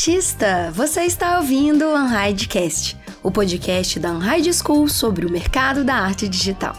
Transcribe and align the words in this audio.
artista! 0.00 0.72
Você 0.74 1.02
está 1.02 1.36
ouvindo 1.36 1.84
o 1.84 1.94
Unhidecast, 1.94 2.96
o 3.22 3.30
podcast 3.30 4.00
da 4.00 4.10
Unhide 4.10 4.50
School 4.54 4.88
sobre 4.88 5.26
o 5.26 5.30
mercado 5.30 5.84
da 5.84 5.94
arte 5.94 6.26
digital. 6.26 6.74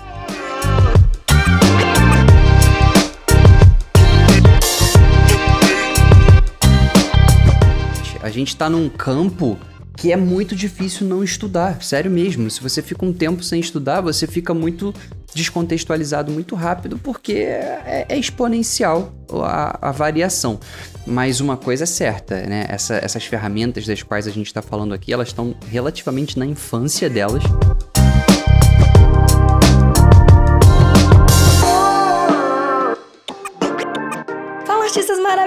A 8.23 8.29
gente 8.31 8.47
está 8.47 8.67
num 8.67 8.89
campo 8.89 9.59
que 9.95 10.11
é 10.11 10.17
muito 10.17 10.55
difícil 10.55 11.05
não 11.05 11.23
estudar, 11.23 11.83
sério 11.83 12.09
mesmo. 12.09 12.49
Se 12.49 12.59
você 12.59 12.81
fica 12.81 13.05
um 13.05 13.13
tempo 13.13 13.43
sem 13.43 13.59
estudar, 13.59 14.01
você 14.01 14.25
fica 14.25 14.51
muito 14.51 14.95
descontextualizado 15.33 16.31
muito 16.31 16.55
rápido, 16.55 16.97
porque 16.97 17.33
é, 17.33 18.05
é 18.09 18.17
exponencial 18.17 19.13
a, 19.31 19.89
a, 19.89 19.91
variação. 19.91 20.59
Mas 21.05 21.39
uma 21.39 21.57
coisa 21.57 21.83
é 21.83 21.87
certa, 21.87 22.41
né? 22.41 22.65
Essa, 22.69 22.95
essas 22.95 23.25
ferramentas 23.25 23.85
das 23.85 24.03
quais 24.03 24.27
a 24.27 24.31
gente 24.31 24.47
está 24.47 24.61
falando 24.61 24.93
aqui, 24.93 25.11
elas 25.11 25.29
estão 25.29 25.55
relativamente 25.69 26.37
na 26.37 26.45
infância 26.45 27.09
delas. 27.09 27.43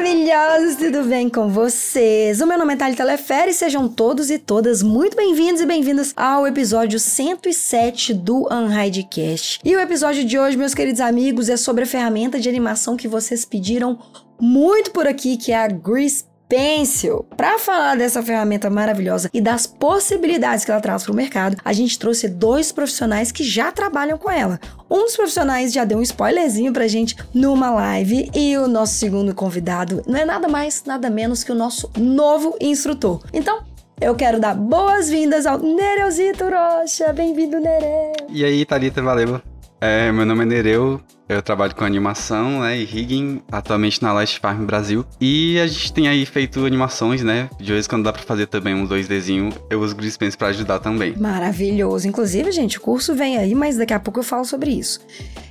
Maravilhosos, 0.05 0.77
tudo 0.77 1.03
bem 1.05 1.31
com 1.31 1.49
vocês? 1.49 2.43
O 2.43 2.47
meu 2.47 2.59
nome 2.59 2.75
é 2.75 2.77
Thalita 2.77 3.03
Lefere 3.03 3.55
sejam 3.55 3.89
todos 3.89 4.31
e 4.31 4.39
todas 4.39 4.83
muito 4.83 5.17
bem-vindos 5.17 5.63
e 5.63 5.67
bem-vindas 5.67 6.13
ao 6.15 6.47
episódio 6.47 7.01
107 7.01 8.13
do 8.13 8.47
Unhidecast. 8.53 9.61
E 9.65 9.75
o 9.75 9.81
episódio 9.81 10.23
de 10.23 10.39
hoje, 10.39 10.59
meus 10.59 10.75
queridos 10.75 11.01
amigos, 11.01 11.49
é 11.49 11.57
sobre 11.57 11.85
a 11.85 11.87
ferramenta 11.87 12.39
de 12.39 12.51
animação 12.51 12.99
que 12.99 13.09
vocês 13.09 13.47
pediram 13.47 13.99
muito 14.39 14.91
por 14.91 15.07
aqui, 15.07 15.39
que 15.39 15.53
é 15.53 15.57
a 15.57 15.69
Grease 15.69 16.25
Pencil. 16.55 17.27
Para 17.37 17.59
falar 17.59 17.97
dessa 17.97 18.23
ferramenta 18.23 18.71
maravilhosa 18.71 19.29
e 19.35 19.41
das 19.41 19.67
possibilidades 19.67 20.65
que 20.65 20.71
ela 20.71 20.81
traz 20.81 21.03
para 21.03 21.11
o 21.11 21.17
mercado, 21.17 21.57
a 21.65 21.73
gente 21.73 21.99
trouxe 21.99 22.29
dois 22.29 22.71
profissionais 22.71 23.33
que 23.33 23.43
já 23.43 23.73
trabalham 23.73 24.17
com 24.17 24.31
ela. 24.31 24.61
Um 24.89 25.01
dos 25.01 25.17
profissionais 25.17 25.73
já 25.73 25.85
deu 25.85 25.99
um 25.99 26.03
spoilerzinho 26.03 26.73
pra 26.73 26.87
gente 26.87 27.17
numa 27.35 27.71
live 27.71 28.31
e 28.33 28.57
o 28.57 28.69
nosso 28.69 28.95
segundo 28.95 29.35
convidado 29.35 30.01
não 30.07 30.17
é 30.17 30.25
nada 30.25 30.47
mais, 30.47 30.85
nada 30.87 31.11
menos 31.11 31.43
que 31.43 31.51
o 31.51 31.57
nosso 31.57 31.91
novo 31.99 32.57
instrutor. 32.61 33.21
Então, 33.33 33.65
eu 34.01 34.15
quero 34.15 34.39
dar 34.39 34.55
boas-vindas 34.55 35.47
ao 35.47 35.59
Nereuzito 35.59 36.45
Rocha. 36.45 37.13
Bem-vindo, 37.13 37.59
Nereu. 37.59 38.13
E 38.29 38.45
aí, 38.45 38.65
Thalita, 38.65 39.03
valeu. 39.03 39.43
É, 39.81 40.13
meu 40.13 40.25
nome 40.25 40.45
é 40.45 40.47
Nereu, 40.47 41.01
eu 41.29 41.43
trabalho 41.43 41.75
com 41.75 41.85
animação 41.85 42.61
né, 42.61 42.79
e 42.79 42.85
rigging, 42.85 43.43
atualmente 43.51 44.03
na 44.03 44.13
Light 44.13 44.39
Farm 44.39 44.65
Brasil. 44.65 45.05
E 45.21 45.59
a 45.59 45.67
gente 45.67 45.93
tem 45.93 46.09
aí 46.09 46.25
feito 46.27 46.65
animações, 46.65 47.23
né? 47.23 47.49
De 47.59 47.73
vez 47.73 47.87
quando 47.87 48.05
dá 48.05 48.13
pra 48.13 48.23
fazer 48.23 48.47
também 48.47 48.75
um 48.75 48.87
2Dzinho, 48.87 49.53
eu 49.71 49.81
uso 49.81 49.95
Greasepaints 49.95 50.37
pra 50.37 50.49
ajudar 50.49 50.79
também. 50.81 51.17
Maravilhoso. 51.17 52.07
Inclusive, 52.07 52.53
gente, 52.53 52.79
o 52.79 52.81
curso 52.81 53.15
vem 53.15 53.39
aí, 53.39 53.55
mas 53.55 53.77
daqui 53.77 53.95
a 53.95 54.01
pouco 54.01 54.21
eu 54.21 54.25
falo 54.25 54.45
sobre 54.45 54.71
isso. 54.71 55.01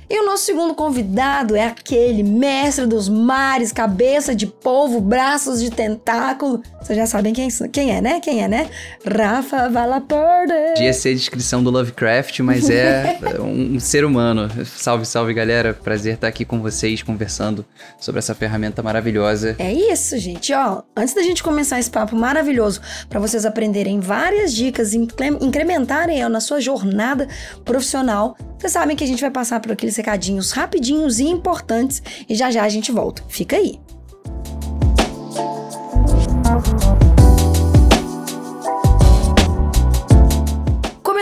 E 0.08 0.20
o 0.20 0.26
nosso 0.26 0.44
segundo 0.44 0.74
convidado 0.74 1.56
é 1.56 1.64
aquele 1.66 2.22
mestre 2.22 2.86
dos 2.86 3.08
mares, 3.08 3.72
cabeça 3.72 4.34
de 4.34 4.46
polvo, 4.46 5.00
braços 5.00 5.62
de 5.62 5.70
tentáculo. 5.70 6.62
Vocês 6.80 6.98
já 6.98 7.06
sabem 7.06 7.32
quem, 7.32 7.48
quem 7.72 7.90
é, 7.90 8.02
né? 8.02 8.20
Quem 8.20 8.42
é, 8.42 8.48
né? 8.48 8.68
Rafa 9.04 9.68
Valaporde. 9.70 10.52
Podia 10.74 10.92
ser 10.92 11.10
a 11.10 11.14
descrição 11.14 11.64
do 11.64 11.70
Lovecraft, 11.70 12.40
mas 12.40 12.68
é 12.68 13.18
um 13.40 13.80
ser 13.80 14.04
humano. 14.04 14.48
Salve, 14.66 15.06
salve, 15.06 15.32
galera. 15.32 15.63
Prazer 15.72 16.14
estar 16.14 16.28
aqui 16.28 16.44
com 16.44 16.60
vocês, 16.60 17.02
conversando 17.02 17.64
sobre 17.98 18.18
essa 18.18 18.34
ferramenta 18.34 18.82
maravilhosa. 18.82 19.56
É 19.58 19.72
isso, 19.72 20.18
gente. 20.18 20.52
Ó, 20.52 20.82
antes 20.96 21.14
da 21.14 21.22
gente 21.22 21.42
começar 21.42 21.78
esse 21.78 21.90
papo 21.90 22.16
maravilhoso, 22.16 22.80
para 23.08 23.20
vocês 23.20 23.46
aprenderem 23.46 24.00
várias 24.00 24.52
dicas 24.52 24.92
e 24.92 24.98
incrementarem 25.40 26.28
na 26.28 26.40
sua 26.40 26.60
jornada 26.60 27.28
profissional, 27.64 28.36
vocês 28.58 28.72
sabem 28.72 28.96
que 28.96 29.04
a 29.04 29.06
gente 29.06 29.20
vai 29.20 29.30
passar 29.30 29.60
por 29.60 29.72
aqueles 29.72 29.96
recadinhos 29.96 30.50
rapidinhos 30.50 31.18
e 31.18 31.24
importantes 31.24 32.02
e 32.28 32.34
já 32.34 32.50
já 32.50 32.64
a 32.64 32.68
gente 32.68 32.90
volta. 32.92 33.22
Fica 33.28 33.56
aí. 33.56 33.78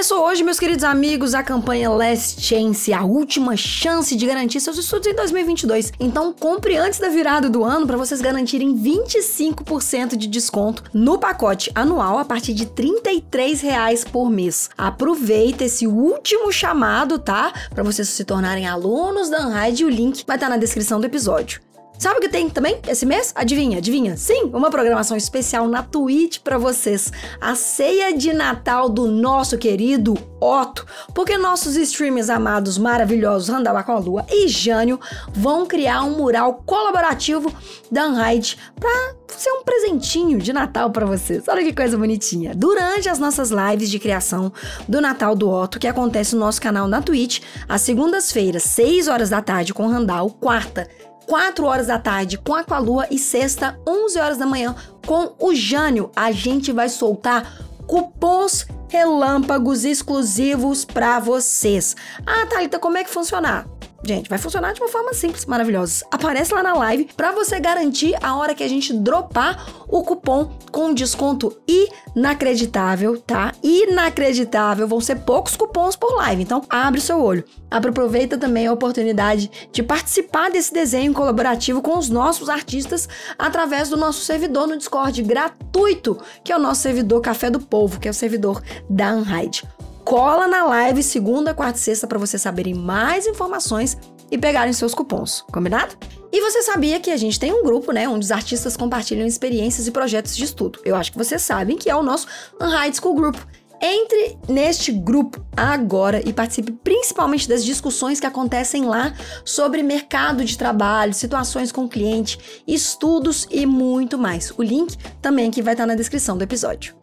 Começou 0.03 0.27
hoje, 0.27 0.43
meus 0.43 0.59
queridos 0.59 0.83
amigos, 0.83 1.33
a 1.33 1.45
campanha 1.45 1.89
Last 1.89 2.41
Chance, 2.41 2.93
a 2.93 3.05
última 3.05 3.57
chance 3.57 4.17
de 4.17 4.27
garantir 4.27 4.59
seus 4.59 4.77
estudos 4.77 5.07
em 5.07 5.15
2022. 5.15 5.93
Então, 6.01 6.33
compre 6.33 6.77
antes 6.77 6.99
da 6.99 7.09
virada 7.09 7.49
do 7.49 7.63
ano 7.63 7.87
para 7.87 7.97
vocês 7.97 8.21
garantirem 8.21 8.77
25% 8.77 10.17
de 10.17 10.27
desconto 10.27 10.83
no 10.93 11.21
pacote 11.21 11.71
anual 11.73 12.19
a 12.19 12.25
partir 12.25 12.53
de 12.53 12.65
R$ 12.65 13.55
reais 13.63 14.03
por 14.03 14.29
mês. 14.29 14.71
Aproveita 14.77 15.67
esse 15.67 15.87
último 15.87 16.51
chamado, 16.51 17.17
tá? 17.17 17.53
Para 17.71 17.85
vocês 17.85 18.09
se 18.09 18.25
tornarem 18.25 18.67
alunos 18.67 19.31
da 19.31 19.47
Unride, 19.47 19.85
o 19.85 19.89
link 19.89 20.25
vai 20.27 20.37
estar 20.37 20.49
na 20.49 20.57
descrição 20.57 20.99
do 20.99 21.07
episódio. 21.07 21.61
Sabe 22.03 22.19
o 22.19 22.21
que 22.21 22.29
tem 22.29 22.51
também 22.51 22.81
esse 22.89 23.07
mês? 23.07 23.33
Adivinha, 23.33 23.79
adivinha? 23.79 24.17
Sim, 24.17 24.51
uma 24.53 24.73
programação 24.73 25.17
especial 25.17 25.69
na 25.69 25.85
Twitch 25.85 26.41
para 26.41 26.59
vocês. 26.59 27.13
A 27.41 27.55
ceia 27.55 28.13
de 28.13 28.33
Natal 28.33 28.89
do 28.89 29.07
nosso 29.07 29.57
querido 29.57 30.19
Otto. 30.41 30.85
Porque 31.15 31.39
nossos 31.39 31.77
streamers 31.77 32.29
amados, 32.29 32.77
maravilhosos, 32.77 33.51
Randall 33.51 33.85
com 33.85 33.93
a 33.93 33.99
Lua 34.01 34.27
e 34.29 34.49
Jânio 34.49 34.99
vão 35.33 35.65
criar 35.65 36.03
um 36.03 36.17
mural 36.17 36.65
colaborativo 36.67 37.55
da 37.89 38.09
Unhide 38.09 38.59
para 38.81 39.15
ser 39.29 39.53
um 39.53 39.63
presentinho 39.63 40.41
de 40.41 40.53
Natal 40.53 40.91
para 40.91 41.07
vocês. 41.07 41.45
Olha 41.47 41.63
que 41.63 41.73
coisa 41.73 41.97
bonitinha. 41.97 42.53
Durante 42.53 43.09
as 43.09 43.21
nossas 43.21 43.53
lives 43.53 43.89
de 43.89 44.01
criação 44.01 44.53
do 44.89 45.01
Natal 45.01 45.37
do 45.37 45.49
Otto, 45.49 45.79
que 45.79 45.87
acontece 45.87 46.35
no 46.35 46.41
nosso 46.41 46.61
canal 46.61 46.89
na 46.89 47.01
Twitch, 47.01 47.43
às 47.69 47.83
segundas-feiras, 47.83 48.65
6 48.65 49.07
horas 49.07 49.31
da 49.31 49.41
tarde 49.41 49.73
com 49.73 49.87
Randall, 49.87 50.31
quarta 50.31 50.89
4 51.27 51.65
horas 51.65 51.87
da 51.87 51.99
tarde 51.99 52.39
com 52.39 52.55
a 52.55 52.61
Aqualua 52.61 53.07
e 53.11 53.19
sexta, 53.19 53.79
11 53.87 54.19
horas 54.19 54.39
da 54.39 54.47
manhã 54.47 54.75
com 55.07 55.35
o 55.39 55.55
Jânio. 55.55 56.11
A 56.15 56.33
gente 56.33 56.73
vai 56.73 56.89
soltar 56.89 57.47
cupons 57.87 58.67
relâmpagos 58.89 59.85
exclusivos 59.85 60.85
para 60.85 61.19
vocês. 61.19 61.97
Ah, 62.27 62.47
Thalita, 62.47 62.79
como 62.79 62.99
é 62.99 63.05
que 63.05 63.11
funcionar? 63.11 63.67
Gente, 64.05 64.29
vai 64.29 64.39
funcionar 64.39 64.73
de 64.73 64.81
uma 64.81 64.89
forma 64.89 65.15
simples, 65.15 65.47
maravilhosa. 65.47 66.05
Aparece 66.11 66.53
lá 66.53 66.63
na 66.63 66.75
live 66.75 67.09
para 67.17 67.31
você 67.31 67.61
garantir 67.61 68.17
a 68.21 68.35
hora 68.37 68.55
que 68.55 68.65
a 68.65 68.69
gente 68.69 68.93
dropar 68.93 69.65
o 69.89 70.03
cupom 70.03 70.51
com 70.73 70.93
desconto 70.93 71.57
inacreditável, 71.69 73.21
tá? 73.21 73.53
Inacreditável. 73.63 74.89
Vão 74.89 75.01
ser 75.01 75.21
poucos 75.21 75.57
cupons 75.57 75.95
por 75.95 76.17
live, 76.17 76.43
então 76.43 76.63
abre 76.69 76.99
o 76.99 77.03
seu 77.03 77.23
olho. 77.23 77.45
Aproveita 77.71 78.37
também 78.37 78.67
a 78.67 78.73
oportunidade 78.73 79.51
de 79.71 79.83
participar 79.85 80.51
desse 80.51 80.75
desenho 80.75 81.15
colaborativo 81.15 81.81
com 81.81 81.97
os 81.97 82.09
nossos 82.09 82.49
artistas 82.49 83.09
através 83.39 83.89
do 83.89 83.97
nosso 83.97 84.25
servidor 84.25 84.67
no 84.67 84.77
Discord 84.77 85.23
gratuito, 85.23 86.19
que 86.43 86.51
é 86.51 86.57
o 86.57 86.61
nosso 86.61 86.83
servidor 86.83 87.21
Café 87.21 87.51
do 87.51 87.61
Povo, 87.61 88.01
que 88.01 88.09
é 88.09 88.11
o 88.11 88.15
servidor 88.15 88.61
da 88.91 89.15
Unhide 89.15 89.63
cola 90.05 90.47
na 90.47 90.65
live 90.65 91.03
segunda, 91.03 91.55
quarta 91.55 91.79
e 91.79 91.83
sexta 91.83 92.07
para 92.07 92.19
vocês 92.19 92.43
saberem 92.43 92.75
mais 92.75 93.27
informações 93.27 93.97
e 94.31 94.39
pegarem 94.39 94.73
seus 94.73 94.95
cupons, 94.95 95.45
combinado? 95.53 95.97
E 96.33 96.41
você 96.41 96.63
sabia 96.63 96.99
que 96.99 97.11
a 97.11 97.17
gente 97.17 97.39
tem 97.39 97.53
um 97.53 97.63
grupo, 97.63 97.93
né, 97.93 98.09
onde 98.09 98.25
os 98.25 98.33
artistas 98.33 98.77
compartilham 98.77 99.27
experiências 99.27 99.87
e 99.87 99.91
projetos 99.91 100.35
de 100.37 100.45
estudo. 100.45 100.81
Eu 100.85 100.97
acho 100.97 101.13
que 101.13 101.19
vocês 101.19 101.43
sabem 101.43 101.77
que 101.77 101.91
é 101.91 101.95
o 101.97 102.03
nosso 102.03 102.27
Unhide 102.61 102.97
School 102.97 103.15
Group. 103.15 103.37
Entre 103.85 104.39
neste 104.49 104.93
grupo 104.93 105.45
agora 105.57 106.23
e 106.27 106.33
participe 106.33 106.71
principalmente 106.71 107.49
das 107.49 107.65
discussões 107.65 108.21
que 108.21 108.27
acontecem 108.27 108.85
lá 108.85 109.13
sobre 109.45 109.83
mercado 109.83 110.45
de 110.45 110.57
trabalho, 110.57 111.13
situações 111.13 111.73
com 111.73 111.89
cliente, 111.89 112.63
estudos 112.67 113.47
e 113.51 113.67
muito 113.67 114.17
mais. 114.17 114.53
O 114.57 114.63
link 114.63 114.97
também 115.21 115.51
que 115.51 115.61
vai 115.61 115.75
estar 115.75 115.85
na 115.85 115.97
descrição 115.97 116.39
do 116.39 116.45
episódio. 116.45 116.95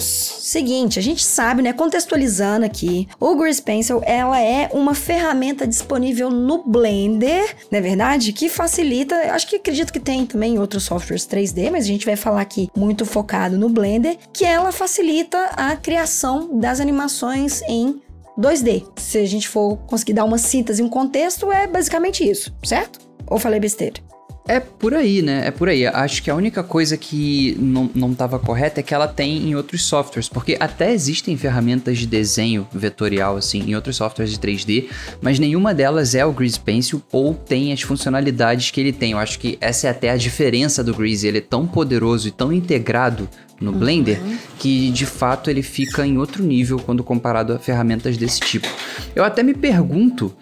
Seguinte, 0.00 0.98
a 0.98 1.02
gente 1.02 1.24
sabe, 1.24 1.62
né, 1.62 1.72
contextualizando 1.72 2.64
aqui, 2.64 3.08
o 3.18 3.34
Grease 3.34 3.62
Pencil, 3.62 4.00
ela 4.04 4.40
é 4.40 4.68
uma 4.72 4.94
ferramenta 4.94 5.66
disponível 5.66 6.30
no 6.30 6.62
Blender, 6.64 7.56
não 7.70 7.78
é 7.78 7.82
verdade? 7.82 8.32
Que 8.32 8.48
facilita, 8.48 9.14
acho 9.32 9.48
que 9.48 9.56
acredito 9.56 9.92
que 9.92 10.00
tem 10.00 10.26
também 10.26 10.58
outros 10.58 10.84
softwares 10.84 11.26
3D, 11.26 11.70
mas 11.70 11.84
a 11.84 11.88
gente 11.88 12.06
vai 12.06 12.16
falar 12.16 12.40
aqui 12.40 12.70
muito 12.76 13.04
focado 13.04 13.58
no 13.58 13.68
Blender, 13.68 14.16
que 14.32 14.44
ela 14.44 14.72
facilita 14.72 15.38
a 15.56 15.76
criação 15.76 16.58
das 16.58 16.80
animações 16.80 17.62
em 17.68 18.00
2D. 18.38 18.84
Se 18.96 19.18
a 19.18 19.26
gente 19.26 19.48
for 19.48 19.76
conseguir 19.86 20.12
dar 20.12 20.24
uma 20.24 20.38
síntese, 20.38 20.82
um 20.82 20.88
contexto, 20.88 21.50
é 21.52 21.66
basicamente 21.66 22.28
isso, 22.28 22.54
certo? 22.62 22.98
Ou 23.26 23.38
falei 23.38 23.60
besteira? 23.60 24.13
É 24.46 24.60
por 24.60 24.92
aí, 24.92 25.22
né? 25.22 25.46
É 25.46 25.50
por 25.50 25.70
aí. 25.70 25.86
Acho 25.86 26.22
que 26.22 26.30
a 26.30 26.34
única 26.34 26.62
coisa 26.62 26.98
que 26.98 27.56
não, 27.58 28.12
estava 28.12 28.38
correta 28.38 28.80
é 28.80 28.82
que 28.82 28.92
ela 28.92 29.08
tem 29.08 29.38
em 29.38 29.54
outros 29.54 29.82
softwares, 29.86 30.28
porque 30.28 30.54
até 30.60 30.92
existem 30.92 31.34
ferramentas 31.34 31.96
de 31.96 32.06
desenho 32.06 32.68
vetorial, 32.70 33.38
assim, 33.38 33.62
em 33.62 33.74
outros 33.74 33.96
softwares 33.96 34.32
de 34.32 34.38
3D, 34.38 34.90
mas 35.22 35.38
nenhuma 35.38 35.72
delas 35.72 36.14
é 36.14 36.26
o 36.26 36.32
Grease 36.32 36.60
Pencil 36.60 37.02
ou 37.10 37.32
tem 37.32 37.72
as 37.72 37.80
funcionalidades 37.80 38.70
que 38.70 38.78
ele 38.78 38.92
tem. 38.92 39.12
Eu 39.12 39.18
acho 39.18 39.38
que 39.38 39.56
essa 39.62 39.86
é 39.86 39.90
até 39.90 40.10
a 40.10 40.16
diferença 40.16 40.84
do 40.84 40.94
Grease. 40.94 41.26
Ele 41.26 41.38
é 41.38 41.40
tão 41.40 41.66
poderoso 41.66 42.28
e 42.28 42.30
tão 42.30 42.52
integrado 42.52 43.26
no 43.58 43.72
uhum. 43.72 43.78
Blender 43.78 44.20
que 44.58 44.90
de 44.90 45.06
fato 45.06 45.48
ele 45.48 45.62
fica 45.62 46.06
em 46.06 46.18
outro 46.18 46.44
nível 46.44 46.78
quando 46.78 47.02
comparado 47.02 47.54
a 47.54 47.58
ferramentas 47.58 48.18
desse 48.18 48.40
tipo. 48.40 48.68
Eu 49.14 49.24
até 49.24 49.42
me 49.42 49.54
pergunto 49.54 50.34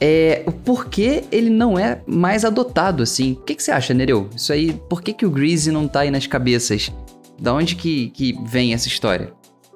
é 0.00 0.42
o 0.46 0.52
porquê 0.52 1.24
ele 1.30 1.50
não 1.50 1.78
é 1.78 2.00
mais 2.06 2.44
adotado 2.44 3.02
assim. 3.02 3.32
O 3.32 3.36
que, 3.36 3.54
que 3.54 3.62
você 3.62 3.70
acha, 3.70 3.94
Nereu? 3.94 4.28
Isso 4.34 4.52
aí, 4.52 4.72
por 4.88 5.02
que, 5.02 5.12
que 5.12 5.26
o 5.26 5.30
Greasy 5.30 5.70
não 5.70 5.88
tá 5.88 6.00
aí 6.00 6.10
nas 6.10 6.26
cabeças? 6.26 6.92
Da 7.38 7.52
onde 7.52 7.76
que, 7.76 8.10
que 8.10 8.38
vem 8.44 8.72
essa 8.72 8.88
história? 8.88 9.32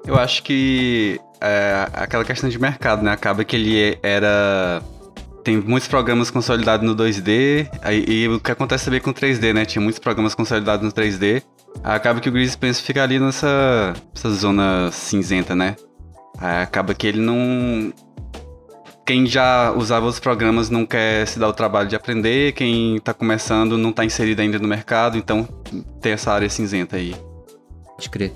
Eu 0.07 0.19
acho 0.19 0.43
que 0.43 1.21
é 1.41 1.87
aquela 1.93 2.25
questão 2.25 2.49
de 2.49 2.59
mercado, 2.59 3.03
né? 3.03 3.13
Acaba 3.13 3.45
que 3.45 3.57
ele 3.57 3.99
era. 4.03 4.83
Tem 5.43 5.57
muitos 5.57 5.89
programas 5.89 6.31
consolidados 6.31 6.87
no 6.87 6.95
2D, 6.95 7.67
aí, 7.83 8.05
e 8.07 8.29
o 8.29 8.39
que 8.39 8.53
acontece 8.53 8.85
também 8.85 9.01
com 9.01 9.13
3D, 9.13 9.55
né? 9.55 9.65
Tinha 9.65 9.81
muitos 9.81 9.99
programas 9.99 10.35
consolidados 10.35 10.85
no 10.85 10.93
3D. 10.93 11.43
Acaba 11.83 12.21
que 12.21 12.29
o 12.29 12.33
Greasy 12.33 12.59
Pencil 12.59 12.85
fica 12.85 13.03
ali 13.03 13.19
nessa, 13.19 13.95
nessa 14.15 14.31
zona 14.31 14.91
cinzenta, 14.93 15.55
né? 15.55 15.77
Acaba 16.39 16.95
que 16.95 17.07
ele 17.07 17.21
não 17.21 17.93
quem 19.11 19.27
já 19.27 19.73
usava 19.73 20.07
os 20.07 20.21
programas 20.21 20.71
não 20.71 20.87
quer 20.87 21.27
se 21.27 21.37
dar 21.37 21.49
o 21.49 21.53
trabalho 21.53 21.89
de 21.89 21.97
aprender, 21.97 22.53
quem 22.53 22.95
está 22.95 23.13
começando 23.13 23.77
não 23.77 23.91
está 23.91 24.05
inserido 24.05 24.41
ainda 24.41 24.57
no 24.57 24.69
mercado, 24.69 25.19
então 25.19 25.49
tem 26.01 26.13
essa 26.13 26.31
área 26.31 26.49
cinzenta 26.49 26.95
aí. 26.95 27.17
Pode 27.97 28.09
crer. 28.09 28.33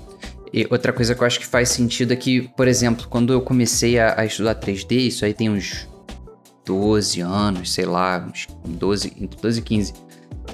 E 0.51 0.67
outra 0.69 0.91
coisa 0.91 1.15
que 1.15 1.23
eu 1.23 1.25
acho 1.25 1.39
que 1.39 1.45
faz 1.45 1.69
sentido 1.69 2.11
é 2.11 2.17
que, 2.17 2.49
por 2.57 2.67
exemplo, 2.67 3.07
quando 3.07 3.31
eu 3.31 3.39
comecei 3.39 3.97
a, 3.97 4.19
a 4.19 4.25
estudar 4.25 4.53
3D, 4.55 4.97
isso 4.97 5.23
aí 5.23 5.33
tem 5.33 5.49
uns 5.49 5.87
12 6.65 7.21
anos, 7.21 7.71
sei 7.71 7.85
lá, 7.85 8.27
uns 8.29 8.45
12, 8.65 9.13
entre 9.17 9.39
12 9.41 9.59
e 9.59 9.63
15 9.63 9.93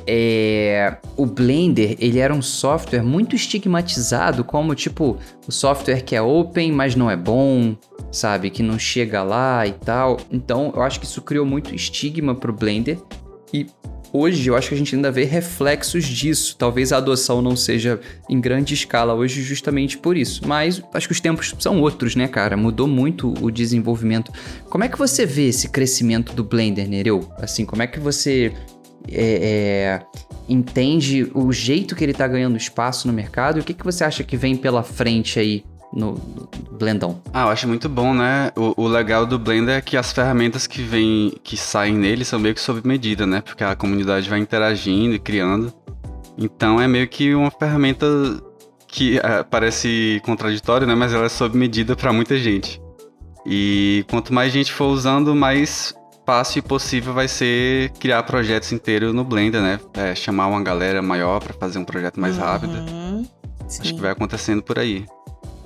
é, 0.08 0.98
o 1.16 1.26
Blender 1.26 1.96
ele 2.00 2.20
era 2.20 2.34
um 2.34 2.42
software 2.42 3.04
muito 3.04 3.36
estigmatizado 3.36 4.44
como 4.44 4.74
tipo 4.76 5.18
o 5.48 5.52
software 5.52 6.02
que 6.02 6.16
é 6.16 6.22
open 6.22 6.72
mas 6.72 6.96
não 6.96 7.10
é 7.10 7.16
bom 7.16 7.76
sabe? 8.12 8.50
Que 8.50 8.62
não 8.62 8.78
chega 8.78 9.24
lá 9.24 9.66
e 9.66 9.72
tal. 9.72 10.20
Então 10.32 10.72
eu 10.76 10.82
acho 10.82 11.00
que 11.00 11.06
isso 11.06 11.22
criou 11.22 11.46
muito 11.46 11.74
estigma 11.74 12.36
pro 12.36 12.54
Blender. 12.54 13.00
E 13.54 13.68
hoje 14.14 14.50
eu 14.50 14.56
acho 14.56 14.70
que 14.70 14.76
a 14.76 14.78
gente 14.78 14.96
ainda 14.96 15.12
vê 15.12 15.24
reflexos 15.24 16.06
disso. 16.06 16.56
Talvez 16.58 16.92
a 16.92 16.98
adoção 16.98 17.42
não 17.42 17.56
seja 17.56 18.00
em 18.30 18.40
grande 18.40 18.74
escala 18.74 19.14
hoje 19.14 19.42
justamente 19.42 19.98
por 19.98 20.18
isso. 20.18 20.42
Mas 20.46 20.82
acho 20.94 21.08
que 21.08 21.14
os 21.14 21.20
tempos 21.20 21.56
são 21.60 21.82
outros 21.82 22.16
né 22.16 22.28
cara? 22.28 22.58
Mudou 22.58 22.88
muito 22.88 23.34
o 23.42 23.50
desenvolvimento. 23.50 24.32
Como 24.70 24.84
é 24.84 24.90
que 24.90 24.98
você 24.98 25.26
vê 25.26 25.48
esse 25.48 25.70
crescimento 25.70 26.34
do 26.34 26.44
Blender 26.44 26.88
Nereu? 26.88 27.32
Assim 27.38 27.66
como 27.66 27.82
é 27.82 27.88
que 27.88 28.00
você 28.00 28.54
é, 29.10 30.02
é, 30.02 30.06
entende 30.48 31.30
o 31.34 31.52
jeito 31.52 31.96
que 31.96 32.04
ele 32.04 32.12
está 32.12 32.28
ganhando 32.28 32.58
espaço 32.58 33.08
no 33.08 33.14
mercado 33.14 33.58
e 33.58 33.62
o 33.62 33.64
que, 33.64 33.74
que 33.74 33.84
você 33.84 34.04
acha 34.04 34.24
que 34.24 34.38
vem 34.38 34.56
pela 34.56 34.84
frente 34.84 35.40
aí 35.40 35.64
no, 35.94 36.14
Blendão? 36.72 37.22
Ah, 37.34 37.44
eu 37.44 37.50
acho 37.50 37.68
muito 37.68 37.90
bom, 37.90 38.14
né? 38.14 38.52
O, 38.56 38.84
o, 38.84 38.88
legal 38.88 39.26
do 39.26 39.38
Blender 39.38 39.78
é 39.78 39.82
que 39.82 39.98
as 39.98 40.12
ferramentas 40.12 40.66
que 40.66 40.82
vem, 40.82 41.34
que 41.44 41.58
saem 41.58 41.94
nele 41.94 42.24
são 42.24 42.40
meio 42.40 42.56
que 42.56 42.62
sob 42.62 42.82
medida, 42.88 43.26
né? 43.26 43.42
Porque 43.42 43.64
a 43.64 43.76
comunidade 43.76 44.30
vai 44.30 44.40
interagindo 44.40 45.16
e 45.16 45.20
criando. 45.20 45.74
Então 46.38 46.82
é 46.82 46.88
meio 46.88 47.08
que 47.08 47.36
uma 47.36 47.52
ferramenta 47.52 48.08
que 48.88 49.20
é, 49.20 49.44
parece 49.44 50.22
contraditória, 50.24 50.88
né? 50.88 50.96
Mas 50.96 51.14
ela 51.14 51.26
é 51.26 51.30
sob 51.30 51.58
medida 51.58 51.96
para 51.96 52.14
muita 52.14 52.38
gente. 52.38 52.82
E 53.46 54.06
quanto 54.10 54.34
mais 54.34 54.54
gente 54.54 54.72
for 54.72 54.88
usando, 54.88 55.36
mais 55.36 55.94
fácil 56.32 56.60
e 56.60 56.62
possível 56.62 57.14
vai 57.14 57.28
ser 57.28 57.90
criar 58.00 58.24
projetos 58.24 58.72
inteiros 58.72 59.14
no 59.14 59.22
Blender, 59.22 59.62
né? 59.62 59.82
É, 59.94 60.16
chamar 60.16 60.48
uma 60.48 60.64
galera 60.64 61.02
maior 61.02 61.44
para 61.44 61.54
fazer 61.54 61.78
um 61.78 61.84
projeto 61.84 62.22
mais 62.22 62.38
uhum. 62.38 62.44
rápido. 62.44 62.74
Sim. 63.68 63.82
Acho 63.82 63.94
que 63.96 64.00
vai 64.00 64.12
acontecendo 64.12 64.64
por 64.64 64.80
aí. 64.80 65.06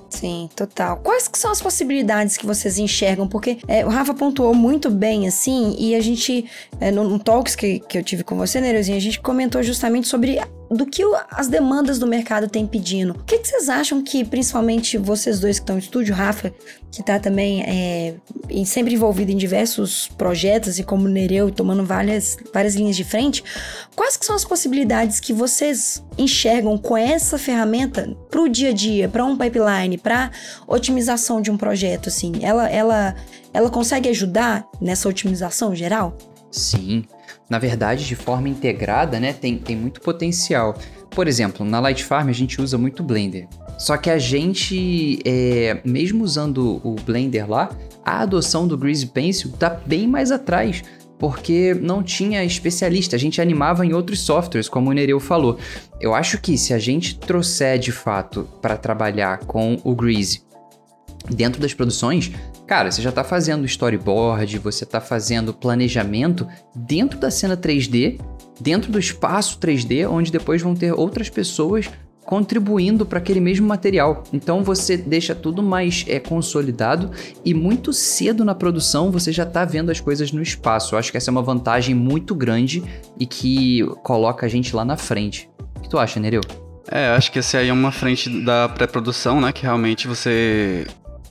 Sim, 0.09 0.49
total. 0.55 0.97
Quais 1.03 1.27
que 1.27 1.37
são 1.37 1.51
as 1.51 1.61
possibilidades 1.61 2.35
que 2.35 2.47
vocês 2.47 2.79
enxergam? 2.79 3.27
Porque 3.27 3.59
é, 3.67 3.85
o 3.85 3.89
Rafa 3.89 4.15
pontuou 4.15 4.55
muito 4.55 4.89
bem, 4.89 5.27
assim, 5.27 5.75
e 5.77 5.93
a 5.93 6.01
gente, 6.01 6.49
é, 6.79 6.89
no, 6.89 7.03
no 7.03 7.19
Talks 7.19 7.55
que, 7.55 7.79
que 7.81 7.99
eu 7.99 8.03
tive 8.03 8.23
com 8.23 8.35
você, 8.35 8.59
Nerozinho, 8.59 8.97
a 8.97 9.01
gente 9.01 9.19
comentou 9.19 9.61
justamente 9.61 10.07
sobre 10.07 10.39
do 10.69 10.85
que 10.85 11.03
as 11.29 11.47
demandas 11.47 11.99
do 11.99 12.07
mercado 12.07 12.47
têm 12.47 12.65
pedindo. 12.65 13.11
O 13.11 13.23
que, 13.23 13.37
vocês 13.37 13.69
acham 13.69 14.01
que, 14.03 14.23
principalmente 14.23 14.97
vocês 14.97 15.39
dois 15.39 15.59
que 15.59 15.63
estão 15.63 15.75
no 15.75 15.81
estúdio, 15.81 16.15
Rafa, 16.15 16.53
que 16.91 17.01
está 17.01 17.19
também 17.19 17.61
é, 17.63 18.15
sempre 18.65 18.93
envolvido 18.93 19.31
em 19.31 19.37
diversos 19.37 20.07
projetos 20.17 20.79
e 20.79 20.83
como 20.83 21.07
Nereu, 21.07 21.51
tomando 21.51 21.85
várias, 21.85 22.37
várias 22.53 22.75
linhas 22.75 22.95
de 22.95 23.03
frente, 23.03 23.43
quais 23.95 24.17
que 24.17 24.25
são 24.25 24.35
as 24.35 24.45
possibilidades 24.45 25.19
que 25.19 25.33
vocês 25.33 26.03
enxergam 26.17 26.77
com 26.77 26.95
essa 26.95 27.37
ferramenta 27.37 28.15
para 28.29 28.41
o 28.41 28.49
dia 28.49 28.69
a 28.69 28.73
dia, 28.73 29.09
para 29.09 29.25
um 29.25 29.37
pipeline, 29.37 29.97
para 29.97 30.31
otimização 30.67 31.41
de 31.41 31.51
um 31.51 31.57
projeto, 31.57 32.09
assim? 32.09 32.33
Ela, 32.41 32.69
ela, 32.69 33.15
ela 33.53 33.69
consegue 33.69 34.09
ajudar 34.09 34.65
nessa 34.81 35.09
otimização 35.09 35.75
geral? 35.75 36.17
Sim, 36.49 37.03
na 37.49 37.59
verdade, 37.59 38.05
de 38.05 38.15
forma 38.15 38.49
integrada, 38.49 39.19
né, 39.19 39.33
tem, 39.33 39.57
tem 39.57 39.75
muito 39.75 40.01
potencial. 40.01 40.75
Por 41.11 41.27
exemplo, 41.27 41.65
na 41.65 41.79
Light 41.79 42.03
Farm 42.03 42.29
a 42.29 42.33
gente 42.33 42.61
usa 42.61 42.77
muito 42.77 43.03
Blender. 43.03 43.47
Só 43.77 43.97
que 43.97 44.09
a 44.09 44.17
gente, 44.17 45.19
é, 45.25 45.79
mesmo 45.85 46.23
usando 46.23 46.81
o 46.83 46.95
Blender 46.95 47.49
lá, 47.49 47.69
a 48.03 48.21
adoção 48.21 48.67
do 48.67 48.77
Greasy 48.77 49.07
Pencil 49.07 49.51
tá 49.51 49.69
bem 49.69 50.07
mais 50.07 50.31
atrás, 50.31 50.83
porque 51.17 51.73
não 51.73 52.03
tinha 52.03 52.43
especialista, 52.43 53.15
a 53.15 53.19
gente 53.19 53.41
animava 53.41 53.85
em 53.85 53.93
outros 53.93 54.21
softwares, 54.21 54.67
como 54.67 54.89
o 54.89 54.93
Nereu 54.93 55.19
falou. 55.19 55.57
Eu 55.99 56.13
acho 56.13 56.39
que 56.39 56.57
se 56.57 56.73
a 56.73 56.79
gente 56.79 57.17
trouxer 57.17 57.79
de 57.79 57.91
fato 57.91 58.47
para 58.61 58.77
trabalhar 58.77 59.39
com 59.39 59.77
o 59.83 59.95
Greasy 59.95 60.41
dentro 61.29 61.61
das 61.61 61.73
produções, 61.73 62.31
cara, 62.65 62.91
você 62.91 63.01
já 63.01 63.09
está 63.09 63.23
fazendo 63.23 63.65
storyboard, 63.65 64.59
você 64.59 64.83
está 64.83 64.99
fazendo 64.99 65.53
planejamento 65.53 66.47
dentro 66.75 67.19
da 67.19 67.29
cena 67.29 67.55
3D, 67.55 68.19
dentro 68.59 68.91
do 68.91 68.99
espaço 68.99 69.59
3D, 69.59 70.09
onde 70.09 70.31
depois 70.31 70.61
vão 70.61 70.75
ter 70.75 70.93
outras 70.93 71.29
pessoas 71.29 71.89
contribuindo 72.25 73.05
para 73.05 73.19
aquele 73.19 73.39
mesmo 73.39 73.67
material. 73.67 74.23
Então 74.33 74.63
você 74.63 74.97
deixa 74.97 75.35
tudo 75.35 75.61
mais 75.61 76.03
é, 76.07 76.19
consolidado 76.19 77.11
e 77.45 77.53
muito 77.53 77.93
cedo 77.93 78.43
na 78.43 78.55
produção 78.55 79.11
você 79.11 79.31
já 79.31 79.43
está 79.43 79.63
vendo 79.63 79.91
as 79.91 79.99
coisas 79.99 80.31
no 80.31 80.41
espaço. 80.41 80.95
Eu 80.95 80.99
acho 80.99 81.11
que 81.11 81.17
essa 81.17 81.29
é 81.29 81.31
uma 81.31 81.43
vantagem 81.43 81.93
muito 81.93 82.33
grande 82.33 82.83
e 83.19 83.27
que 83.27 83.85
coloca 84.03 84.45
a 84.45 84.49
gente 84.49 84.75
lá 84.75 84.83
na 84.83 84.97
frente. 84.97 85.47
O 85.77 85.81
que 85.81 85.89
tu 85.89 85.99
acha, 85.99 86.19
Nereu? 86.19 86.41
É, 86.89 87.09
acho 87.09 87.31
que 87.31 87.39
essa 87.39 87.59
aí 87.59 87.69
é 87.69 87.73
uma 87.73 87.91
frente 87.91 88.29
da 88.43 88.69
pré-produção, 88.69 89.39
né? 89.39 89.51
Que 89.51 89.63
realmente 89.63 90.07
você 90.07 90.85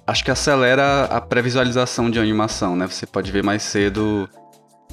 acho 0.07 0.25
que 0.25 0.31
acelera 0.31 1.05
a 1.05 1.21
pré-visualização 1.21 2.11
de 2.11 2.19
animação, 2.19 2.77
né? 2.77 2.87
Você 2.87 3.07
pode 3.07 3.31
ver 3.33 3.43
mais 3.43 3.63
cedo 3.63 4.29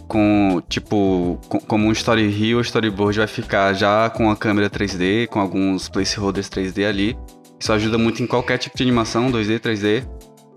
com, 0.07 0.61
tipo, 0.67 1.39
com, 1.47 1.59
como 1.59 1.87
um 1.87 1.91
story 1.91 2.27
reel 2.27 2.57
ou 2.57 2.61
storyboard 2.61 3.19
vai 3.19 3.27
ficar 3.27 3.73
já 3.73 4.09
com 4.09 4.29
a 4.29 4.35
câmera 4.35 4.69
3D, 4.69 5.27
com 5.27 5.39
alguns 5.39 5.89
placeholders 5.89 6.49
3D 6.49 6.87
ali. 6.87 7.17
Isso 7.59 7.71
ajuda 7.71 7.97
muito 7.97 8.23
em 8.23 8.27
qualquer 8.27 8.57
tipo 8.57 8.75
de 8.75 8.83
animação, 8.83 9.31
2D, 9.31 9.59
3D. 9.59 10.07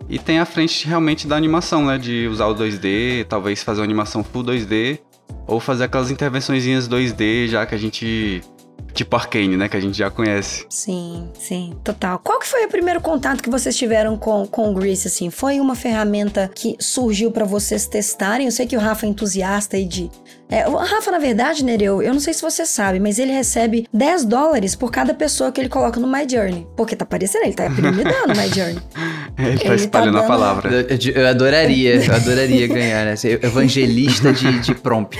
E 0.08 0.18
tem 0.18 0.38
a 0.38 0.44
frente 0.44 0.86
realmente 0.86 1.26
da 1.26 1.36
animação, 1.36 1.86
né? 1.86 1.98
De 1.98 2.26
usar 2.28 2.46
o 2.46 2.54
2D, 2.54 3.24
talvez 3.26 3.62
fazer 3.62 3.80
uma 3.80 3.84
animação 3.84 4.22
full 4.22 4.42
2D, 4.42 5.00
ou 5.46 5.60
fazer 5.60 5.84
aquelas 5.84 6.10
intervenções 6.10 6.64
2D, 6.64 7.48
já 7.48 7.66
que 7.66 7.74
a 7.74 7.78
gente 7.78 8.42
tipo 8.94 9.14
Arcane, 9.16 9.56
né? 9.56 9.68
Que 9.68 9.76
a 9.76 9.80
gente 9.80 9.98
já 9.98 10.10
conhece. 10.10 10.64
Sim, 10.70 11.28
sim, 11.38 11.76
total. 11.82 12.18
Qual 12.20 12.38
que 12.38 12.46
foi 12.46 12.64
o 12.64 12.68
primeiro 12.68 13.00
contato 13.00 13.42
que 13.42 13.50
vocês 13.50 13.76
tiveram 13.76 14.16
com, 14.16 14.46
com 14.46 14.70
o 14.70 14.74
Grease, 14.74 15.08
assim? 15.08 15.30
Foi 15.30 15.60
uma 15.60 15.74
ferramenta 15.74 16.50
que 16.54 16.76
surgiu 16.80 17.30
para 17.30 17.44
vocês 17.44 17.86
testarem? 17.86 18.46
Eu 18.46 18.52
sei 18.52 18.66
que 18.66 18.76
o 18.76 18.80
Rafa 18.80 19.04
é 19.04 19.08
entusiasta 19.08 19.76
aí 19.76 19.84
de 19.84 20.10
é, 20.48 20.68
o 20.68 20.76
Rafa, 20.76 21.10
na 21.10 21.18
verdade, 21.18 21.64
Nereu, 21.64 22.02
eu 22.02 22.12
não 22.12 22.20
sei 22.20 22.34
se 22.34 22.42
você 22.42 22.66
sabe, 22.66 23.00
mas 23.00 23.18
ele 23.18 23.32
recebe 23.32 23.88
10 23.92 24.24
dólares 24.26 24.76
por 24.76 24.90
cada 24.90 25.14
pessoa 25.14 25.50
que 25.50 25.60
ele 25.60 25.68
coloca 25.68 25.98
no 25.98 26.06
My 26.06 26.28
Journey. 26.28 26.66
Porque 26.76 26.94
tá 26.94 27.06
parecendo, 27.06 27.44
ele 27.46 27.54
tá 27.54 27.66
aprimidando 27.66 28.32
o 28.32 28.36
My 28.36 28.48
Journey. 28.48 28.78
ele 29.38 29.58
tá 29.58 29.64
ele 29.64 29.74
espalhando 29.76 30.14
tá 30.14 30.20
dando... 30.20 30.24
a 30.24 30.26
palavra. 30.26 30.70
Eu, 30.70 31.12
eu, 31.12 31.28
adoraria, 31.28 31.96
eu 31.96 32.14
adoraria 32.14 32.66
ganhar, 32.68 33.04
né? 33.06 33.16
Ser 33.16 33.42
evangelista 33.42 34.32
de, 34.32 34.60
de 34.60 34.74
prompt. 34.74 35.18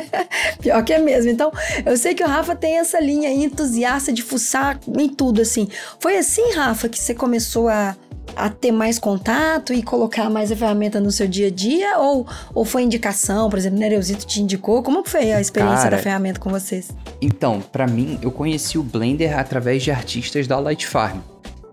Pior 0.60 0.82
que 0.82 0.94
é 0.94 0.98
mesmo. 0.98 1.30
Então, 1.30 1.52
eu 1.84 1.96
sei 1.96 2.14
que 2.14 2.24
o 2.24 2.26
Rafa 2.26 2.56
tem 2.56 2.78
essa 2.78 2.98
linha 2.98 3.28
aí, 3.28 3.44
entusiasta 3.44 4.12
de 4.12 4.22
fuçar 4.22 4.80
em 4.98 5.08
tudo, 5.08 5.42
assim. 5.42 5.68
Foi 6.00 6.16
assim, 6.16 6.52
Rafa, 6.52 6.88
que 6.88 6.98
você 6.98 7.14
começou 7.14 7.68
a 7.68 7.94
a 8.36 8.48
ter 8.48 8.72
mais 8.72 8.98
contato 8.98 9.72
e 9.72 9.82
colocar 9.82 10.28
mais 10.30 10.50
a 10.50 10.56
ferramenta 10.56 11.00
no 11.00 11.10
seu 11.10 11.26
dia 11.26 11.48
a 11.48 11.50
dia? 11.50 11.98
Ou, 11.98 12.26
ou 12.54 12.64
foi 12.64 12.82
indicação, 12.82 13.48
por 13.48 13.58
exemplo, 13.58 13.78
Nereusito 13.78 14.26
te 14.26 14.40
indicou? 14.40 14.82
Como 14.82 15.04
foi 15.04 15.32
a 15.32 15.40
experiência 15.40 15.84
Cara, 15.84 15.96
da 15.96 16.02
ferramenta 16.02 16.40
com 16.40 16.50
vocês? 16.50 16.90
Então, 17.20 17.60
pra 17.60 17.86
mim, 17.86 18.18
eu 18.22 18.30
conheci 18.30 18.78
o 18.78 18.82
Blender 18.82 19.38
através 19.38 19.82
de 19.82 19.90
artistas 19.90 20.46
da 20.46 20.58
Light 20.58 20.86
Farm. 20.86 21.18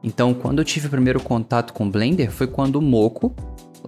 Então, 0.03 0.33
quando 0.33 0.59
eu 0.59 0.65
tive 0.65 0.87
o 0.87 0.89
primeiro 0.89 1.19
contato 1.19 1.73
com 1.73 1.85
o 1.85 1.89
Blender, 1.89 2.31
foi 2.31 2.47
quando 2.47 2.77
o 2.77 2.81
Moco, 2.81 3.35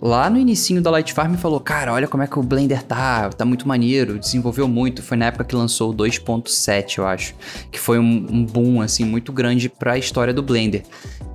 lá 0.01 0.29
no 0.29 0.37
inicinho 0.37 0.81
da 0.81 0.89
Light 0.89 1.13
Farm, 1.13 1.35
falou: 1.35 1.59
Cara, 1.59 1.93
olha 1.93 2.07
como 2.07 2.23
é 2.23 2.27
que 2.27 2.37
o 2.37 2.43
Blender 2.43 2.83
tá, 2.83 3.29
tá 3.29 3.45
muito 3.45 3.67
maneiro, 3.67 4.19
desenvolveu 4.19 4.67
muito. 4.67 5.01
Foi 5.01 5.17
na 5.17 5.25
época 5.25 5.43
que 5.43 5.55
lançou 5.55 5.91
o 5.91 5.93
2.7, 5.93 6.97
eu 6.97 7.07
acho, 7.07 7.35
que 7.71 7.79
foi 7.79 7.99
um, 7.99 8.27
um 8.29 8.45
boom, 8.45 8.81
assim, 8.81 9.05
muito 9.05 9.31
grande 9.31 9.69
pra 9.69 9.97
história 9.97 10.33
do 10.33 10.41
Blender. 10.41 10.83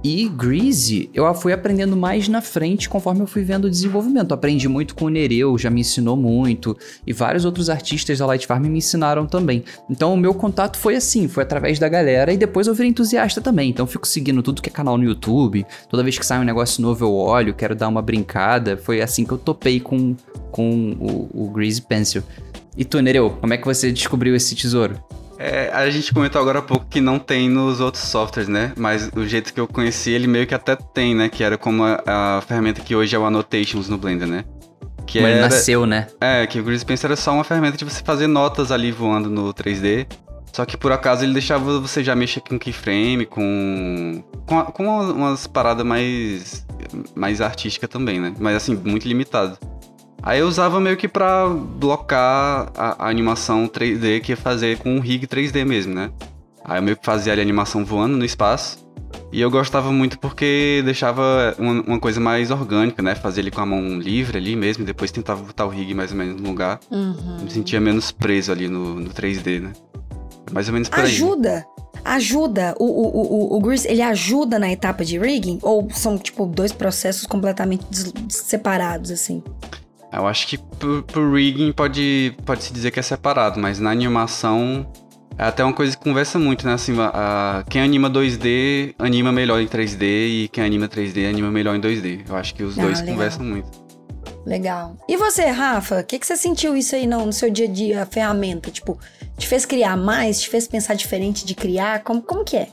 E 0.03 0.29
Greasy, 0.29 1.11
eu 1.12 1.33
fui 1.35 1.53
aprendendo 1.53 1.97
mais 1.97 2.29
na 2.29 2.41
frente 2.41 2.88
conforme 2.88 3.21
eu 3.21 3.27
fui 3.27 3.43
vendo 3.43 3.65
o 3.65 3.71
desenvolvimento. 3.71 4.33
Aprendi 4.33 4.69
muito 4.69 4.95
com 4.95 5.07
o 5.07 5.09
Nereu, 5.09 5.59
já 5.59 5.71
me 5.71 5.81
ensinou 5.81 6.17
muito, 6.17 6.77
e 7.07 7.12
vários 7.12 7.45
outros 7.45 7.69
artistas 7.69 8.19
da 8.19 8.27
Light 8.27 8.47
Farm 8.47 8.65
me 8.67 8.79
ensinaram 8.79 9.27
também. 9.27 9.65
Então 9.91 10.15
o 10.15 10.17
meu 10.17 10.33
contato 10.35 10.79
foi 10.79 10.95
assim, 10.95 11.27
foi 11.27 11.43
através 11.43 11.79
da 11.79 11.88
galera, 11.88 12.33
e 12.33 12.37
depois 12.37 12.67
eu 12.67 12.75
virei 12.75 12.91
entusiasta 12.91 13.41
também. 13.41 13.71
Então 13.71 13.87
fico 13.87 14.07
seguindo 14.07 14.43
tudo 14.43 14.62
que 14.62 14.69
é 14.69 14.73
canal 14.73 14.97
no 14.97 15.05
YouTube, 15.05 15.67
toda 15.88 16.03
vez 16.03 16.17
que 16.17 16.25
sai 16.25 16.38
um 16.38 16.45
negócio 16.45 16.81
novo 16.81 17.05
eu 17.05 17.12
olho, 17.12 17.55
quero 17.55 17.75
dar 17.75 17.88
uma 17.88 18.00
brincada. 18.00 18.48
Foi 18.76 19.00
assim 19.00 19.25
que 19.25 19.33
eu 19.33 19.38
topei 19.38 19.81
com, 19.81 20.17
com 20.50 20.97
o, 20.99 21.47
o 21.47 21.50
Greasy 21.50 21.83
Pencil. 21.83 22.23
E 22.76 22.85
tu, 22.85 23.00
Nereu, 23.00 23.31
como 23.40 23.52
é 23.52 23.57
que 23.57 23.64
você 23.64 23.90
descobriu 23.90 24.35
esse 24.35 24.55
tesouro? 24.55 25.02
É, 25.38 25.71
a 25.73 25.88
gente 25.88 26.12
comentou 26.12 26.40
agora 26.40 26.59
há 26.59 26.62
pouco 26.62 26.87
que 26.87 27.00
não 27.00 27.19
tem 27.19 27.49
nos 27.49 27.81
outros 27.81 28.02
softwares, 28.05 28.49
né? 28.49 28.73
Mas 28.76 29.09
o 29.14 29.25
jeito 29.25 29.55
que 29.55 29.61
eu 29.61 29.69
conheci 29.69 30.11
ele 30.11 30.26
meio 30.26 30.47
que 30.47 30.55
até 30.55 30.75
tem, 30.75 31.14
né? 31.14 31.28
Que 31.28 31.45
era 31.45 31.57
como 31.57 31.85
a, 31.85 32.02
a 32.07 32.40
ferramenta 32.40 32.81
que 32.81 32.95
hoje 32.95 33.14
é 33.14 33.19
o 33.19 33.25
Annotations 33.25 33.88
no 33.88 33.97
Blender, 33.97 34.26
né? 34.26 34.45
Que 35.07 35.19
ele 35.19 35.31
era, 35.31 35.43
nasceu, 35.43 35.87
né? 35.87 36.09
É, 36.21 36.45
que 36.47 36.59
o 36.59 36.64
Grease 36.64 36.85
Pencil 36.85 37.07
era 37.07 37.17
só 37.17 37.33
uma 37.33 37.45
ferramenta 37.45 37.76
de 37.76 37.85
você 37.85 38.02
fazer 38.02 38.26
notas 38.26 38.73
ali 38.73 38.90
voando 38.90 39.31
no 39.31 39.55
3D. 39.55 40.07
Só 40.52 40.64
que 40.64 40.76
por 40.76 40.90
acaso 40.93 41.25
ele 41.25 41.33
deixava 41.33 41.78
você 41.81 42.02
já 42.02 42.14
mexer 42.17 42.40
com 42.40 42.59
keyframe, 42.59 43.26
com. 43.26 44.23
com, 44.47 44.64
com 44.64 44.83
uma- 44.85 45.12
umas 45.12 45.47
paradas 45.47 45.85
mais. 45.87 46.67
mais 47.14 47.40
artísticas 47.40 47.88
também, 47.88 48.19
né? 48.21 48.35
Mas 48.38 48.57
assim, 48.57 48.75
muito 48.75 49.07
limitado. 49.07 49.57
Aí 50.23 50.40
eu 50.40 50.49
usava 50.49 50.81
meio 50.81 50.97
que 50.97 51.07
pra 51.07 51.49
blocar 51.49 52.73
a, 52.76 53.05
a 53.07 53.09
animação 53.09 53.69
3D 53.69 54.21
que 54.21 54.33
ia 54.33 54.37
fazer 54.37 54.78
com 54.78 54.97
um 54.97 55.00
rig 55.00 55.26
3D 55.26 55.64
mesmo, 55.64 55.95
né? 55.95 56.11
Aí 56.64 56.78
eu 56.78 56.83
meio 56.83 56.97
que 56.97 57.05
fazia 57.07 57.33
ali 57.33 57.40
a 57.40 57.45
animação 57.45 57.85
voando 57.85 58.17
no 58.17 58.25
espaço. 58.25 58.87
E 59.33 59.40
eu 59.40 59.50
gostava 59.50 59.93
muito 59.93 60.19
porque 60.19 60.83
deixava 60.85 61.55
uma, 61.59 61.83
uma 61.83 61.99
coisa 62.00 62.19
mais 62.21 62.50
orgânica, 62.50 63.00
né? 63.02 63.14
Fazia 63.14 63.43
ele 63.43 63.50
com 63.50 63.61
a 63.61 63.67
mão 63.67 63.99
livre 63.99 64.38
ali 64.38 64.57
mesmo, 64.57 64.85
depois 64.85 65.11
tentava 65.12 65.43
botar 65.43 65.64
o 65.67 65.69
rig 65.69 65.95
mais 65.95 66.11
ou 66.11 66.17
menos 66.19 66.40
no 66.40 66.49
lugar. 66.49 66.81
Uhum. 66.90 67.38
Me 67.43 67.50
sentia 67.50 67.81
menos 67.81 68.11
preso 68.11 68.50
ali 68.50 68.69
no, 68.69 68.97
no 68.97 69.11
3D, 69.11 69.61
né? 69.61 69.73
Mais 70.52 70.69
ou 70.69 70.75
menos 70.75 70.88
por 70.88 70.99
aí. 71.00 71.05
Ajuda. 71.07 71.67
Ajuda. 72.05 72.75
O, 72.78 72.85
o, 72.85 73.55
o, 73.55 73.57
o 73.57 73.61
Grease, 73.61 73.87
ele 73.88 74.02
ajuda 74.02 74.59
na 74.59 74.71
etapa 74.71 75.05
de 75.05 75.19
rigging? 75.19 75.59
Ou 75.62 75.88
são, 75.90 76.17
tipo, 76.17 76.47
dois 76.47 76.73
processos 76.73 77.26
completamente 77.26 77.85
separados, 78.28 79.11
assim? 79.11 79.43
Eu 80.12 80.26
acho 80.26 80.47
que 80.47 80.57
por, 80.59 81.02
por 81.02 81.33
rigging 81.35 81.73
pode, 81.73 82.35
pode 82.47 82.64
se 82.64 82.73
dizer 82.73 82.90
que 82.90 82.99
é 82.99 83.02
separado, 83.02 83.61
mas 83.61 83.78
na 83.78 83.90
animação 83.90 84.87
é 85.37 85.45
até 85.45 85.62
uma 85.62 85.73
coisa 85.73 85.97
que 85.97 86.02
conversa 86.02 86.38
muito, 86.38 86.67
né? 86.67 86.73
Assim, 86.73 86.99
a- 86.99 87.11
a- 87.61 87.64
quem 87.69 87.83
anima 87.83 88.09
2D 88.09 88.95
anima 88.99 89.31
melhor 89.31 89.61
em 89.61 89.67
3D 89.67 90.05
e 90.45 90.49
quem 90.49 90.64
anima 90.64 90.88
3D 90.88 91.26
anima 91.28 91.50
melhor 91.50 91.76
em 91.76 91.81
2D. 91.81 92.21
Eu 92.28 92.37
acho 92.37 92.55
que 92.55 92.62
os 92.62 92.78
Ah, 92.78 92.83
dois 92.83 93.00
legal. 93.00 93.14
conversam 93.14 93.45
muito. 93.45 93.69
Legal. 94.49 94.97
E 95.07 95.14
você, 95.14 95.45
Rafa? 95.45 96.00
O 96.00 96.05
que, 96.05 96.19
que 96.19 96.26
você 96.26 96.35
sentiu 96.35 96.75
isso 96.75 96.97
aí 96.97 97.07
no, 97.07 97.26
no 97.26 97.33
seu 97.35 97.50
dia 97.50 97.67
a 97.67 97.71
dia, 97.71 98.02
a 98.02 98.07
ferramenta? 98.07 98.71
Tipo, 98.71 98.99
te 99.37 99.47
fez 99.47 99.67
criar 99.67 99.95
mais? 99.95 100.40
Te 100.40 100.49
fez 100.49 100.67
pensar 100.67 100.95
diferente 100.95 101.45
de 101.45 101.55
criar? 101.55 102.02
Como, 102.02 102.23
como 102.23 102.43
que 102.43 102.57
é? 102.57 102.69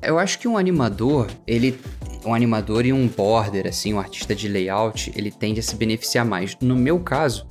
Eu 0.00 0.20
acho 0.20 0.38
que 0.38 0.46
um 0.46 0.56
animador, 0.56 1.28
ele. 1.44 1.78
Um 2.24 2.32
animador 2.32 2.86
e 2.86 2.92
um 2.92 3.08
border, 3.08 3.66
assim, 3.68 3.94
um 3.94 4.00
artista 4.00 4.34
de 4.34 4.48
layout, 4.48 5.12
ele 5.16 5.30
tende 5.30 5.60
a 5.60 5.62
se 5.62 5.74
beneficiar 5.76 6.24
mais. 6.24 6.56
No 6.60 6.74
meu 6.74 6.98
caso, 6.98 7.46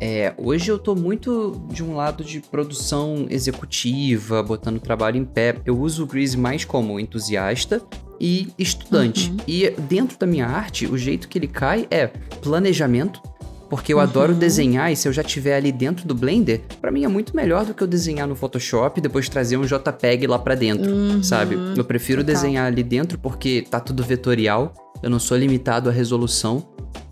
é, 0.00 0.34
hoje 0.36 0.70
eu 0.70 0.78
tô 0.78 0.94
muito 0.94 1.64
de 1.68 1.82
um 1.82 1.94
lado 1.94 2.24
de 2.24 2.40
produção 2.40 3.26
executiva, 3.30 4.42
botando 4.42 4.76
o 4.76 4.80
trabalho 4.80 5.16
em 5.16 5.24
pé. 5.24 5.56
Eu 5.64 5.78
uso 5.78 6.04
o 6.04 6.06
Grease 6.06 6.36
mais 6.36 6.64
como 6.64 6.98
entusiasta 6.98 7.82
e 8.20 8.48
estudante. 8.58 9.30
Uhum. 9.30 9.36
E 9.46 9.70
dentro 9.88 10.18
da 10.18 10.26
minha 10.26 10.46
arte, 10.46 10.86
o 10.86 10.96
jeito 10.98 11.28
que 11.28 11.38
ele 11.38 11.48
cai 11.48 11.86
é 11.90 12.06
planejamento. 12.42 13.20
Porque 13.68 13.92
eu 13.92 13.98
adoro 13.98 14.32
Uhum. 14.32 14.38
desenhar 14.38 14.92
e 14.92 14.96
se 14.96 15.08
eu 15.08 15.12
já 15.12 15.22
estiver 15.22 15.56
ali 15.56 15.72
dentro 15.72 16.06
do 16.06 16.14
Blender, 16.14 16.60
pra 16.80 16.92
mim 16.92 17.02
é 17.04 17.08
muito 17.08 17.34
melhor 17.34 17.64
do 17.64 17.74
que 17.74 17.82
eu 17.82 17.86
desenhar 17.88 18.28
no 18.28 18.36
Photoshop 18.36 19.00
e 19.00 19.02
depois 19.02 19.28
trazer 19.28 19.56
um 19.56 19.62
JPEG 19.66 20.24
lá 20.28 20.38
pra 20.38 20.54
dentro 20.54 20.88
Uhum. 20.88 21.20
sabe? 21.20 21.56
Eu 21.76 21.84
prefiro 21.84 22.22
total. 22.22 22.34
desenhar 22.34 22.66
ali 22.66 22.84
dentro 22.84 23.18
porque 23.18 23.66
tá 23.68 23.80
tudo 23.80 24.04
vetorial, 24.04 24.72
eu 25.02 25.10
não 25.10 25.18
sou 25.18 25.36
limitado 25.36 25.88
à 25.90 25.92
resolução 25.92 26.64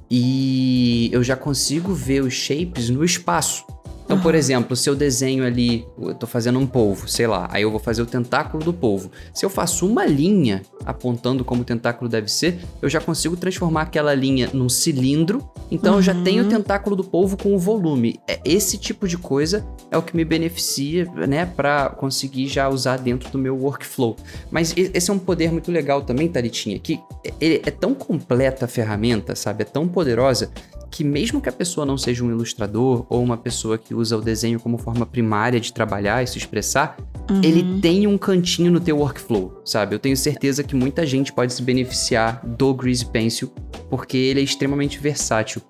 e 0.09 1.11
eu 1.13 1.25
já 1.25 1.35
consigo 1.35 1.93
ver 1.93 2.23
os 2.23 2.33
shapes 2.33 2.89
no 2.89 3.05
espaço. 3.05 3.65
Então, 4.05 4.21
por 4.21 4.35
exemplo, 4.35 4.77
se 4.77 4.89
eu 4.89 4.95
desenho 4.95 5.47
ali, 5.47 5.87
eu 5.99 6.15
tô 6.15 6.27
fazendo 6.27 6.59
um 6.59 6.67
polvo, 6.67 7.09
sei 7.09 7.27
lá, 7.27 7.49
aí 7.51 7.63
eu 7.63 7.71
vou 7.71 7.81
fazer 7.81 8.03
o 8.03 8.07
tentáculo 8.07 8.63
do 8.63 8.73
polvo. 8.73 9.11
Se 9.33 9.47
eu 9.47 9.51
faço 9.51 9.87
uma 9.87 10.05
linha 10.05 10.63
apontando 10.85 11.43
como 11.43 11.63
o 11.63 11.65
tentáculo 11.65 12.09
deve 12.09 12.31
ser, 12.31 12.59
eu 12.83 12.89
já 12.91 13.01
consigo 13.01 13.35
transformar 13.37 13.83
aquela 13.83 14.13
linha 14.15 14.51
num 14.53 14.69
cilindro. 14.69 15.49
Então 15.71 15.95
eu 15.97 16.03
já 16.03 16.13
Uhum. 16.13 16.23
tenho 16.23 16.45
o 16.45 16.49
tentáculo 16.49 16.95
do 16.95 17.03
polvo 17.03 17.37
com 17.39 17.55
o 17.55 17.59
volume. 17.59 18.21
É 18.29 18.39
esse 18.45 18.77
tipo 18.77 19.09
de 19.09 19.17
coisa 19.17 19.67
é 19.91 19.97
o 19.97 20.03
que 20.03 20.15
me 20.15 20.25
beneficia, 20.25 21.07
né, 21.27 21.47
para 21.47 21.89
conseguir 21.89 22.47
já 22.49 22.69
usar 22.69 22.99
dentro 22.99 23.31
do 23.31 23.39
meu 23.39 23.57
workflow. 23.57 24.17
Mas 24.51 24.75
esse 24.77 25.11
é 25.11 25.15
um 25.15 25.19
poder 25.19 25.51
muito 25.51 25.73
legal 25.73 26.03
também, 26.03 26.29
Taritinha, 26.29 26.79
que 26.79 27.01
ele 27.41 27.63
é 27.65 27.71
tão 27.71 27.95
completa 27.95 28.67
a 28.67 28.69
ferramenta, 28.69 29.35
sabe? 29.35 29.63
É 29.63 29.65
tão 29.65 29.89
poderosa 29.89 30.51
que 30.95 31.03
mesmo 31.03 31.41
que 31.41 31.49
a 31.49 31.53
pessoa 31.53 31.85
não 31.85 31.99
seja 31.99 32.23
um 32.23 32.31
ilustrador 32.31 33.05
ou 33.09 33.21
uma 33.21 33.37
pessoa 33.37 33.77
que 33.77 33.93
usa 33.93 34.17
o 34.17 34.21
desenho 34.21 34.61
como 34.61 34.79
forma 34.79 35.05
primária 35.05 35.59
de 35.59 35.73
trabalhar 35.73 36.23
e 36.23 36.27
se 36.29 36.39
expressar, 36.39 36.97
Uhum. 37.29 37.41
ele 37.43 37.81
tem 37.81 38.07
um 38.07 38.17
cantinho 38.17 38.71
no 38.71 38.79
teu 38.79 38.99
workflow, 38.99 39.61
sabe? 39.65 39.97
Eu 39.97 39.99
tenho 39.99 40.17
certeza 40.17 40.63
que 40.63 40.77
muita 40.77 41.05
gente 41.05 41.33
pode 41.33 41.53
se 41.53 41.63
beneficiar 41.63 42.41
do 42.47 42.73
Grease 42.73 43.05
Pencil 43.07 43.51
porque 43.91 44.17
ele 44.17 44.39
é 44.39 44.43
extremamente 44.45 45.01
versátil. 45.01 45.61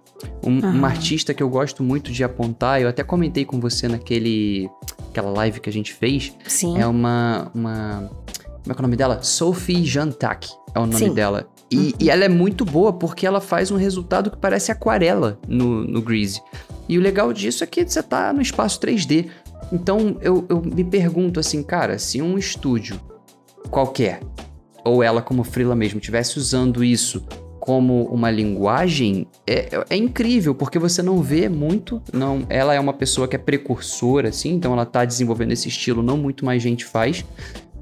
Um, 0.44 0.58
Aham. 0.58 0.72
uma 0.72 0.88
artista 0.88 1.32
que 1.32 1.42
eu 1.42 1.48
gosto 1.48 1.82
muito 1.82 2.12
de 2.12 2.22
apontar, 2.22 2.82
eu 2.82 2.88
até 2.88 3.02
comentei 3.02 3.46
com 3.46 3.58
você 3.58 3.88
naquele 3.88 4.68
aquela 5.10 5.30
live 5.30 5.58
que 5.60 5.70
a 5.70 5.72
gente 5.72 5.94
fez, 5.94 6.34
Sim. 6.46 6.76
é 6.78 6.86
uma, 6.86 7.50
uma. 7.54 8.10
Como 8.62 8.72
é 8.72 8.74
que 8.74 8.78
é 8.78 8.80
o 8.80 8.82
nome 8.82 8.96
dela? 8.96 9.22
Sophie 9.22 9.84
Jantak 9.86 10.48
é 10.74 10.78
o 10.78 10.82
nome 10.86 10.98
Sim. 10.98 11.14
dela. 11.14 11.46
E, 11.70 11.94
e 11.98 12.10
ela 12.10 12.24
é 12.24 12.28
muito 12.28 12.64
boa 12.64 12.92
porque 12.92 13.26
ela 13.26 13.40
faz 13.40 13.70
um 13.70 13.76
resultado 13.76 14.30
que 14.30 14.36
parece 14.36 14.70
aquarela 14.70 15.38
no, 15.48 15.84
no 15.84 16.02
Grease. 16.02 16.40
E 16.88 16.98
o 16.98 17.00
legal 17.00 17.32
disso 17.32 17.64
é 17.64 17.66
que 17.66 17.86
você 17.86 18.02
tá 18.02 18.32
no 18.32 18.42
espaço 18.42 18.78
3D. 18.80 19.28
Então 19.72 20.16
eu, 20.20 20.44
eu 20.48 20.60
me 20.60 20.84
pergunto 20.84 21.40
assim, 21.40 21.62
cara, 21.62 21.98
se 21.98 22.20
um 22.20 22.38
estúdio 22.38 23.00
qualquer, 23.70 24.20
ou 24.84 25.02
ela 25.02 25.22
como 25.22 25.42
freela 25.42 25.74
mesmo, 25.74 25.98
tivesse 25.98 26.38
usando 26.38 26.84
isso 26.84 27.24
como 27.58 28.04
uma 28.04 28.30
linguagem, 28.30 29.26
é, 29.46 29.70
é 29.88 29.96
incrível, 29.96 30.54
porque 30.54 30.78
você 30.78 31.00
não 31.00 31.22
vê 31.22 31.48
muito, 31.48 32.02
não, 32.12 32.44
ela 32.50 32.74
é 32.74 32.78
uma 32.78 32.92
pessoa 32.92 33.26
que 33.26 33.36
é 33.36 33.38
precursora, 33.38 34.28
assim, 34.28 34.50
então 34.50 34.74
ela 34.74 34.84
tá 34.84 35.02
desenvolvendo 35.02 35.52
esse 35.52 35.68
estilo, 35.68 36.02
não 36.02 36.18
muito 36.18 36.44
mais 36.44 36.62
gente 36.62 36.84
faz, 36.84 37.24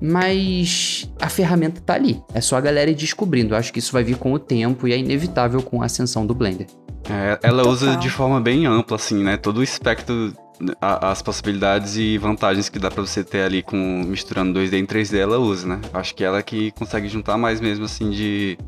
mas 0.03 1.09
a 1.21 1.29
ferramenta 1.29 1.81
tá 1.81 1.95
ali, 1.95 2.21
é 2.35 2.41
só 2.41 2.57
a 2.57 2.61
galera 2.61 2.91
ir 2.91 2.95
descobrindo, 2.97 3.55
Eu 3.55 3.59
acho 3.59 3.73
que 3.73 3.79
isso 3.79 3.93
vai 3.93 4.03
vir 4.03 4.17
com 4.17 4.33
o 4.33 4.39
tempo 4.39 4.89
e 4.89 4.93
é 4.93 4.99
inevitável 4.99 5.63
com 5.63 5.81
a 5.81 5.85
ascensão 5.87 6.27
do 6.27 6.35
Blender. 6.35 6.67
É, 7.09 7.39
ela 7.43 7.67
usa 7.67 7.87
Total. 7.87 8.01
de 8.01 8.11
forma 8.11 8.41
bem 8.41 8.67
ampla, 8.67 8.97
assim, 8.97 9.23
né? 9.23 9.37
Todo 9.37 9.59
o 9.59 9.63
espectro, 9.63 10.33
a- 10.81 11.11
as 11.13 11.23
possibilidades 11.23 11.97
e 11.97 12.19
vantagens 12.19 12.69
que 12.69 12.79
dá 12.79 12.91
pra 12.91 13.01
você 13.03 13.23
ter 13.23 13.43
ali 13.43 13.63
com 13.63 13.77
misturando 14.07 14.53
2D 14.59 14.75
em 14.79 14.87
3D, 14.87 15.19
ela 15.19 15.39
usa, 15.39 15.67
né? 15.69 15.81
Acho 15.93 16.15
que 16.15 16.23
ela 16.25 16.43
que 16.43 16.71
consegue 16.73 17.09
juntar 17.09 17.37
mais 17.39 17.61
mesmo, 17.61 17.85
assim, 17.85 18.11
de 18.11 18.59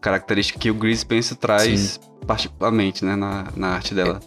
característica 0.00 0.58
que 0.58 0.70
o 0.70 0.74
Grease 0.74 1.04
Pencil 1.04 1.36
traz 1.36 2.00
particularmente, 2.26 3.04
né? 3.04 3.14
Na, 3.16 3.46
na 3.56 3.68
arte 3.68 3.94
dela. 3.94 4.20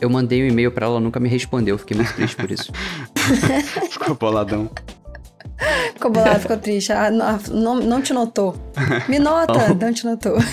Eu 0.00 0.08
mandei 0.08 0.42
um 0.42 0.46
e-mail 0.48 0.70
pra 0.72 0.86
ela, 0.86 0.94
ela 0.94 1.00
nunca 1.00 1.20
me 1.20 1.28
respondeu, 1.28 1.76
fiquei 1.78 1.96
muito 1.96 2.12
triste 2.14 2.34
por 2.36 2.50
isso. 2.50 2.72
Ficou 3.90 4.14
boladão. 4.16 4.70
Ficou 5.94 6.10
bolado, 6.10 6.40
ficou 6.40 6.56
triste. 6.56 6.92
Ah, 6.92 7.10
não, 7.10 7.38
não, 7.50 7.74
não 7.76 8.02
te 8.02 8.12
notou. 8.12 8.56
Me 9.08 9.18
nota, 9.18 9.74
não 9.74 9.92
te 9.92 10.04
notou. 10.04 10.36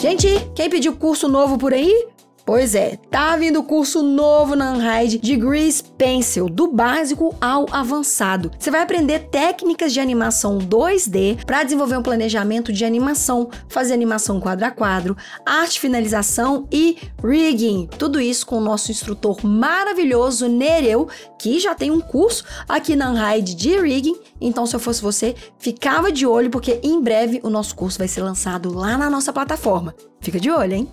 Gente, 0.00 0.28
quem 0.54 0.70
pediu 0.70 0.96
curso 0.96 1.28
novo 1.28 1.58
por 1.58 1.74
aí? 1.74 2.08
Pois 2.50 2.74
é, 2.74 2.98
tá 3.08 3.36
vindo 3.36 3.62
curso 3.62 4.02
novo 4.02 4.56
na 4.56 4.72
Unhide 4.72 5.18
de 5.18 5.36
Grease 5.36 5.84
Pencil, 5.96 6.48
do 6.48 6.66
básico 6.66 7.32
ao 7.40 7.64
avançado. 7.70 8.50
Você 8.58 8.72
vai 8.72 8.82
aprender 8.82 9.28
técnicas 9.30 9.92
de 9.92 10.00
animação 10.00 10.58
2D 10.58 11.44
para 11.44 11.62
desenvolver 11.62 11.96
um 11.96 12.02
planejamento 12.02 12.72
de 12.72 12.84
animação, 12.84 13.48
fazer 13.68 13.94
animação 13.94 14.40
quadro 14.40 14.66
a 14.66 14.70
quadro, 14.72 15.16
arte 15.46 15.78
finalização 15.78 16.66
e 16.72 16.98
rigging. 17.22 17.88
Tudo 17.96 18.20
isso 18.20 18.44
com 18.44 18.58
o 18.58 18.60
nosso 18.60 18.90
instrutor 18.90 19.46
maravilhoso 19.46 20.48
Nereu, 20.48 21.08
que 21.38 21.60
já 21.60 21.72
tem 21.72 21.92
um 21.92 22.00
curso 22.00 22.44
aqui 22.68 22.96
na 22.96 23.12
Unhide 23.12 23.54
de 23.54 23.78
rigging. 23.78 24.16
Então, 24.40 24.66
se 24.66 24.74
eu 24.74 24.80
fosse 24.80 25.00
você, 25.00 25.36
ficava 25.56 26.10
de 26.10 26.26
olho 26.26 26.50
porque 26.50 26.80
em 26.82 27.00
breve 27.00 27.38
o 27.44 27.48
nosso 27.48 27.76
curso 27.76 27.96
vai 27.96 28.08
ser 28.08 28.22
lançado 28.22 28.74
lá 28.74 28.98
na 28.98 29.08
nossa 29.08 29.32
plataforma. 29.32 29.94
Fica 30.20 30.40
de 30.40 30.50
olho, 30.50 30.74
hein? 30.74 30.88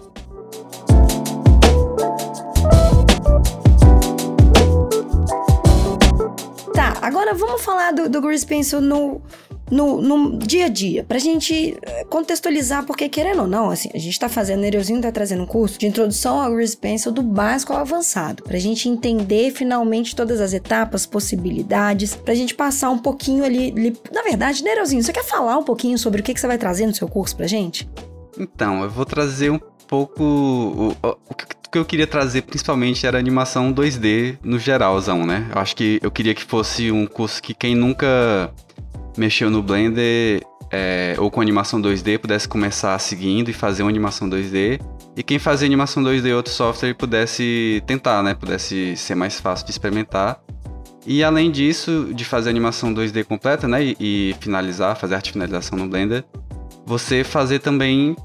Agora 7.07 7.33
vamos 7.33 7.61
falar 7.61 7.93
do, 7.93 8.09
do 8.09 8.19
Grease 8.19 8.45
Pencil 8.45 8.81
no, 8.81 9.21
no, 9.71 10.01
no, 10.01 10.37
dia 10.39 10.65
a 10.65 10.67
dia, 10.67 11.05
pra 11.05 11.17
gente 11.17 11.77
eh, 11.81 12.03
contextualizar, 12.09 12.85
porque 12.85 13.07
querendo 13.07 13.43
ou 13.43 13.47
não, 13.47 13.69
assim, 13.69 13.89
a 13.93 13.97
gente 13.97 14.19
tá 14.19 14.27
fazendo, 14.27 14.59
Nereuzinho 14.59 15.01
tá 15.01 15.09
trazendo 15.09 15.43
um 15.43 15.45
curso 15.45 15.79
de 15.79 15.87
introdução 15.87 16.41
ao 16.41 16.51
Grease 16.51 16.75
Pencil 16.75 17.13
do 17.13 17.23
básico 17.23 17.71
ao 17.71 17.79
avançado, 17.79 18.43
pra 18.43 18.59
gente 18.59 18.89
entender 18.89 19.51
finalmente 19.51 20.13
todas 20.13 20.41
as 20.41 20.51
etapas, 20.51 21.05
possibilidades, 21.05 22.13
pra 22.13 22.35
gente 22.35 22.53
passar 22.53 22.89
um 22.89 22.97
pouquinho 22.99 23.45
ali, 23.45 23.71
ali... 23.71 23.97
na 24.11 24.21
verdade, 24.23 24.61
Nereuzinho, 24.61 25.01
você 25.01 25.13
quer 25.13 25.23
falar 25.23 25.57
um 25.57 25.63
pouquinho 25.63 25.97
sobre 25.97 26.19
o 26.19 26.23
que, 26.25 26.33
que 26.33 26.41
você 26.41 26.47
vai 26.47 26.57
trazer 26.57 26.87
no 26.87 26.93
seu 26.93 27.07
curso 27.07 27.37
pra 27.37 27.47
gente? 27.47 27.89
Então, 28.37 28.83
eu 28.83 28.89
vou 28.89 29.05
trazer 29.05 29.49
um 29.49 29.61
pouco 29.87 30.21
o, 30.21 30.89
o, 30.89 31.17
o 31.29 31.33
que 31.33 31.56
eu 31.74 31.86
queria 31.86 32.07
trazer 32.07 32.43
principalmente 32.43 33.05
era 33.05 33.17
animação 33.17 33.74
2D 33.74 34.38
no 34.43 34.59
geralzão, 34.59 35.25
né? 35.25 35.50
Eu 35.53 35.62
acho 35.62 35.75
que 35.75 36.00
eu 36.01 36.12
queria 36.12 36.33
que 36.33 36.43
fosse 36.43 36.91
um 36.91 37.05
curso 37.05 37.41
que 37.41 37.53
quem 37.53 37.75
nunca 37.75 38.53
mexeu 39.17 39.50
no 39.50 39.62
Blender 39.63 40.41
é, 40.71 41.15
ou 41.17 41.31
com 41.31 41.41
animação 41.41 41.81
2D 41.81 42.19
pudesse 42.19 42.47
começar 42.47 42.97
seguindo 43.00 43.50
e 43.50 43.53
fazer 43.53 43.83
uma 43.83 43.89
animação 43.89 44.29
2D. 44.29 44.79
E 45.15 45.24
quem 45.24 45.39
fazia 45.39 45.65
animação 45.65 46.03
2D 46.03 46.27
em 46.27 46.33
outro 46.33 46.53
software 46.53 46.93
pudesse 46.93 47.81
tentar, 47.88 48.21
né? 48.21 48.33
Pudesse 48.33 48.95
ser 48.95 49.15
mais 49.15 49.39
fácil 49.39 49.65
de 49.65 49.71
experimentar. 49.71 50.39
E 51.05 51.24
além 51.24 51.50
disso, 51.50 52.12
de 52.13 52.25
fazer 52.25 52.50
animação 52.50 52.93
2D 52.93 53.24
completa, 53.24 53.67
né? 53.67 53.83
E, 53.83 53.97
e 54.00 54.36
finalizar, 54.39 54.95
fazer 54.95 55.15
arte 55.15 55.31
finalização 55.31 55.77
no 55.77 55.88
Blender, 55.88 56.24
você 56.86 57.24
fazer 57.24 57.59
também 57.59 58.15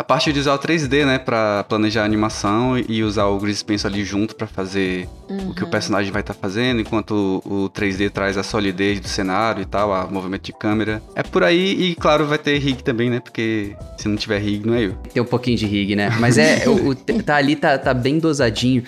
a 0.00 0.02
parte 0.02 0.32
de 0.32 0.40
usar 0.40 0.54
o 0.54 0.58
3D, 0.58 1.04
né, 1.04 1.18
para 1.18 1.62
planejar 1.64 2.00
a 2.00 2.04
animação 2.06 2.82
e 2.88 3.04
usar 3.04 3.26
o 3.26 3.38
Grease 3.38 3.62
Pencil 3.62 3.86
ali 3.86 4.02
junto 4.02 4.34
para 4.34 4.46
fazer 4.46 5.06
uhum. 5.28 5.50
o 5.50 5.54
que 5.54 5.60
o 5.60 5.66
uhum. 5.66 5.70
personagem 5.70 6.10
vai 6.10 6.22
estar 6.22 6.32
tá 6.32 6.40
fazendo, 6.40 6.80
enquanto 6.80 7.42
o, 7.44 7.64
o 7.64 7.70
3D 7.70 8.08
traz 8.08 8.38
a 8.38 8.42
solidez 8.42 8.98
do 8.98 9.06
cenário 9.06 9.60
e 9.60 9.66
tal, 9.66 9.92
a 9.92 10.06
movimento 10.06 10.44
de 10.44 10.54
câmera. 10.54 11.02
É 11.14 11.22
por 11.22 11.44
aí 11.44 11.90
e 11.90 11.94
claro, 11.94 12.26
vai 12.26 12.38
ter 12.38 12.56
rig 12.56 12.82
também, 12.82 13.10
né? 13.10 13.20
Porque 13.20 13.76
se 13.98 14.08
não 14.08 14.16
tiver 14.16 14.38
rig, 14.38 14.66
não 14.66 14.72
é 14.72 14.86
eu. 14.86 14.94
Tem 15.12 15.22
um 15.22 15.26
pouquinho 15.26 15.58
de 15.58 15.66
rig, 15.66 15.94
né? 15.94 16.08
Mas 16.18 16.38
é, 16.38 16.64
o, 16.66 16.88
o, 16.88 16.94
tá 16.94 17.36
ali 17.36 17.54
tá, 17.54 17.76
tá 17.76 17.92
bem 17.92 18.18
dosadinho. 18.18 18.82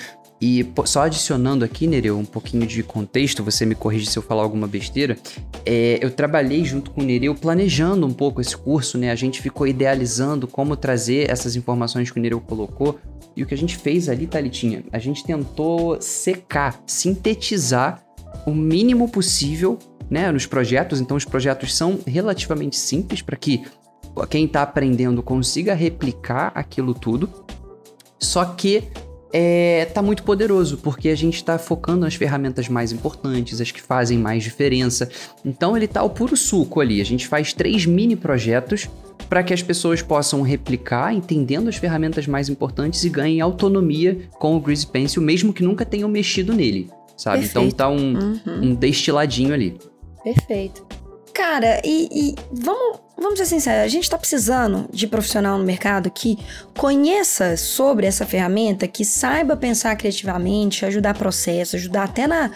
E 0.44 0.68
só 0.86 1.02
adicionando 1.02 1.64
aqui, 1.64 1.86
Nereu, 1.86 2.18
um 2.18 2.24
pouquinho 2.24 2.66
de 2.66 2.82
contexto, 2.82 3.44
você 3.44 3.64
me 3.64 3.76
corrige 3.76 4.06
se 4.06 4.18
eu 4.18 4.22
falar 4.22 4.42
alguma 4.42 4.66
besteira. 4.66 5.16
É, 5.64 6.00
eu 6.02 6.10
trabalhei 6.10 6.64
junto 6.64 6.90
com 6.90 7.00
o 7.00 7.04
Nereu 7.04 7.32
planejando 7.32 8.04
um 8.04 8.12
pouco 8.12 8.40
esse 8.40 8.56
curso, 8.56 8.98
né? 8.98 9.12
A 9.12 9.14
gente 9.14 9.40
ficou 9.40 9.68
idealizando 9.68 10.48
como 10.48 10.74
trazer 10.74 11.30
essas 11.30 11.54
informações 11.54 12.10
que 12.10 12.18
o 12.18 12.20
Nereu 12.20 12.40
colocou. 12.40 12.98
E 13.36 13.44
o 13.44 13.46
que 13.46 13.54
a 13.54 13.56
gente 13.56 13.76
fez 13.76 14.08
ali, 14.08 14.26
Thalitinha, 14.26 14.82
a 14.90 14.98
gente 14.98 15.22
tentou 15.22 16.02
secar, 16.02 16.82
sintetizar 16.84 18.02
o 18.44 18.50
mínimo 18.50 19.08
possível 19.08 19.78
né, 20.10 20.32
nos 20.32 20.44
projetos. 20.44 21.00
Então, 21.00 21.16
os 21.16 21.24
projetos 21.24 21.72
são 21.72 22.00
relativamente 22.04 22.74
simples 22.74 23.22
para 23.22 23.36
que 23.36 23.62
quem 24.28 24.46
está 24.46 24.62
aprendendo 24.62 25.22
consiga 25.22 25.72
replicar 25.72 26.50
aquilo 26.52 26.94
tudo. 26.94 27.30
Só 28.18 28.44
que 28.44 28.88
é, 29.32 29.86
tá 29.86 30.02
muito 30.02 30.22
poderoso, 30.22 30.76
porque 30.78 31.08
a 31.08 31.14
gente 31.14 31.36
está 31.36 31.58
focando 31.58 32.00
nas 32.00 32.14
ferramentas 32.14 32.68
mais 32.68 32.92
importantes, 32.92 33.60
as 33.60 33.70
que 33.70 33.80
fazem 33.80 34.18
mais 34.18 34.42
diferença. 34.42 35.08
Então 35.44 35.76
ele 35.76 35.88
tá 35.88 36.02
o 36.02 36.10
puro 36.10 36.36
suco 36.36 36.80
ali. 36.80 37.00
A 37.00 37.04
gente 37.04 37.26
faz 37.26 37.52
três 37.52 37.86
mini 37.86 38.14
projetos 38.14 38.88
para 39.28 39.42
que 39.42 39.54
as 39.54 39.62
pessoas 39.62 40.02
possam 40.02 40.42
replicar, 40.42 41.14
entendendo 41.14 41.68
as 41.68 41.76
ferramentas 41.76 42.26
mais 42.26 42.50
importantes 42.50 43.02
e 43.04 43.08
ganhem 43.08 43.40
autonomia 43.40 44.28
com 44.32 44.54
o 44.54 44.60
Grease 44.60 44.86
Pencil, 44.86 45.22
mesmo 45.22 45.52
que 45.52 45.62
nunca 45.62 45.86
tenham 45.86 46.08
mexido 46.08 46.52
nele, 46.52 46.90
sabe? 47.16 47.46
Então, 47.46 47.62
Perfeito. 47.62 47.74
Então 47.74 47.76
tá 47.76 47.88
um, 47.88 48.18
uhum. 48.18 48.70
um 48.70 48.74
destiladinho 48.74 49.54
ali. 49.54 49.78
Perfeito. 50.22 50.86
Cara, 51.32 51.80
e, 51.82 52.08
e 52.12 52.34
vamos 52.52 53.00
vamos 53.22 53.38
ser 53.38 53.46
sinceros, 53.46 53.84
a 53.84 53.88
gente 53.88 54.04
está 54.04 54.18
precisando 54.18 54.88
de 54.92 55.06
profissional 55.06 55.58
no 55.58 55.64
mercado 55.64 56.10
que 56.10 56.38
conheça 56.76 57.56
sobre 57.56 58.06
essa 58.06 58.26
ferramenta, 58.26 58.86
que 58.86 59.04
saiba 59.04 59.56
pensar 59.56 59.96
criativamente, 59.96 60.84
ajudar 60.84 61.14
processo, 61.14 61.76
ajudar 61.76 62.04
até 62.04 62.26
na, 62.26 62.50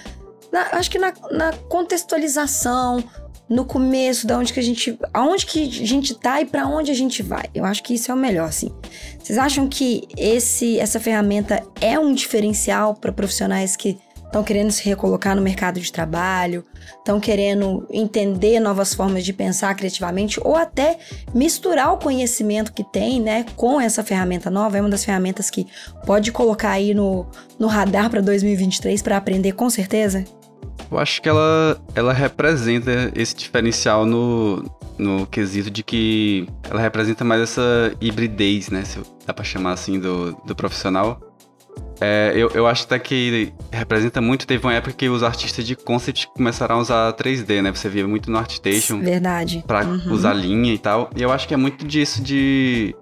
na 0.52 0.68
acho 0.72 0.90
que 0.90 0.98
na, 0.98 1.12
na, 1.30 1.52
contextualização, 1.68 3.02
no 3.48 3.64
começo, 3.64 4.26
da 4.26 4.36
onde 4.38 4.52
que 4.52 4.58
a 4.58 4.62
gente, 4.62 4.98
aonde 5.14 5.46
que 5.46 5.62
a 5.62 5.86
gente 5.86 6.14
tá 6.14 6.40
e 6.40 6.46
para 6.46 6.66
onde 6.66 6.90
a 6.90 6.94
gente 6.94 7.22
vai. 7.22 7.44
Eu 7.54 7.64
acho 7.64 7.82
que 7.82 7.94
isso 7.94 8.10
é 8.10 8.14
o 8.14 8.16
melhor, 8.16 8.48
assim. 8.48 8.72
Vocês 9.18 9.38
acham 9.38 9.68
que 9.68 10.02
esse 10.16 10.80
essa 10.80 10.98
ferramenta 10.98 11.62
é 11.80 11.98
um 11.98 12.12
diferencial 12.12 12.94
para 12.94 13.12
profissionais 13.12 13.76
que 13.76 13.98
estão 14.26 14.42
querendo 14.44 14.70
se 14.70 14.84
recolocar 14.84 15.34
no 15.34 15.42
mercado 15.42 15.80
de 15.80 15.90
trabalho, 15.90 16.64
estão 16.98 17.18
querendo 17.18 17.86
entender 17.90 18.60
novas 18.60 18.92
formas 18.92 19.24
de 19.24 19.32
pensar 19.32 19.74
criativamente 19.74 20.38
ou 20.42 20.56
até 20.56 20.98
misturar 21.34 21.92
o 21.92 21.96
conhecimento 21.96 22.72
que 22.72 22.84
tem, 22.84 23.20
né, 23.20 23.46
com 23.56 23.80
essa 23.80 24.04
ferramenta 24.04 24.50
nova. 24.50 24.76
É 24.76 24.80
uma 24.80 24.90
das 24.90 25.04
ferramentas 25.04 25.50
que 25.50 25.66
pode 26.04 26.32
colocar 26.32 26.70
aí 26.70 26.92
no, 26.92 27.26
no 27.58 27.66
radar 27.66 28.10
para 28.10 28.20
2023 28.20 29.00
para 29.02 29.16
aprender 29.16 29.52
com 29.52 29.70
certeza. 29.70 30.24
Eu 30.90 30.98
acho 30.98 31.20
que 31.20 31.28
ela, 31.28 31.80
ela 31.94 32.12
representa 32.12 33.10
esse 33.14 33.34
diferencial 33.34 34.06
no, 34.06 34.64
no 34.98 35.26
quesito 35.26 35.70
de 35.70 35.82
que 35.82 36.48
ela 36.68 36.80
representa 36.80 37.24
mais 37.24 37.42
essa 37.42 37.92
hibridez, 38.00 38.70
né? 38.70 38.84
Se 38.84 39.00
dá 39.26 39.34
pra 39.34 39.44
chamar 39.44 39.72
assim, 39.72 39.98
do, 39.98 40.32
do 40.44 40.54
profissional. 40.54 41.20
É, 42.00 42.32
eu, 42.34 42.50
eu 42.50 42.66
acho 42.66 42.84
até 42.84 42.98
que 42.98 43.52
representa 43.70 44.20
muito. 44.20 44.46
Teve 44.46 44.64
uma 44.66 44.74
época 44.74 44.92
que 44.92 45.08
os 45.08 45.22
artistas 45.22 45.66
de 45.66 45.74
concept 45.74 46.28
começaram 46.28 46.76
a 46.76 46.78
usar 46.78 47.12
3D, 47.14 47.62
né? 47.62 47.72
Você 47.74 47.88
via 47.88 48.06
muito 48.06 48.30
no 48.30 48.38
ArtStation. 48.38 49.00
Verdade. 49.00 49.64
Pra 49.66 49.84
uhum. 49.84 50.12
usar 50.12 50.34
linha 50.34 50.72
e 50.72 50.78
tal. 50.78 51.10
E 51.16 51.22
eu 51.22 51.32
acho 51.32 51.48
que 51.48 51.54
é 51.54 51.56
muito 51.56 51.86
disso 51.86 52.22
de. 52.22 52.94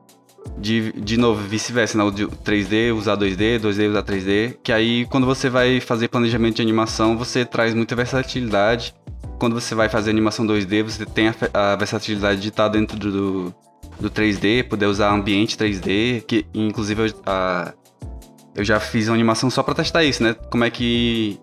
De, 0.59 0.93
de 0.93 1.17
novo, 1.17 1.43
vice-versa, 1.49 1.97
né? 1.97 2.05
O 2.05 2.13
3D 2.13 2.95
usar 2.95 3.17
2D, 3.17 3.59
2D 3.59 3.89
usar 3.89 4.03
3D. 4.03 4.57
Que 4.63 4.73
aí, 4.73 5.07
quando 5.07 5.27
você 5.27 5.49
vai 5.49 5.81
fazer 5.81 6.09
planejamento 6.09 6.57
de 6.57 6.63
animação, 6.63 7.17
você 7.17 7.47
traz 7.47 7.73
muita 7.75 7.97
versatilidade. 7.97 8.95
Quando 9.39 9.55
você 9.55 9.75
vai 9.75 9.89
fazer 9.89 10.11
animação 10.11 10.47
2D, 10.47 10.83
você 10.83 11.07
tem 11.07 11.29
a, 11.29 11.35
a 11.73 11.77
versatilidade 11.77 12.43
de 12.43 12.49
estar 12.49 12.69
dentro 12.69 12.99
do, 12.99 13.55
do 13.99 14.11
3D, 14.11 14.69
poder 14.69 14.87
usar 14.87 15.13
ambiente 15.13 15.57
3D, 15.57 16.23
que 16.27 16.47
inclusive 16.55 17.15
a, 17.25 17.73
eu 18.55 18.65
já 18.65 18.79
fiz 18.79 19.09
uma 19.09 19.15
animação 19.15 19.51
só 19.51 19.63
pra 19.63 19.75
testar 19.75 20.05
isso, 20.05 20.23
né? 20.23 20.35
Como 20.51 20.65
é 20.65 20.71
que 20.71 21.39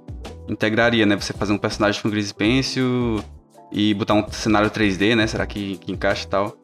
integraria, 0.47 1.06
né? 1.06 1.15
Você 1.15 1.34
fazer 1.34 1.54
um 1.54 1.58
personagem 1.58 2.02
com 2.02 2.10
Grease 2.10 2.34
Pencil 2.34 3.24
e 3.71 3.93
botar 3.93 4.13
um 4.13 4.30
cenário 4.32 4.69
3D, 4.69 5.15
né? 5.15 5.28
Será 5.28 5.45
que, 5.45 5.78
que 5.78 5.91
encaixa 5.91 6.26
e 6.26 6.28
tal? 6.28 6.58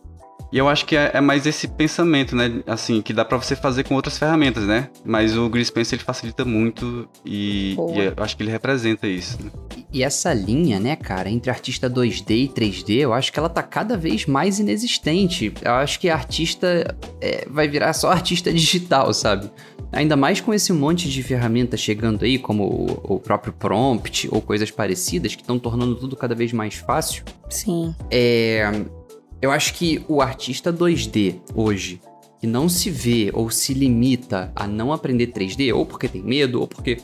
E 0.52 0.58
eu 0.58 0.70
acho 0.70 0.86
que 0.86 0.96
é, 0.96 1.12
é, 1.14 1.22
mais 1.22 1.46
esse 1.46 1.68
pensamento, 1.68 2.36
né? 2.36 2.64
Assim, 2.66 3.02
que 3.02 3.12
dá 3.12 3.26
para 3.26 3.38
você 3.38 3.56
fazer 3.56 3.84
com 3.84 3.96
outras 3.96 4.18
ferramentas, 4.18 4.64
né? 4.64 4.90
Mas 5.04 5.36
o 5.38 5.50
Grease 5.50 5.72
Pencil 5.72 5.98
ele 5.98 6.04
facilita 6.04 6.46
muito 6.46 7.08
e, 7.26 7.74
e 7.74 8.00
eu 8.00 8.24
acho 8.24 8.38
que 8.38 8.44
ele 8.44 8.52
representa 8.52 9.08
isso. 9.08 9.38
Né? 9.44 9.52
E 9.92 10.04
essa 10.04 10.34
linha, 10.34 10.80
né, 10.80 10.96
cara, 10.96 11.30
entre 11.30 11.50
artista 11.50 11.90
2D 11.90 12.30
e 12.30 12.48
3D, 12.48 13.00
eu 13.00 13.14
acho 13.14 13.32
que 13.32 13.40
ela 13.40 13.50
tá 13.50 13.62
cada 13.62 13.98
vez 13.98 14.26
mais 14.26 14.60
inexistente. 14.60 15.54
Eu 15.62 15.74
acho 15.74 16.00
que 16.00 16.10
artista 16.10 16.96
é, 17.20 17.46
vai 17.50 17.68
virar 17.68 17.92
só 17.92 18.10
artista 18.10 18.52
digital, 18.54 19.14
sabe? 19.14 19.52
Ainda 19.92 20.16
mais 20.16 20.42
com 20.42 20.54
esse 20.54 20.74
monte 20.74 21.10
de 21.10 21.24
ferramentas 21.24 21.80
chegando 21.80 22.24
aí, 22.26 22.38
como 22.38 22.64
o, 22.64 23.16
o 23.16 23.20
próprio 23.20 23.54
prompt 23.54 24.28
ou 24.32 24.42
coisas 24.42 24.70
parecidas, 24.70 25.36
que 25.36 25.42
estão 25.42 25.58
tornando 25.58 25.96
tudo 25.96 26.16
cada 26.16 26.36
vez 26.36 26.52
mais 26.52 26.76
fácil. 26.76 27.24
Sim. 27.50 27.96
É, 28.12 28.70
eu 29.42 29.52
acho 29.52 29.74
que 29.74 30.04
o 30.08 30.22
artista 30.22 30.74
2D 30.74 31.36
hoje, 31.56 32.02
que 32.40 32.48
não 32.48 32.68
se 32.68 32.90
vê 32.90 33.32
ou 33.34 33.50
se 33.50 33.74
limita 33.74 34.52
a 34.56 34.68
não 34.68 34.92
aprender 34.92 35.28
3D, 35.28 35.74
ou 35.74 35.86
porque 35.86 36.08
tem 36.08 36.22
medo, 36.22 36.60
ou 36.60 36.68
porque 36.68 36.98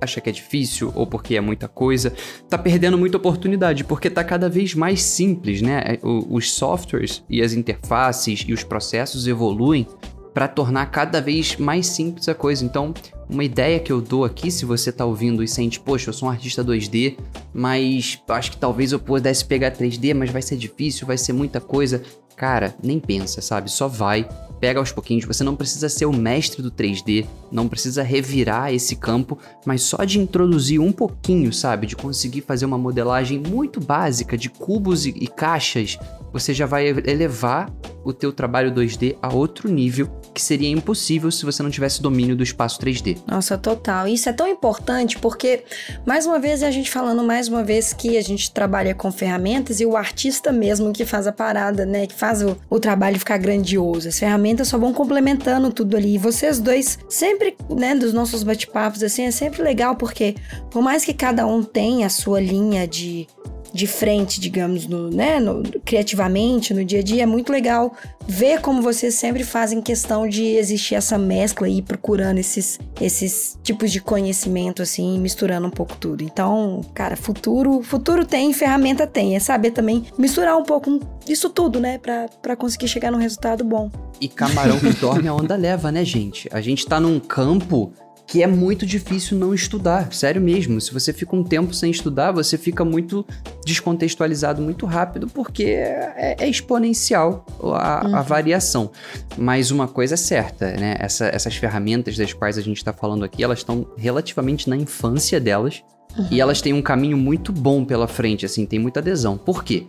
acha 0.00 0.20
que 0.20 0.28
é 0.28 0.32
difícil 0.32 0.92
ou 0.94 1.06
porque 1.06 1.34
é 1.34 1.40
muita 1.40 1.66
coisa, 1.66 2.12
tá 2.48 2.56
perdendo 2.56 2.96
muita 2.96 3.16
oportunidade, 3.16 3.84
porque 3.84 4.08
tá 4.08 4.22
cada 4.22 4.48
vez 4.48 4.74
mais 4.74 5.02
simples, 5.02 5.62
né? 5.62 5.98
Os 6.02 6.52
softwares 6.52 7.24
e 7.28 7.42
as 7.42 7.54
interfaces 7.54 8.44
e 8.46 8.52
os 8.52 8.62
processos 8.62 9.26
evoluem 9.26 9.86
para 10.34 10.48
tornar 10.48 10.86
cada 10.86 11.20
vez 11.20 11.56
mais 11.56 11.86
simples 11.86 12.28
a 12.28 12.34
coisa. 12.34 12.64
Então, 12.64 12.92
uma 13.30 13.44
ideia 13.44 13.78
que 13.78 13.92
eu 13.92 14.00
dou 14.00 14.24
aqui, 14.24 14.50
se 14.50 14.64
você 14.64 14.90
tá 14.90 15.04
ouvindo 15.04 15.42
e 15.42 15.48
sente, 15.48 15.78
poxa, 15.78 16.10
eu 16.10 16.12
sou 16.12 16.28
um 16.28 16.30
artista 16.30 16.64
2D, 16.64 17.16
mas 17.54 18.20
acho 18.28 18.50
que 18.50 18.56
talvez 18.56 18.90
eu 18.90 18.98
pudesse 18.98 19.44
pegar 19.44 19.70
3D, 19.70 20.12
mas 20.12 20.30
vai 20.30 20.42
ser 20.42 20.56
difícil, 20.56 21.06
vai 21.06 21.16
ser 21.16 21.32
muita 21.32 21.60
coisa. 21.60 22.02
Cara, 22.36 22.74
nem 22.82 22.98
pensa, 22.98 23.40
sabe? 23.40 23.70
Só 23.70 23.86
vai, 23.86 24.28
pega 24.60 24.80
aos 24.80 24.92
pouquinhos. 24.92 25.24
Você 25.24 25.44
não 25.44 25.56
precisa 25.56 25.88
ser 25.88 26.06
o 26.06 26.12
mestre 26.12 26.62
do 26.62 26.70
3D, 26.70 27.26
não 27.50 27.68
precisa 27.68 28.02
revirar 28.02 28.72
esse 28.72 28.96
campo, 28.96 29.38
mas 29.64 29.82
só 29.82 30.04
de 30.04 30.18
introduzir 30.18 30.80
um 30.80 30.92
pouquinho, 30.92 31.52
sabe? 31.52 31.86
De 31.86 31.96
conseguir 31.96 32.40
fazer 32.40 32.64
uma 32.64 32.78
modelagem 32.78 33.38
muito 33.38 33.80
básica 33.80 34.36
de 34.36 34.48
cubos 34.48 35.06
e, 35.06 35.10
e 35.10 35.26
caixas, 35.26 35.98
você 36.32 36.52
já 36.52 36.66
vai 36.66 36.88
elevar 36.88 37.70
o 38.04 38.12
teu 38.12 38.32
trabalho 38.32 38.72
2D 38.72 39.16
a 39.22 39.32
outro 39.32 39.70
nível 39.70 40.10
que 40.34 40.42
seria 40.42 40.68
impossível 40.68 41.30
se 41.30 41.44
você 41.44 41.62
não 41.62 41.70
tivesse 41.70 42.02
domínio 42.02 42.34
do 42.34 42.42
espaço 42.42 42.80
3D. 42.80 43.18
Nossa, 43.24 43.56
total. 43.56 44.08
Isso 44.08 44.28
é 44.28 44.32
tão 44.32 44.48
importante 44.48 45.16
porque, 45.18 45.62
mais 46.04 46.26
uma 46.26 46.40
vez, 46.40 46.64
a 46.64 46.72
gente 46.72 46.90
falando 46.90 47.22
mais 47.22 47.46
uma 47.46 47.62
vez 47.62 47.92
que 47.92 48.18
a 48.18 48.22
gente 48.22 48.50
trabalha 48.50 48.94
com 48.96 49.12
ferramentas 49.12 49.80
e 49.80 49.86
o 49.86 49.96
artista 49.96 50.50
mesmo 50.50 50.92
que 50.92 51.04
faz 51.04 51.28
a 51.28 51.32
parada, 51.32 51.86
né? 51.86 52.06
Que 52.08 52.14
faz 52.14 52.42
o, 52.42 52.56
o 52.68 52.80
trabalho 52.80 53.16
ficar 53.16 53.38
grandioso. 53.38 54.08
As 54.08 54.18
ferramentas 54.18 54.53
só 54.62 54.76
vão 54.76 54.92
complementando 54.92 55.72
tudo 55.72 55.96
ali. 55.96 56.16
E 56.16 56.18
vocês 56.18 56.60
dois, 56.60 56.98
sempre, 57.08 57.56
né, 57.70 57.94
dos 57.94 58.12
nossos 58.12 58.42
bate-papos, 58.42 59.02
assim, 59.02 59.22
é 59.22 59.30
sempre 59.30 59.62
legal 59.62 59.96
porque, 59.96 60.34
por 60.70 60.82
mais 60.82 61.02
que 61.02 61.14
cada 61.14 61.46
um 61.46 61.62
tenha 61.62 62.06
a 62.06 62.10
sua 62.10 62.40
linha 62.40 62.86
de 62.86 63.26
de 63.74 63.88
frente, 63.88 64.40
digamos, 64.40 64.86
no, 64.86 65.10
né, 65.10 65.40
no, 65.40 65.62
criativamente, 65.84 66.72
no 66.72 66.84
dia 66.84 67.00
a 67.00 67.02
dia, 67.02 67.24
é 67.24 67.26
muito 67.26 67.52
legal 67.52 67.92
ver 68.26 68.60
como 68.60 68.80
vocês 68.80 69.14
sempre 69.14 69.42
fazem 69.42 69.82
questão 69.82 70.28
de 70.28 70.44
existir 70.44 70.94
essa 70.94 71.18
mescla 71.18 71.68
e 71.68 71.82
procurando 71.82 72.38
esses, 72.38 72.78
esses 73.00 73.58
tipos 73.64 73.90
de 73.90 74.00
conhecimento, 74.00 74.80
assim, 74.80 75.18
misturando 75.18 75.66
um 75.66 75.70
pouco 75.70 75.96
tudo. 75.96 76.22
Então, 76.22 76.82
cara, 76.94 77.16
futuro, 77.16 77.82
futuro 77.82 78.24
tem, 78.24 78.52
ferramenta 78.52 79.08
tem, 79.08 79.34
é 79.34 79.40
saber 79.40 79.72
também 79.72 80.04
misturar 80.16 80.56
um 80.56 80.62
pouco 80.62 81.00
isso 81.28 81.50
tudo, 81.50 81.80
né, 81.80 81.98
pra, 81.98 82.28
pra 82.40 82.54
conseguir 82.54 82.86
chegar 82.86 83.10
num 83.10 83.18
resultado 83.18 83.64
bom. 83.64 83.90
E 84.20 84.28
camarão 84.28 84.78
que 84.78 84.90
dorme 84.94 85.26
a 85.26 85.34
onda 85.34 85.56
leva, 85.56 85.90
né, 85.90 86.04
gente? 86.04 86.48
A 86.52 86.60
gente 86.60 86.86
tá 86.86 87.00
num 87.00 87.18
campo 87.18 87.92
que 88.26 88.42
é 88.42 88.46
muito 88.46 88.86
difícil 88.86 89.38
não 89.38 89.54
estudar, 89.54 90.12
sério 90.12 90.40
mesmo. 90.40 90.80
Se 90.80 90.92
você 90.92 91.12
fica 91.12 91.36
um 91.36 91.44
tempo 91.44 91.74
sem 91.74 91.90
estudar, 91.90 92.32
você 92.32 92.56
fica 92.56 92.84
muito 92.84 93.24
descontextualizado 93.64 94.62
muito 94.62 94.86
rápido, 94.86 95.26
porque 95.26 95.64
é, 95.64 96.36
é 96.38 96.48
exponencial 96.48 97.44
a, 97.60 98.06
uhum. 98.06 98.16
a, 98.16 98.22
variação. 98.22 98.90
Mas 99.36 99.70
uma 99.70 99.86
coisa 99.86 100.14
é 100.14 100.16
certa, 100.16 100.72
né? 100.72 100.96
Essa, 100.98 101.26
essas 101.26 101.56
ferramentas 101.56 102.16
das 102.16 102.32
quais 102.32 102.56
a 102.56 102.62
gente 102.62 102.78
está 102.78 102.92
falando 102.92 103.24
aqui, 103.24 103.44
elas 103.44 103.58
estão 103.58 103.86
relativamente 103.96 104.68
na 104.70 104.76
infância 104.76 105.38
delas. 105.38 105.82
Uhum. 106.16 106.28
E 106.30 106.40
elas 106.40 106.60
têm 106.60 106.72
um 106.72 106.82
caminho 106.82 107.16
muito 107.16 107.52
bom 107.52 107.84
pela 107.84 108.06
frente, 108.06 108.46
assim, 108.46 108.64
tem 108.64 108.78
muita 108.78 109.00
adesão. 109.00 109.36
Por 109.36 109.64
quê? 109.64 109.86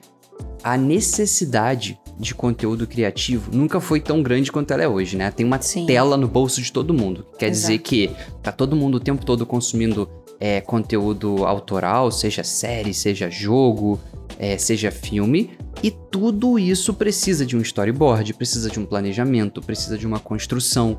A 0.65 0.75
necessidade 0.77 1.99
de 2.17 2.33
conteúdo 2.33 2.87
criativo 2.87 3.51
nunca 3.55 3.79
foi 3.79 3.99
tão 3.99 4.23
grande 4.23 4.51
quanto 4.51 4.71
ela 4.71 4.81
é 4.81 4.87
hoje, 4.87 5.15
né? 5.15 5.29
Tem 5.29 5.45
uma 5.45 5.61
Sim. 5.61 5.85
tela 5.85 6.17
no 6.17 6.27
bolso 6.27 6.59
de 6.59 6.71
todo 6.71 6.91
mundo. 6.91 7.23
Quer 7.37 7.49
Exato. 7.49 7.73
dizer 7.73 7.77
que 7.83 8.09
tá 8.41 8.51
todo 8.51 8.75
mundo 8.75 8.95
o 8.95 8.99
tempo 8.99 9.23
todo 9.23 9.45
consumindo 9.45 10.09
é, 10.39 10.61
conteúdo 10.61 11.45
autoral, 11.45 12.09
seja 12.09 12.43
série, 12.43 12.95
seja 12.95 13.29
jogo, 13.29 13.99
é, 14.39 14.57
seja 14.57 14.89
filme, 14.89 15.51
e 15.83 15.91
tudo 15.91 16.57
isso 16.57 16.95
precisa 16.95 17.45
de 17.45 17.55
um 17.55 17.61
storyboard, 17.61 18.33
precisa 18.33 18.67
de 18.67 18.79
um 18.79 18.87
planejamento, 18.87 19.61
precisa 19.61 19.95
de 19.99 20.07
uma 20.07 20.19
construção. 20.19 20.97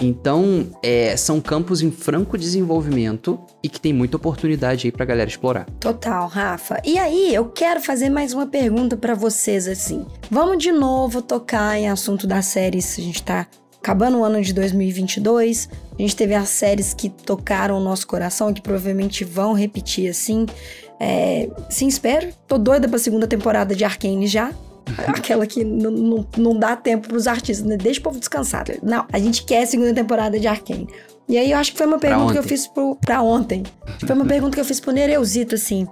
Então, 0.00 0.66
é, 0.82 1.16
são 1.16 1.40
campos 1.40 1.82
em 1.82 1.90
franco 1.90 2.36
desenvolvimento 2.36 3.38
e 3.62 3.68
que 3.68 3.80
tem 3.80 3.92
muita 3.92 4.16
oportunidade 4.16 4.86
aí 4.86 4.92
pra 4.92 5.04
galera 5.04 5.28
explorar. 5.28 5.66
Total, 5.78 6.26
Rafa. 6.26 6.80
E 6.84 6.98
aí, 6.98 7.34
eu 7.34 7.46
quero 7.46 7.80
fazer 7.80 8.10
mais 8.10 8.32
uma 8.32 8.46
pergunta 8.46 8.96
para 8.96 9.14
vocês, 9.14 9.68
assim. 9.68 10.04
Vamos 10.30 10.58
de 10.58 10.72
novo 10.72 11.22
tocar 11.22 11.78
em 11.78 11.88
assunto 11.88 12.26
das 12.26 12.46
séries. 12.46 12.98
A 12.98 13.02
gente 13.02 13.22
tá 13.22 13.46
acabando 13.78 14.18
o 14.18 14.24
ano 14.24 14.40
de 14.40 14.52
2022. 14.52 15.68
A 15.98 16.02
gente 16.02 16.16
teve 16.16 16.34
as 16.34 16.48
séries 16.48 16.94
que 16.94 17.08
tocaram 17.08 17.76
o 17.78 17.80
nosso 17.80 18.06
coração 18.06 18.52
que 18.52 18.62
provavelmente 18.62 19.24
vão 19.24 19.52
repetir, 19.52 20.08
assim. 20.08 20.46
É, 20.98 21.48
sim, 21.68 21.88
espero. 21.88 22.28
Tô 22.46 22.56
doida 22.56 22.88
pra 22.88 22.98
segunda 22.98 23.26
temporada 23.26 23.74
de 23.74 23.84
Arcane 23.84 24.26
já. 24.26 24.52
Aquela 25.06 25.46
que 25.46 25.64
não, 25.64 26.26
não 26.36 26.58
dá 26.58 26.76
tempo 26.76 27.08
pros 27.08 27.26
artistas, 27.26 27.66
né? 27.66 27.76
Deixa 27.76 28.00
o 28.00 28.02
povo 28.02 28.18
descansar. 28.18 28.64
Não, 28.82 29.06
a 29.12 29.18
gente 29.18 29.44
quer 29.44 29.62
a 29.62 29.66
segunda 29.66 29.94
temporada 29.94 30.38
de 30.38 30.46
Arkane. 30.46 30.88
E 31.28 31.38
aí 31.38 31.50
eu 31.50 31.58
acho 31.58 31.72
que 31.72 31.78
foi 31.78 31.86
uma 31.86 31.98
pergunta 31.98 32.32
que 32.32 32.38
eu 32.38 32.42
fiz 32.42 32.66
pro, 32.66 32.96
pra 32.96 33.22
ontem. 33.22 33.62
Foi 34.06 34.14
uma 34.14 34.24
pergunta 34.24 34.54
que 34.54 34.60
eu 34.60 34.64
fiz 34.64 34.80
pro 34.80 34.92
Nereuzito, 34.92 35.54
assim. 35.54 35.86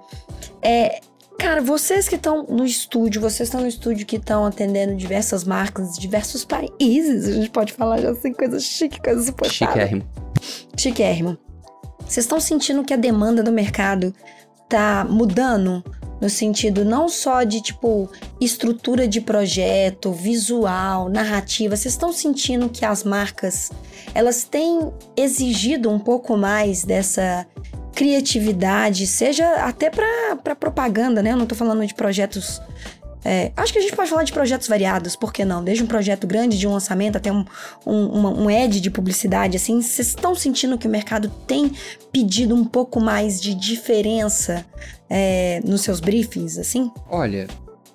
É, 0.62 1.00
Cara, 1.40 1.62
vocês 1.62 2.06
que 2.06 2.16
estão 2.16 2.42
no 2.42 2.66
estúdio, 2.66 3.18
vocês 3.18 3.48
estão 3.48 3.62
no 3.62 3.66
estúdio 3.66 4.04
que 4.04 4.16
estão 4.16 4.44
atendendo 4.44 4.94
diversas 4.94 5.42
marcas, 5.42 5.98
diversos 5.98 6.44
países, 6.44 7.26
a 7.26 7.32
gente 7.32 7.48
pode 7.48 7.72
falar 7.72 7.98
assim, 8.06 8.30
coisa 8.34 8.60
chique, 8.60 9.00
coisa 9.00 9.22
suportável. 9.22 9.72
Chiquérrimo. 9.72 10.02
Chiquérrimo. 10.76 11.38
Vocês 12.00 12.26
estão 12.26 12.38
sentindo 12.38 12.84
que 12.84 12.92
a 12.92 12.96
demanda 12.96 13.42
do 13.42 13.50
mercado 13.50 14.14
tá 14.68 15.06
mudando? 15.08 15.82
No 16.20 16.28
sentido 16.28 16.84
não 16.84 17.08
só 17.08 17.42
de 17.42 17.60
tipo 17.60 18.10
estrutura 18.40 19.08
de 19.08 19.20
projeto, 19.20 20.12
visual, 20.12 21.08
narrativa. 21.08 21.76
Vocês 21.76 21.94
estão 21.94 22.12
sentindo 22.12 22.68
que 22.68 22.84
as 22.84 23.04
marcas 23.04 23.70
elas 24.14 24.44
têm 24.44 24.92
exigido 25.16 25.90
um 25.90 25.98
pouco 25.98 26.36
mais 26.36 26.84
dessa 26.84 27.46
criatividade, 27.94 29.06
seja 29.06 29.46
até 29.64 29.90
para 29.90 30.54
propaganda, 30.54 31.22
né? 31.22 31.32
Eu 31.32 31.36
não 31.36 31.42
estou 31.44 31.58
falando 31.58 31.86
de 31.86 31.94
projetos 31.94 32.60
é, 33.24 33.52
acho 33.56 33.72
que 33.72 33.78
a 33.78 33.82
gente 33.82 33.94
pode 33.94 34.08
falar 34.08 34.24
de 34.24 34.32
projetos 34.32 34.66
variados, 34.66 35.16
por 35.16 35.32
que 35.32 35.44
não? 35.44 35.62
Desde 35.62 35.82
um 35.84 35.86
projeto 35.86 36.26
grande 36.26 36.58
de 36.58 36.66
um 36.66 36.72
lançamento 36.72 37.16
até 37.16 37.30
um, 37.30 37.44
um, 37.86 38.06
uma, 38.06 38.30
um 38.30 38.48
ad 38.48 38.80
de 38.80 38.90
publicidade, 38.90 39.56
assim, 39.56 39.80
vocês 39.82 40.08
estão 40.08 40.34
sentindo 40.34 40.78
que 40.78 40.86
o 40.86 40.90
mercado 40.90 41.30
tem 41.46 41.72
pedido 42.12 42.54
um 42.54 42.64
pouco 42.64 43.00
mais 43.00 43.40
de 43.40 43.54
diferença 43.54 44.64
é, 45.08 45.60
nos 45.64 45.82
seus 45.82 46.00
briefings, 46.00 46.56
assim? 46.56 46.90
Olha, 47.08 47.46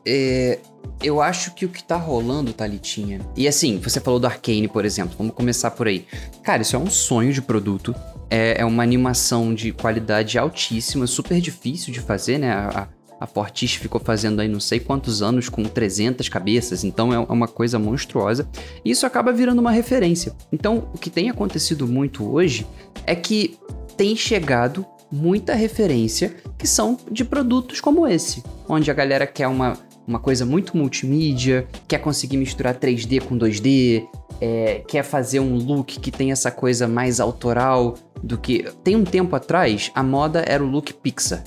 é, 0.06 0.60
eu 1.02 1.22
acho 1.22 1.54
que 1.54 1.66
o 1.66 1.70
que 1.70 1.84
tá 1.84 1.98
rolando, 1.98 2.54
Thalitinha. 2.54 3.20
E 3.36 3.48
assim, 3.48 3.80
você 3.80 4.00
falou 4.00 4.20
do 4.20 4.28
Arcane, 4.28 4.68
por 4.68 4.86
exemplo. 4.86 5.16
Vamos 5.18 5.34
começar 5.34 5.72
por 5.72 5.88
aí. 5.88 6.06
Cara, 6.44 6.62
isso 6.62 6.76
é 6.76 6.80
um 6.80 6.90
sonho 6.90 7.34
de 7.34 7.42
produto. 7.42 7.96
É, 8.30 8.62
é 8.62 8.66
uma 8.66 8.84
animação 8.84 9.54
de 9.54 9.72
qualidade 9.72 10.38
altíssima, 10.38 11.08
super 11.08 11.40
difícil 11.42 11.92
de 11.92 12.00
fazer, 12.00 12.38
né? 12.38 12.52
A, 12.52 12.88
a 13.20 13.26
Fortiche 13.26 13.80
ficou 13.80 14.00
fazendo 14.00 14.42
aí 14.42 14.48
não 14.48 14.60
sei 14.60 14.80
quantos 14.80 15.22
anos 15.22 15.50
com 15.50 15.64
300 15.64 16.28
cabeças, 16.30 16.84
então 16.84 17.14
é 17.14 17.20
uma 17.20 17.48
coisa 17.48 17.80
monstruosa. 17.80 18.48
E 18.84 18.92
isso 18.92 19.06
acaba 19.06 19.32
virando 19.32 19.60
uma 19.60 19.72
referência. 19.72 20.34
Então, 20.52 20.90
o 20.94 20.98
que 20.98 21.10
tem 21.10 21.30
acontecido 21.30 21.88
muito 21.88 22.30
hoje 22.30 22.68
é 23.06 23.16
que 23.16 23.58
tem 23.98 24.16
chegado 24.16 24.86
muita 25.12 25.54
referência 25.54 26.36
que 26.58 26.68
são 26.68 26.98
de 27.10 27.24
produtos 27.24 27.80
como 27.80 28.08
esse, 28.08 28.44
onde 28.68 28.92
a 28.92 28.94
galera 28.94 29.26
quer 29.26 29.48
uma, 29.48 29.78
uma 30.06 30.20
coisa 30.20 30.46
muito 30.46 30.76
multimídia, 30.76 31.68
quer 31.88 32.00
conseguir 32.00 32.38
misturar 32.38 32.76
3D 32.76 33.24
com 33.24 33.38
2D, 33.38 34.06
é, 34.42 34.84
quer 34.88 35.04
fazer 35.04 35.40
um 35.40 35.56
look 35.56 36.00
que 36.00 36.12
tem 36.12 36.32
essa 36.32 36.52
coisa 36.52 36.88
mais 36.88 37.20
autoral 37.20 37.96
do 38.22 38.38
que. 38.38 38.66
Tem 38.84 38.96
um 38.96 39.06
tempo 39.06 39.36
atrás, 39.36 39.92
a 39.96 40.04
moda 40.04 40.44
era 40.46 40.64
o 40.64 40.68
look 40.68 40.94
Pixar 40.94 41.44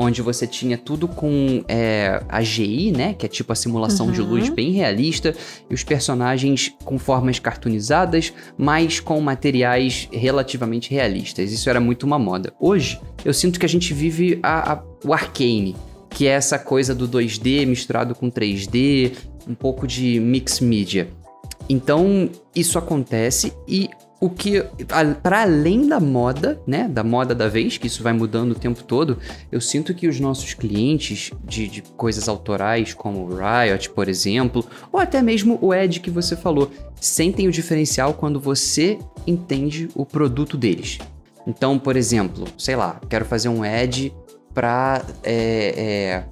onde 0.00 0.22
você 0.22 0.46
tinha 0.46 0.78
tudo 0.78 1.08
com 1.08 1.64
é, 1.66 2.22
AGI, 2.28 2.92
né? 2.92 3.14
Que 3.14 3.26
é 3.26 3.28
tipo 3.28 3.52
a 3.52 3.56
simulação 3.56 4.06
uhum. 4.06 4.12
de 4.12 4.22
luz 4.22 4.48
bem 4.48 4.70
realista, 4.70 5.34
e 5.68 5.74
os 5.74 5.82
personagens 5.82 6.72
com 6.84 6.98
formas 7.00 7.40
cartoonizadas, 7.40 8.32
mas 8.56 9.00
com 9.00 9.20
materiais 9.20 10.08
relativamente 10.12 10.92
realistas. 10.92 11.50
Isso 11.50 11.68
era 11.68 11.80
muito 11.80 12.04
uma 12.04 12.18
moda. 12.18 12.54
Hoje, 12.60 13.00
eu 13.24 13.34
sinto 13.34 13.58
que 13.58 13.66
a 13.66 13.68
gente 13.68 13.92
vive 13.92 14.38
a, 14.40 14.74
a, 14.74 14.82
o 15.04 15.12
arcane, 15.12 15.74
que 16.10 16.28
é 16.28 16.30
essa 16.30 16.60
coisa 16.60 16.94
do 16.94 17.08
2D 17.08 17.66
misturado 17.66 18.14
com 18.14 18.30
3D, 18.30 19.16
um 19.48 19.54
pouco 19.54 19.84
de 19.84 20.20
mix 20.20 20.60
media. 20.60 21.08
Então, 21.68 22.30
isso 22.54 22.78
acontece 22.78 23.52
e 23.66 23.90
o 24.20 24.28
que, 24.28 24.64
para 25.22 25.42
além 25.42 25.86
da 25.86 26.00
moda, 26.00 26.60
né, 26.66 26.88
da 26.88 27.04
moda 27.04 27.34
da 27.34 27.46
vez, 27.46 27.78
que 27.78 27.86
isso 27.86 28.02
vai 28.02 28.12
mudando 28.12 28.52
o 28.52 28.54
tempo 28.54 28.82
todo, 28.82 29.18
eu 29.50 29.60
sinto 29.60 29.94
que 29.94 30.08
os 30.08 30.18
nossos 30.18 30.54
clientes 30.54 31.30
de, 31.44 31.68
de 31.68 31.82
coisas 31.82 32.28
autorais, 32.28 32.92
como 32.92 33.20
o 33.20 33.36
Riot, 33.36 33.90
por 33.90 34.08
exemplo, 34.08 34.64
ou 34.90 34.98
até 34.98 35.22
mesmo 35.22 35.56
o 35.62 35.72
Ed 35.72 36.00
que 36.00 36.10
você 36.10 36.36
falou, 36.36 36.70
sentem 37.00 37.46
o 37.46 37.52
diferencial 37.52 38.12
quando 38.14 38.40
você 38.40 38.98
entende 39.24 39.88
o 39.94 40.04
produto 40.04 40.56
deles. 40.56 40.98
Então, 41.46 41.78
por 41.78 41.96
exemplo, 41.96 42.44
sei 42.58 42.74
lá, 42.74 43.00
quero 43.08 43.24
fazer 43.24 43.48
um 43.48 43.64
Ed 43.64 44.12
para 44.52 45.00
é, 45.22 45.74
é, 45.76 46.24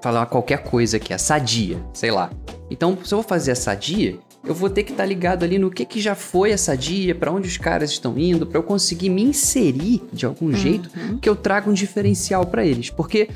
falar 0.00 0.24
qualquer 0.26 0.64
coisa 0.64 0.98
que 0.98 1.12
é 1.12 1.18
sadia, 1.18 1.78
sei 1.92 2.10
lá. 2.10 2.30
Então, 2.70 2.96
se 3.04 3.12
eu 3.12 3.18
vou 3.18 3.28
fazer 3.28 3.52
a 3.52 3.54
sadia, 3.54 4.18
eu 4.48 4.54
vou 4.54 4.70
ter 4.70 4.82
que 4.82 4.92
estar 4.92 5.02
tá 5.02 5.08
ligado 5.08 5.44
ali 5.44 5.58
no 5.58 5.70
que, 5.70 5.84
que 5.84 6.00
já 6.00 6.14
foi 6.14 6.50
essa 6.50 6.76
dia, 6.76 7.14
para 7.14 7.30
onde 7.30 7.46
os 7.46 7.58
caras 7.58 7.90
estão 7.90 8.18
indo, 8.18 8.46
para 8.46 8.58
eu 8.58 8.62
conseguir 8.62 9.10
me 9.10 9.22
inserir 9.22 10.02
de 10.12 10.24
algum 10.24 10.46
uhum. 10.46 10.54
jeito 10.54 10.90
que 11.20 11.28
eu 11.28 11.36
traga 11.36 11.70
um 11.70 11.74
diferencial 11.74 12.46
para 12.46 12.64
eles. 12.64 12.88
Porque 12.88 13.28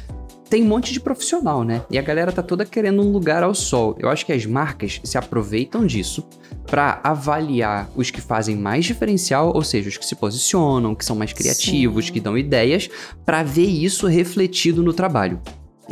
tem 0.48 0.62
um 0.62 0.66
monte 0.66 0.92
de 0.92 1.00
profissional, 1.00 1.64
né? 1.64 1.82
E 1.90 1.98
a 1.98 2.02
galera 2.02 2.32
tá 2.32 2.42
toda 2.42 2.64
querendo 2.64 3.02
um 3.02 3.10
lugar 3.10 3.42
ao 3.42 3.54
sol. 3.54 3.96
Eu 3.98 4.08
acho 4.08 4.24
que 4.24 4.32
as 4.32 4.44
marcas 4.46 5.00
se 5.04 5.16
aproveitam 5.18 5.86
disso 5.86 6.26
para 6.66 7.00
avaliar 7.02 7.90
os 7.94 8.10
que 8.10 8.20
fazem 8.20 8.56
mais 8.56 8.84
diferencial, 8.84 9.52
ou 9.54 9.62
seja, 9.62 9.88
os 9.88 9.96
que 9.96 10.06
se 10.06 10.14
posicionam, 10.14 10.94
que 10.94 11.04
são 11.04 11.16
mais 11.16 11.32
criativos, 11.32 12.06
Sim. 12.06 12.12
que 12.12 12.20
dão 12.20 12.36
ideias, 12.38 12.88
para 13.24 13.42
ver 13.42 13.66
isso 13.66 14.06
refletido 14.06 14.82
no 14.82 14.92
trabalho. 14.92 15.40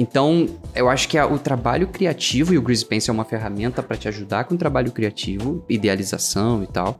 Então, 0.00 0.48
eu 0.74 0.88
acho 0.88 1.06
que 1.06 1.18
a, 1.18 1.26
o 1.26 1.38
trabalho 1.38 1.86
criativo, 1.86 2.54
e 2.54 2.58
o 2.58 2.62
Grease 2.62 2.86
Pencil 2.86 3.12
é 3.12 3.14
uma 3.14 3.24
ferramenta 3.26 3.82
para 3.82 3.98
te 3.98 4.08
ajudar 4.08 4.44
com 4.44 4.54
o 4.54 4.56
trabalho 4.56 4.90
criativo, 4.90 5.62
idealização 5.68 6.62
e 6.62 6.66
tal. 6.66 6.98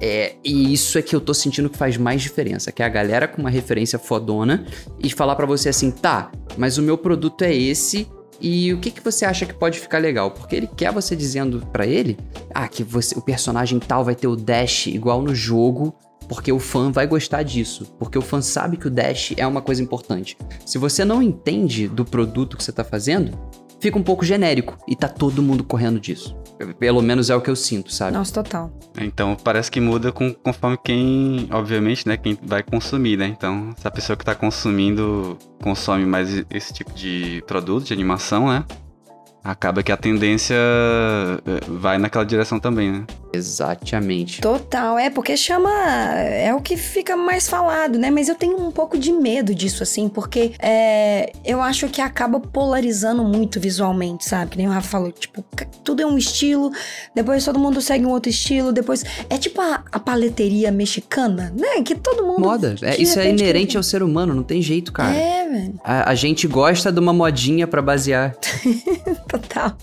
É, 0.00 0.36
e 0.42 0.72
isso 0.72 0.96
é 0.96 1.02
que 1.02 1.14
eu 1.14 1.20
tô 1.20 1.34
sentindo 1.34 1.68
que 1.68 1.76
faz 1.76 1.98
mais 1.98 2.22
diferença, 2.22 2.72
que 2.72 2.82
é 2.82 2.86
a 2.86 2.88
galera 2.88 3.28
com 3.28 3.42
uma 3.42 3.50
referência 3.50 3.98
fodona 3.98 4.64
e 4.98 5.10
falar 5.10 5.36
para 5.36 5.44
você 5.44 5.68
assim, 5.68 5.90
tá, 5.90 6.32
mas 6.56 6.78
o 6.78 6.82
meu 6.82 6.96
produto 6.96 7.42
é 7.42 7.54
esse 7.54 8.08
e 8.40 8.72
o 8.72 8.80
que, 8.80 8.90
que 8.90 9.04
você 9.04 9.26
acha 9.26 9.44
que 9.44 9.52
pode 9.52 9.78
ficar 9.78 9.98
legal? 9.98 10.30
Porque 10.30 10.56
ele 10.56 10.66
quer 10.66 10.90
você 10.90 11.14
dizendo 11.14 11.62
para 11.70 11.86
ele, 11.86 12.16
ah, 12.54 12.66
que 12.66 12.82
você, 12.82 13.14
o 13.14 13.20
personagem 13.20 13.78
tal 13.78 14.06
vai 14.06 14.14
ter 14.14 14.26
o 14.26 14.34
dash 14.34 14.86
igual 14.86 15.20
no 15.20 15.34
jogo, 15.34 15.94
porque 16.32 16.50
o 16.50 16.58
fã 16.58 16.90
vai 16.90 17.06
gostar 17.06 17.42
disso, 17.42 17.94
porque 17.98 18.16
o 18.16 18.22
fã 18.22 18.40
sabe 18.40 18.78
que 18.78 18.86
o 18.86 18.90
dash 18.90 19.34
é 19.36 19.46
uma 19.46 19.60
coisa 19.60 19.82
importante. 19.82 20.34
Se 20.64 20.78
você 20.78 21.04
não 21.04 21.22
entende 21.22 21.86
do 21.86 22.06
produto 22.06 22.56
que 22.56 22.64
você 22.64 22.72
tá 22.72 22.82
fazendo, 22.82 23.38
fica 23.78 23.98
um 23.98 24.02
pouco 24.02 24.24
genérico 24.24 24.78
e 24.88 24.96
tá 24.96 25.08
todo 25.08 25.42
mundo 25.42 25.62
correndo 25.62 26.00
disso. 26.00 26.34
Pelo 26.78 27.02
menos 27.02 27.28
é 27.28 27.36
o 27.36 27.40
que 27.42 27.50
eu 27.50 27.56
sinto, 27.56 27.92
sabe? 27.92 28.16
Nossa, 28.16 28.32
total. 28.32 28.72
Então 28.98 29.36
parece 29.44 29.70
que 29.70 29.78
muda 29.78 30.10
com, 30.10 30.32
conforme 30.32 30.78
quem, 30.82 31.48
obviamente, 31.52 32.08
né, 32.08 32.16
quem 32.16 32.38
vai 32.42 32.62
consumir, 32.62 33.18
né? 33.18 33.26
Então, 33.26 33.70
se 33.76 33.86
a 33.86 33.90
pessoa 33.90 34.16
que 34.16 34.24
tá 34.24 34.34
consumindo 34.34 35.36
consome 35.62 36.06
mais 36.06 36.46
esse 36.48 36.72
tipo 36.72 36.94
de 36.94 37.44
produto, 37.46 37.84
de 37.84 37.92
animação, 37.92 38.48
né? 38.48 38.64
Acaba 39.42 39.82
que 39.82 39.90
a 39.90 39.96
tendência 39.96 40.54
eh, 40.54 41.60
vai 41.68 41.98
naquela 41.98 42.24
direção 42.24 42.60
também, 42.60 42.92
né? 42.92 43.04
Exatamente. 43.32 44.40
Total, 44.40 44.98
é 44.98 45.08
porque 45.08 45.36
chama. 45.36 45.70
É 45.70 46.54
o 46.54 46.60
que 46.60 46.76
fica 46.76 47.16
mais 47.16 47.48
falado, 47.48 47.98
né? 47.98 48.10
Mas 48.10 48.28
eu 48.28 48.34
tenho 48.34 48.60
um 48.60 48.70
pouco 48.70 48.98
de 48.98 49.10
medo 49.10 49.54
disso, 49.54 49.82
assim, 49.82 50.08
porque 50.08 50.52
é, 50.58 51.32
eu 51.44 51.62
acho 51.62 51.88
que 51.88 52.00
acaba 52.00 52.38
polarizando 52.38 53.24
muito 53.24 53.58
visualmente, 53.58 54.28
sabe? 54.28 54.52
Que 54.52 54.58
nem 54.58 54.68
o 54.68 54.70
Rafa 54.70 54.88
falou, 54.88 55.10
tipo, 55.10 55.42
tudo 55.82 56.02
é 56.02 56.06
um 56.06 56.18
estilo, 56.18 56.70
depois 57.14 57.44
todo 57.44 57.58
mundo 57.58 57.80
segue 57.80 58.04
um 58.04 58.10
outro 58.10 58.28
estilo, 58.28 58.70
depois. 58.70 59.02
É 59.30 59.38
tipo 59.38 59.60
a, 59.60 59.82
a 59.90 59.98
paleteria 59.98 60.70
mexicana, 60.70 61.52
né? 61.56 61.82
Que 61.82 61.94
todo 61.94 62.24
mundo. 62.24 62.40
Moda. 62.40 62.76
É, 62.82 63.00
isso 63.00 63.18
é 63.18 63.30
inerente 63.30 63.76
ao 63.78 63.82
ser 63.82 64.02
humano, 64.02 64.34
não 64.34 64.42
tem 64.42 64.60
jeito, 64.60 64.92
cara. 64.92 65.14
É, 65.14 65.48
velho. 65.48 65.80
A, 65.82 66.10
a 66.10 66.14
gente 66.14 66.46
gosta 66.46 66.92
de 66.92 67.00
uma 67.00 67.14
modinha 67.14 67.66
para 67.66 67.80
basear. 67.80 68.36
Total. 69.32 69.76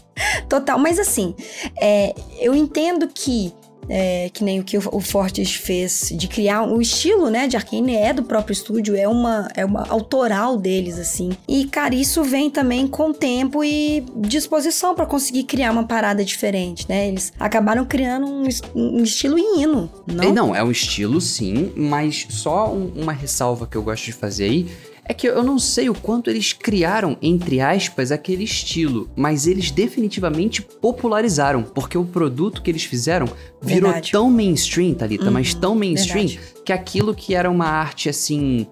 Total. 0.48 0.78
Mas 0.78 1.00
assim, 1.00 1.34
é, 1.82 2.14
eu 2.40 2.54
entendo 2.56 3.08
que. 3.08 3.54
É, 3.92 4.30
que 4.32 4.44
nem 4.44 4.60
o 4.60 4.64
que 4.64 4.78
o 4.78 5.00
Fortes 5.00 5.56
fez 5.56 6.14
de 6.16 6.28
criar 6.28 6.62
o 6.62 6.80
estilo, 6.80 7.28
né, 7.28 7.48
de 7.48 7.58
Arkane 7.58 7.96
é 7.96 8.14
do 8.14 8.22
próprio 8.22 8.54
estúdio, 8.54 8.96
é 8.96 9.08
uma 9.08 9.48
é 9.56 9.66
uma 9.66 9.88
autoral 9.90 10.58
deles 10.58 11.00
assim. 11.00 11.32
E 11.48 11.66
cara, 11.66 11.96
isso 11.96 12.24
vem 12.24 12.52
também 12.52 12.86
com 12.86 13.12
tempo 13.12 13.64
e 13.64 14.06
disposição 14.16 14.94
para 14.94 15.08
conseguir 15.08 15.46
criar 15.46 15.72
uma 15.72 15.86
parada 15.88 16.24
diferente, 16.24 16.86
né? 16.88 17.08
Eles 17.08 17.34
acabaram 17.40 17.84
criando 17.84 18.28
um, 18.28 18.48
um 18.76 19.02
estilo 19.02 19.40
hino, 19.40 19.90
não? 20.06 20.34
Não, 20.36 20.56
é 20.56 20.64
um 20.64 20.70
estilo 20.70 21.20
sim, 21.20 21.74
mas 21.76 22.28
só 22.30 22.72
um, 22.72 22.92
uma 22.96 23.14
ressalva 23.14 23.66
que 23.66 23.76
eu 23.76 23.82
gosto 23.82 24.06
de 24.06 24.14
fazer 24.14 24.44
aí 24.44 24.68
é 25.10 25.14
que 25.14 25.28
eu 25.28 25.44
não 25.44 25.58
sei 25.58 25.90
o 25.90 25.96
quanto 25.96 26.30
eles 26.30 26.54
criaram, 26.54 27.18
entre 27.20 27.60
aspas, 27.60 28.12
aquele 28.12 28.44
estilo, 28.44 29.10
mas 29.16 29.48
eles 29.48 29.72
definitivamente 29.72 30.62
popularizaram, 30.62 31.64
porque 31.64 31.98
o 31.98 32.06
produto 32.06 32.62
que 32.62 32.70
eles 32.70 32.84
fizeram 32.84 33.26
virou 33.60 33.90
verdade. 33.90 34.12
tão 34.12 34.30
mainstream, 34.30 34.94
Thalita, 34.94 35.26
uhum, 35.26 35.32
mas 35.32 35.52
tão 35.56 35.74
mainstream, 35.74 36.28
verdade. 36.28 36.54
que 36.64 36.72
aquilo 36.72 37.16
que 37.16 37.34
era 37.34 37.50
uma 37.50 37.66
arte 37.66 38.08
assim, 38.08 38.68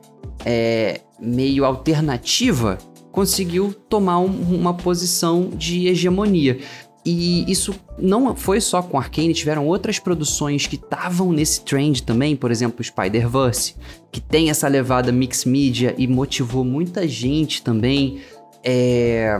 é, 0.46 1.02
meio 1.20 1.66
alternativa, 1.66 2.78
conseguiu 3.12 3.74
tomar 3.90 4.20
um, 4.20 4.28
uma 4.28 4.76
posição 4.76 5.50
de 5.50 5.88
hegemonia. 5.88 6.60
E 7.10 7.50
isso 7.50 7.74
não 7.98 8.36
foi 8.36 8.60
só 8.60 8.82
com 8.82 9.00
Arkane, 9.00 9.34
tiveram 9.34 9.66
outras 9.66 9.98
produções 9.98 10.68
que 10.68 10.76
estavam 10.76 11.32
nesse 11.32 11.62
trend 11.62 12.04
também, 12.04 12.36
por 12.36 12.52
exemplo, 12.52 12.84
Spider-Verse, 12.84 13.76
que 14.12 14.20
tem 14.20 14.50
essa 14.50 14.68
levada 14.68 15.10
mix 15.10 15.46
media 15.46 15.96
e 15.98 16.06
motivou 16.06 16.66
muita 16.66 17.08
gente 17.08 17.64
também. 17.64 18.20
É... 18.62 19.40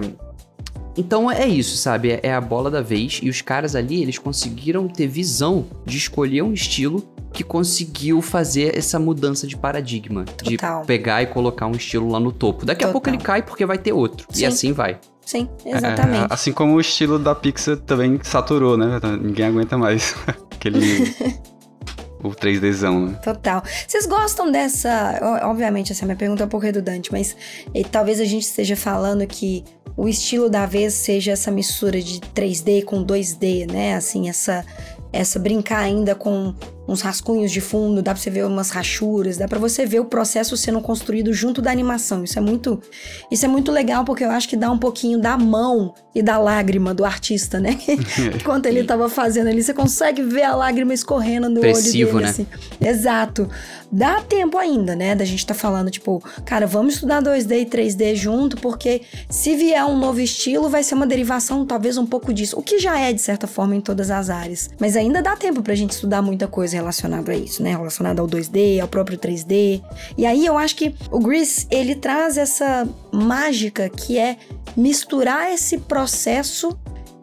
Então 0.96 1.30
é 1.30 1.46
isso, 1.46 1.76
sabe? 1.76 2.18
É 2.24 2.34
a 2.34 2.40
bola 2.40 2.72
da 2.72 2.82
vez 2.82 3.20
e 3.22 3.30
os 3.30 3.42
caras 3.42 3.76
ali, 3.76 4.02
eles 4.02 4.18
conseguiram 4.18 4.88
ter 4.88 5.08
visão 5.08 5.66
de 5.86 5.98
escolher 5.98 6.44
um 6.44 6.54
estilo 6.54 7.04
que 7.34 7.44
conseguiu 7.44 8.22
fazer 8.22 8.78
essa 8.78 8.98
mudança 8.98 9.46
de 9.46 9.58
paradigma, 9.58 10.24
Total. 10.24 10.82
de 10.82 10.88
pegar 10.88 11.22
e 11.22 11.28
colocar 11.28 11.68
um 11.68 11.74
estilo 11.74 12.10
lá 12.10 12.20
no 12.20 12.32
topo. 12.32 12.66
Daqui 12.66 12.80
Total. 12.80 12.90
a 12.90 12.94
pouco 12.94 13.10
ele 13.10 13.18
cai 13.18 13.42
porque 13.44 13.66
vai 13.66 13.78
ter 13.78 13.92
outro 13.92 14.26
Sim. 14.32 14.44
e 14.44 14.46
assim 14.46 14.72
vai. 14.72 14.98
Sim, 15.28 15.50
exatamente. 15.66 16.24
É, 16.24 16.34
assim 16.34 16.54
como 16.54 16.76
o 16.76 16.80
estilo 16.80 17.20
da 17.20 17.36
Pixar 17.36 17.76
também 17.76 18.18
saturou, 18.24 18.78
né? 18.78 18.98
Ninguém 19.22 19.48
aguenta 19.48 19.78
mais 19.78 20.16
aquele. 20.56 21.14
o 22.24 22.30
3Dzão, 22.30 23.10
né? 23.10 23.20
Total. 23.22 23.62
Vocês 23.86 24.06
gostam 24.06 24.50
dessa. 24.50 25.20
Obviamente, 25.44 25.92
essa 25.92 26.06
minha 26.06 26.16
pergunta 26.16 26.44
é 26.44 26.46
um 26.46 26.50
pouco 26.50 26.66
redundante, 26.66 27.12
mas 27.12 27.36
e, 27.76 27.84
talvez 27.84 28.22
a 28.22 28.24
gente 28.24 28.44
esteja 28.44 28.78
falando 28.78 29.28
que 29.28 29.66
o 29.98 30.08
estilo 30.08 30.50
da 30.50 30.66
vez 30.66 30.94
seja 30.94 31.34
essa 31.34 31.52
mistura 31.52 32.02
de 32.02 32.22
3D 32.22 32.86
com 32.86 33.04
2D, 33.04 33.70
né? 33.70 33.96
Assim, 33.96 34.30
essa 34.30 34.66
essa 35.12 35.38
brincar 35.40 35.80
ainda 35.80 36.16
com 36.16 36.56
uns 36.88 37.02
rascunhos 37.02 37.52
de 37.52 37.60
fundo, 37.60 38.02
dá 38.02 38.14
pra 38.14 38.22
você 38.22 38.30
ver 38.30 38.46
umas 38.46 38.70
rachuras, 38.70 39.38
dá 39.38 39.48
pra 39.48 39.60
você 39.60 39.86
ver 39.86 40.00
o 40.00 40.06
processo 40.06 40.56
sendo 40.56 40.80
construído 40.82 41.34
junto 41.34 41.62
da 41.62 41.72
animação. 41.72 42.24
Isso 42.24 42.40
é 42.40 42.42
muito, 42.42 42.82
isso 43.30 43.46
é 43.46 43.48
muito 43.48 43.72
legal 43.72 44.06
porque 44.06 44.24
eu 44.24 44.32
acho 44.32 44.48
que 44.48 44.56
dá 44.56 44.72
um 44.72 44.78
pouquinho 44.78 45.20
da 45.20 45.38
mão 45.38 45.94
e 46.16 46.22
da 46.22 46.38
lágrima 46.38 46.94
do 46.94 47.04
artista, 47.04 47.60
né? 47.60 47.78
Enquanto 48.36 48.66
ele 48.68 48.84
tava 48.84 49.10
fazendo 49.10 49.48
ali, 49.48 49.62
você 49.62 49.74
consegue 49.74 50.22
ver 50.22 50.44
a 50.44 50.56
lágrima 50.56 50.94
escorrendo 50.94 51.50
no 51.50 51.60
Pressivo, 51.60 52.18
olho 52.18 52.20
dele, 52.20 52.24
né? 52.24 52.30
assim. 52.30 52.48
Exato. 52.80 53.50
Dá 53.92 54.22
tempo 54.22 54.58
ainda, 54.58 54.96
né, 54.96 55.16
da 55.16 55.24
gente 55.24 55.46
tá 55.46 55.54
falando, 55.54 55.90
tipo, 55.90 56.22
cara, 56.44 56.68
vamos 56.68 56.96
estudar 56.96 57.22
2D 57.24 57.62
e 57.62 57.66
3D 57.66 58.16
junto, 58.16 58.58
porque 58.58 59.02
se 59.30 59.56
vier 59.56 59.84
um 59.86 59.98
novo 59.98 60.20
estilo, 60.20 60.70
vai 60.70 60.84
ser 60.84 60.96
uma 60.96 61.08
derivação, 61.08 61.66
talvez 61.66 61.98
um 61.98 62.06
pouco 62.06 62.34
disso. 62.34 62.58
O 62.60 62.62
que 62.62 62.80
já 62.80 63.00
é, 63.00 63.14
de 63.14 63.22
certa 63.22 63.48
forma, 63.48 63.76
em 63.76 63.82
todas 63.82 64.12
as 64.12 64.30
áreas. 64.30 64.70
Mas 64.78 64.98
ainda 64.98 65.22
dá 65.22 65.36
tempo 65.38 65.62
pra 65.62 65.74
gente 65.74 65.92
estudar 65.92 66.22
muita 66.22 66.48
coisa 66.48 66.77
relacionada 66.78 67.32
a 67.32 67.36
isso, 67.36 67.62
né? 67.62 67.72
Relacionada 67.72 68.22
ao 68.22 68.28
2D, 68.28 68.80
ao 68.80 68.88
próprio 68.88 69.18
3D. 69.18 69.82
E 70.18 70.26
aí 70.26 70.46
eu 70.46 70.58
acho 70.58 70.76
que 70.76 70.96
o 71.12 71.20
Grease, 71.20 71.68
ele 71.70 71.96
traz 71.96 72.38
essa 72.38 72.88
mágica 73.12 73.90
que 73.90 74.18
é 74.18 74.38
misturar 74.76 75.52
esse 75.52 75.78
processo 75.78 76.78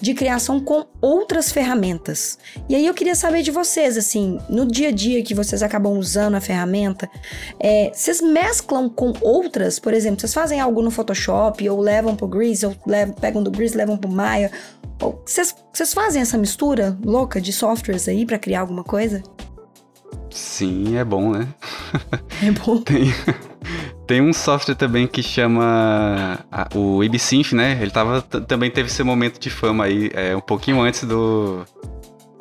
de 0.05 0.13
criação 0.13 0.61
com 0.61 0.85
outras 1.01 1.51
ferramentas. 1.51 2.39
E 2.69 2.75
aí 2.75 2.87
eu 2.87 2.93
queria 2.93 3.15
saber 3.15 3.43
de 3.43 3.51
vocês, 3.51 3.97
assim, 3.97 4.39
no 4.51 4.67
dia 4.67 4.89
a 4.89 4.93
dia 4.93 5.23
que 5.23 5.35
vocês 5.35 5.63
acabam 5.63 5.97
usando 5.97 6.35
a 6.35 6.41
ferramenta, 6.43 7.09
é, 7.59 7.91
vocês 7.93 8.21
mesclam 8.21 8.91
com 8.91 9.15
outras? 9.23 9.79
Por 9.79 9.95
exemplo, 9.95 10.21
vocês 10.21 10.35
fazem 10.35 10.61
algo 10.61 10.83
no 10.83 10.91
Photoshop, 10.91 11.67
ou 11.71 11.81
levam 11.81 12.15
pro 12.15 12.29
Grease, 12.29 12.67
ou 12.67 12.77
levam, 12.87 13.15
pegam 13.15 13.43
do 13.43 13.51
Grease, 13.51 13.77
levam 13.77 13.97
pro 13.97 14.11
Maya. 14.11 14.51
Vocês 15.25 15.95
fazem 15.95 16.21
essa 16.21 16.37
mistura 16.37 16.99
louca 17.03 17.41
de 17.41 17.53
softwares 17.53 18.07
aí 18.07 18.27
para 18.27 18.39
criar 18.39 18.61
alguma 18.61 18.85
coisa? 18.85 19.23
Sim, 20.31 20.97
é 20.97 21.05
bom, 21.05 21.33
né? 21.33 21.49
É 22.43 22.51
bom. 22.51 22.79
Tem... 22.83 23.13
Tem 24.07 24.21
um 24.21 24.33
software 24.33 24.75
também 24.75 25.07
que 25.07 25.23
chama 25.23 26.39
o 26.75 27.03
IbSynth, 27.03 27.53
né? 27.53 27.79
Ele 27.81 27.91
tava, 27.91 28.21
também 28.21 28.71
teve 28.71 28.91
seu 28.91 29.05
momento 29.05 29.41
de 29.41 29.49
fama 29.49 29.85
aí, 29.85 30.11
é, 30.13 30.37
um 30.37 30.41
pouquinho 30.41 30.81
antes 30.83 31.05
do, 31.05 31.65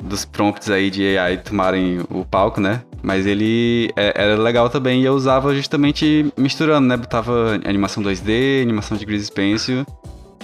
dos 0.02 0.24
prompts 0.26 0.68
aí 0.68 0.90
de 0.90 1.16
AI 1.16 1.38
tomarem 1.38 2.00
o 2.10 2.24
palco, 2.24 2.60
né? 2.60 2.82
Mas 3.02 3.26
ele 3.26 3.90
é, 3.96 4.12
era 4.14 4.36
legal 4.36 4.68
também 4.68 5.00
e 5.00 5.04
eu 5.04 5.14
usava 5.14 5.54
justamente 5.54 6.30
misturando, 6.36 6.86
né? 6.86 6.96
Botava 6.96 7.58
animação 7.64 8.02
2D, 8.02 8.62
animação 8.62 8.96
de 8.96 9.06
Grease 9.06 9.32
Pencil 9.32 9.86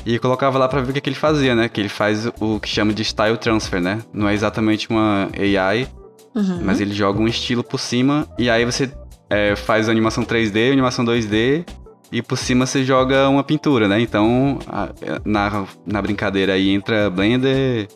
e 0.04 0.18
colocava 0.18 0.58
lá 0.58 0.66
para 0.66 0.80
ver 0.80 0.90
o 0.90 0.94
que, 0.94 1.00
que 1.02 1.08
ele 1.10 1.16
fazia, 1.16 1.54
né? 1.54 1.68
Que 1.68 1.80
ele 1.80 1.88
faz 1.90 2.26
o 2.40 2.58
que 2.58 2.68
chama 2.68 2.94
de 2.94 3.04
Style 3.04 3.36
Transfer, 3.36 3.80
né? 3.80 4.00
Não 4.12 4.28
é 4.28 4.34
exatamente 4.34 4.88
uma 4.88 5.28
AI, 5.34 5.86
uhum. 6.34 6.60
mas 6.62 6.80
ele 6.80 6.92
joga 6.92 7.20
um 7.20 7.28
estilo 7.28 7.62
por 7.62 7.78
cima 7.78 8.26
e 8.38 8.48
aí 8.50 8.64
você 8.64 8.90
é, 9.28 9.54
faz 9.54 9.88
animação 9.88 10.24
3D, 10.24 10.72
animação 10.72 11.04
2D 11.04 11.64
e 12.12 12.20
por 12.20 12.36
cima 12.36 12.66
você 12.66 12.84
joga 12.84 13.28
uma 13.28 13.44
pintura, 13.44 13.86
né? 13.86 14.00
Então, 14.00 14.58
a, 14.66 14.88
na, 15.24 15.66
na 15.86 16.02
brincadeira 16.02 16.54
aí 16.54 16.70
entra 16.70 17.08
Blender, 17.08 17.88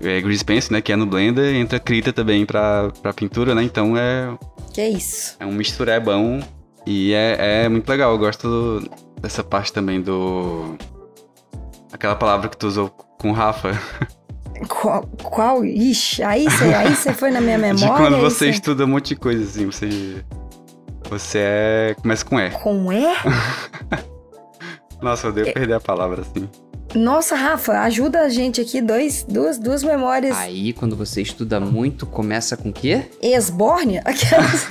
é, 0.00 0.20
Grease 0.20 0.44
Pencil, 0.44 0.72
né? 0.72 0.80
Que 0.80 0.92
é 0.92 0.96
no 0.96 1.06
Blender, 1.06 1.54
entra 1.56 1.80
Krita 1.80 2.12
também 2.12 2.46
pra, 2.46 2.90
pra 3.02 3.12
pintura, 3.12 3.54
né? 3.54 3.64
Então 3.64 3.96
é, 3.96 4.36
Que 4.72 4.86
isso. 4.86 5.36
é 5.40 5.46
um 5.46 5.52
misturebão 5.52 6.40
e 6.86 7.12
é, 7.12 7.64
é 7.64 7.68
muito 7.68 7.88
legal. 7.88 8.12
Eu 8.12 8.18
gosto 8.18 8.88
dessa 9.20 9.42
parte 9.42 9.72
também 9.72 10.00
do. 10.00 10.76
Aquela 11.92 12.14
palavra 12.14 12.48
que 12.48 12.56
tu 12.56 12.68
usou 12.68 12.88
com 12.90 13.30
o 13.30 13.32
Rafa. 13.32 13.72
Qual? 14.68 15.02
qual? 15.22 15.64
Ixi, 15.64 16.22
aí 16.22 16.44
você 16.44 16.64
aí 16.74 16.94
foi 17.14 17.30
na 17.30 17.40
minha 17.40 17.58
memória. 17.58 17.86
de 17.94 18.00
quando 18.00 18.16
você 18.20 18.46
cê- 18.46 18.50
estuda 18.50 18.84
um 18.84 18.88
monte 18.88 19.08
de 19.08 19.16
coisa, 19.16 19.42
assim. 19.44 19.66
Você. 19.66 20.24
Você 21.10 21.38
é. 21.40 21.96
Começa 22.00 22.24
com 22.24 22.38
E. 22.40 22.50
Com 22.50 22.92
E? 22.92 23.04
Nossa, 25.02 25.26
eu 25.26 25.30
É. 25.30 25.34
devo 25.34 25.52
perder 25.52 25.74
a 25.74 25.80
palavra 25.80 26.22
assim. 26.22 26.48
Nossa, 26.96 27.34
Rafa, 27.36 27.80
ajuda 27.80 28.20
a 28.22 28.28
gente 28.28 28.60
aqui, 28.60 28.80
dois, 28.80 29.24
duas, 29.28 29.58
duas 29.58 29.82
memórias. 29.82 30.36
Aí, 30.36 30.72
quando 30.72 30.96
você 30.96 31.20
estuda 31.22 31.60
muito, 31.60 32.06
começa 32.06 32.56
com 32.56 32.70
o 32.70 32.72
quê? 32.72 33.02
Esbórnia? 33.22 34.00
Aquelas... 34.06 34.66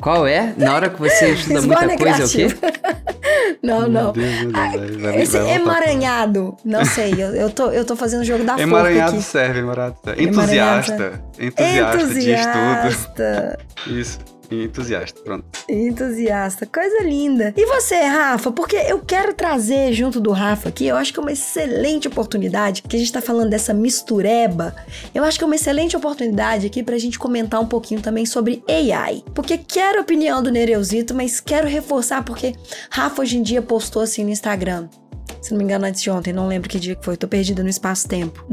Qual 0.00 0.26
é? 0.26 0.54
Na 0.56 0.74
hora 0.74 0.88
que 0.90 0.98
você 0.98 1.32
estuda 1.32 1.58
Esbórnia 1.58 1.88
muita 1.88 2.02
coisa, 2.04 2.22
é 2.22 2.26
o 2.46 2.50
quê? 2.50 2.56
Não, 3.62 3.80
Meu 3.80 3.88
não. 3.88 4.12
Deus, 4.12 4.26
Deus, 4.40 4.52
vai- 4.52 4.78
vai- 4.98 5.22
Esse 5.22 5.32
vai 5.32 5.42
voltar. 5.42 5.60
emaranhado, 5.60 6.56
não 6.64 6.84
sei, 6.84 7.12
eu, 7.14 7.34
eu, 7.34 7.48
tô, 7.50 7.70
eu 7.70 7.82
tô 7.84 7.96
fazendo 7.96 8.20
o 8.20 8.24
jogo 8.24 8.44
da 8.44 8.52
forca 8.58 8.62
Emaranhado 8.62 9.14
aqui. 9.14 9.22
serve, 9.22 9.60
emaranhado 9.60 9.96
serve. 10.04 10.22
Emaranhado 10.22 10.92
Entusiasta. 10.92 11.24
Entusiasta, 11.40 11.98
de 11.98 12.34
estudo. 12.34 12.84
Entusiasta. 12.84 13.58
Isso. 13.86 14.18
Entusiasta, 14.62 15.20
pronto. 15.22 15.44
Entusiasta, 15.68 16.66
coisa 16.66 17.02
linda. 17.02 17.52
E 17.56 17.66
você, 17.66 18.00
Rafa? 18.02 18.52
Porque 18.52 18.76
eu 18.76 19.00
quero 19.00 19.34
trazer 19.34 19.92
junto 19.92 20.20
do 20.20 20.30
Rafa 20.30 20.68
aqui, 20.68 20.86
eu 20.86 20.96
acho 20.96 21.12
que 21.12 21.18
é 21.18 21.22
uma 21.22 21.32
excelente 21.32 22.08
oportunidade, 22.08 22.82
que 22.82 22.96
a 22.96 22.98
gente 22.98 23.12
tá 23.12 23.20
falando 23.20 23.50
dessa 23.50 23.74
mistureba. 23.74 24.74
Eu 25.14 25.24
acho 25.24 25.38
que 25.38 25.44
é 25.44 25.46
uma 25.46 25.56
excelente 25.56 25.96
oportunidade 25.96 26.66
aqui 26.66 26.82
pra 26.82 26.98
gente 26.98 27.18
comentar 27.18 27.60
um 27.60 27.66
pouquinho 27.66 28.00
também 28.00 28.26
sobre 28.26 28.62
AI. 28.68 29.22
Porque 29.34 29.58
quero 29.58 29.98
a 29.98 30.02
opinião 30.02 30.42
do 30.42 30.50
Nereuzito, 30.50 31.14
mas 31.14 31.40
quero 31.40 31.66
reforçar 31.66 32.24
porque 32.24 32.54
Rafa 32.90 33.22
hoje 33.22 33.38
em 33.38 33.42
dia 33.42 33.62
postou 33.62 34.02
assim 34.02 34.24
no 34.24 34.30
Instagram. 34.30 34.88
Se 35.44 35.50
não 35.50 35.58
me 35.58 35.64
engano, 35.64 35.84
antes 35.84 36.00
de 36.00 36.08
ontem, 36.10 36.32
não 36.32 36.48
lembro 36.48 36.70
que 36.70 36.80
dia 36.80 36.94
que 36.96 37.04
foi, 37.04 37.18
tô 37.18 37.28
perdida 37.28 37.62
no 37.62 37.68
espaço-tempo. 37.68 38.46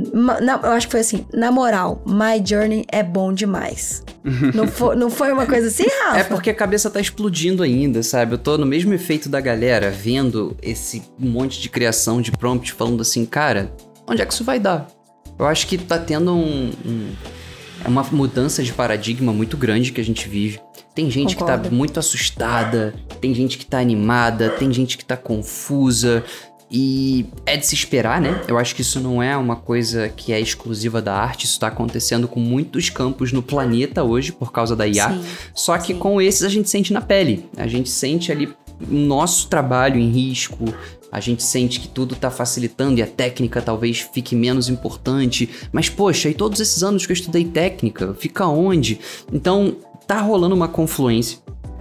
Eu 0.62 0.72
acho 0.72 0.88
que 0.88 0.92
foi 0.92 1.00
assim, 1.00 1.26
na 1.34 1.50
moral, 1.50 2.04
My 2.06 2.46
Journey 2.46 2.84
é 2.92 3.02
bom 3.02 3.32
demais. 3.32 4.04
não, 4.54 4.68
foi, 4.68 4.96
não 4.98 5.10
foi 5.10 5.32
uma 5.32 5.46
coisa 5.46 5.70
assim, 5.70 5.86
Rafa? 6.04 6.20
É 6.20 6.24
porque 6.26 6.50
a 6.50 6.54
cabeça 6.54 6.90
tá 6.90 7.00
explodindo 7.00 7.64
ainda, 7.64 8.04
sabe? 8.04 8.34
Eu 8.34 8.38
tô 8.38 8.58
no 8.58 8.66
mesmo 8.66 8.94
efeito 8.94 9.30
da 9.30 9.40
galera, 9.40 9.90
vendo 9.90 10.54
esse 10.62 11.02
monte 11.18 11.62
de 11.62 11.70
criação 11.70 12.22
de 12.22 12.30
prompt, 12.34 12.74
falando 12.74 13.00
assim, 13.02 13.26
cara, 13.26 13.72
onde 14.06 14.22
é 14.22 14.26
que 14.26 14.34
isso 14.34 14.44
vai 14.44 14.60
dar? 14.60 14.86
Eu 15.40 15.46
acho 15.46 15.68
que 15.68 15.78
tá 15.78 15.98
tendo 15.98 16.34
um, 16.36 16.72
um- 16.86 17.12
uma 17.86 18.04
mudança 18.12 18.62
de 18.62 18.74
paradigma 18.74 19.32
muito 19.32 19.56
grande 19.56 19.94
que 19.94 20.02
a 20.02 20.04
gente 20.04 20.28
vive. 20.28 20.60
Tem 20.94 21.10
gente 21.10 21.36
que 21.36 21.40
Concordo. 21.42 21.70
tá 21.70 21.74
muito 21.76 21.98
assustada, 22.00 22.94
tem 23.22 23.34
gente 23.34 23.58
que 23.58 23.66
tá 23.66 23.80
animada, 23.80 24.50
tem 24.50 24.72
gente 24.74 24.98
que 24.98 25.06
tá 25.06 25.16
confusa. 25.16 26.22
E 26.72 27.26
é 27.46 27.58
de 27.58 27.68
se 27.68 27.76
esperar, 27.76 28.22
né? 28.22 28.42
Eu 28.48 28.58
acho 28.58 28.74
que 28.74 28.82
isso 28.82 29.00
não 29.02 29.22
é 29.22 29.36
uma 29.36 29.58
coisa 29.58 30.08
que 30.08 30.32
é 30.32 30.40
exclusiva 30.40 31.02
da 31.02 31.14
arte, 31.14 31.46
isso 31.46 31.60
tá 31.60 31.68
acontecendo 31.68 32.30
com 32.30 32.40
muitos 32.40 32.90
campos 32.90 33.34
no 33.34 33.44
planeta 33.44 34.04
hoje 34.04 34.32
por 34.32 34.54
causa 34.54 34.74
da 34.74 34.88
IA. 34.88 35.10
Sim. 35.10 35.24
Só 35.54 35.78
que 35.78 35.94
Sim. 35.94 36.00
com 36.00 36.22
esses 36.22 36.44
a 36.44 36.50
gente 36.50 36.70
sente 36.70 36.94
na 36.94 37.02
pele. 37.02 37.46
A 37.58 37.68
gente 37.68 37.90
sente 37.90 38.32
ali 38.32 38.48
o 38.90 38.94
nosso 38.94 39.50
trabalho 39.50 40.00
em 40.00 40.10
risco. 40.10 40.64
A 41.12 41.20
gente 41.20 41.44
sente 41.44 41.78
que 41.78 41.90
tudo 41.90 42.16
tá 42.16 42.32
facilitando 42.32 43.00
e 43.00 43.04
a 43.04 43.08
técnica 43.08 43.62
talvez 43.62 44.00
fique 44.00 44.34
menos 44.34 44.70
importante. 44.70 45.50
Mas, 45.74 45.90
poxa, 45.90 46.30
e 46.30 46.34
todos 46.34 46.62
esses 46.62 46.84
anos 46.84 47.06
que 47.06 47.12
eu 47.12 47.16
estudei 47.16 47.44
técnica, 47.44 48.16
fica 48.18 48.48
onde? 48.48 48.98
Então, 49.34 49.76
tá 50.08 50.22
rolando 50.22 50.56
uma 50.56 50.70
confluência. 50.70 51.40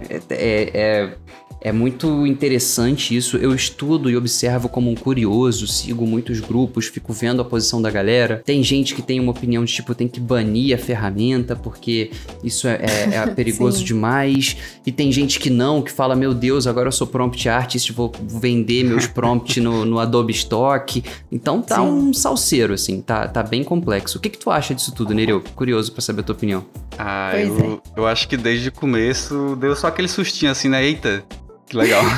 É, 0.09 0.21
é, 0.29 0.71
é, 0.73 1.17
é 1.61 1.71
muito 1.71 2.25
interessante 2.25 3.15
isso. 3.15 3.37
Eu 3.37 3.53
estudo 3.53 4.09
e 4.09 4.17
observo 4.17 4.67
como 4.67 4.89
um 4.89 4.95
curioso, 4.95 5.67
sigo 5.67 6.07
muitos 6.07 6.39
grupos, 6.39 6.87
fico 6.87 7.13
vendo 7.13 7.41
a 7.41 7.45
posição 7.45 7.81
da 7.81 7.91
galera. 7.91 8.41
Tem 8.43 8.63
gente 8.63 8.95
que 8.95 9.01
tem 9.01 9.19
uma 9.19 9.31
opinião 9.31 9.63
de 9.63 9.71
tipo, 9.71 9.93
tem 9.93 10.07
que 10.07 10.19
banir 10.19 10.73
a 10.75 10.77
ferramenta 10.77 11.55
porque 11.55 12.09
isso 12.43 12.67
é, 12.67 12.79
é- 12.81 13.15
é 13.15 13.27
perigoso 13.33 13.83
demais. 13.83 14.57
E 14.85 14.91
tem 14.91 15.11
gente 15.11 15.39
que 15.39 15.49
não, 15.49 15.81
que 15.81 15.91
fala, 15.91 16.15
meu 16.15 16.33
Deus, 16.33 16.65
agora 16.65 16.87
eu 16.87 16.91
sou 16.91 17.05
prompt 17.05 17.47
artist, 17.47 17.91
vou 17.93 18.11
vender 18.27 18.83
meus 18.83 19.05
prompts 19.07 19.57
no, 19.63 19.85
no 19.85 19.99
Adobe 19.99 20.33
Stock. 20.33 21.03
Então 21.31 21.61
tá 21.61 21.75
Sim. 21.75 21.81
um 21.81 22.13
salseiro, 22.13 22.73
assim, 22.73 23.01
tá, 23.01 23.27
tá 23.27 23.43
bem 23.43 23.63
complexo. 23.63 24.17
O 24.17 24.21
que, 24.21 24.29
que 24.29 24.39
tu 24.39 24.49
acha 24.49 24.73
disso 24.73 24.91
tudo, 24.93 25.13
Nereu? 25.13 25.41
Curioso 25.55 25.91
pra 25.91 26.01
saber 26.01 26.21
a 26.21 26.23
tua 26.23 26.35
opinião. 26.35 26.65
Ah, 26.97 27.29
Pois 27.33 27.59
eu, 27.59 27.81
eu 27.97 28.07
acho 28.07 28.27
que 28.27 28.35
desde 28.35 28.69
o 28.69 28.71
começo 28.71 29.55
deu 29.59 29.75
só 29.75 29.87
aquele 29.87 30.07
sustinho 30.07 30.51
assim, 30.51 30.67
né? 30.69 30.83
Eita, 30.83 31.23
que 31.71 31.77
legal. 31.77 32.03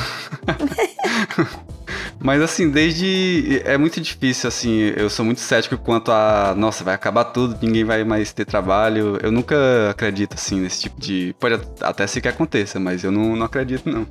Mas 2.19 2.41
assim, 2.41 2.69
desde. 2.69 3.61
É 3.65 3.77
muito 3.77 4.01
difícil, 4.01 4.47
assim. 4.47 4.93
Eu 4.95 5.09
sou 5.09 5.23
muito 5.23 5.41
cético 5.41 5.77
quanto 5.77 6.11
a. 6.11 6.53
Nossa, 6.57 6.83
vai 6.83 6.95
acabar 6.95 7.25
tudo, 7.25 7.57
ninguém 7.61 7.83
vai 7.83 8.03
mais 8.03 8.33
ter 8.33 8.45
trabalho. 8.45 9.19
Eu 9.21 9.31
nunca 9.31 9.55
acredito, 9.89 10.33
assim, 10.33 10.59
nesse 10.59 10.81
tipo 10.81 10.99
de. 10.99 11.35
Pode 11.39 11.61
até 11.81 12.07
ser 12.07 12.21
que 12.21 12.27
aconteça, 12.27 12.79
mas 12.79 13.03
eu 13.03 13.11
não, 13.11 13.35
não 13.35 13.45
acredito, 13.45 13.89
não. 13.89 14.07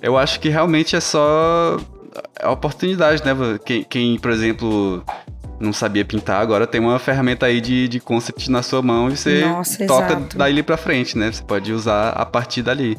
Eu 0.00 0.16
acho 0.16 0.38
que 0.38 0.48
realmente 0.48 0.94
é 0.94 1.00
só. 1.00 1.76
É 2.38 2.46
oportunidade, 2.46 3.24
né? 3.24 3.32
Quem, 3.64 3.82
quem, 3.82 4.18
por 4.18 4.30
exemplo, 4.30 5.02
não 5.58 5.72
sabia 5.72 6.04
pintar, 6.04 6.42
agora 6.42 6.66
tem 6.66 6.80
uma 6.80 6.98
ferramenta 6.98 7.46
aí 7.46 7.60
de, 7.60 7.88
de 7.88 7.98
concept 7.98 8.50
na 8.50 8.62
sua 8.62 8.82
mão 8.82 9.08
e 9.08 9.16
você 9.16 9.40
Nossa, 9.40 9.86
toca 9.86 10.12
exato. 10.12 10.36
dali 10.36 10.62
pra 10.62 10.76
frente, 10.76 11.16
né? 11.16 11.32
Você 11.32 11.42
pode 11.42 11.72
usar 11.72 12.10
a 12.10 12.26
partir 12.26 12.62
dali. 12.62 12.98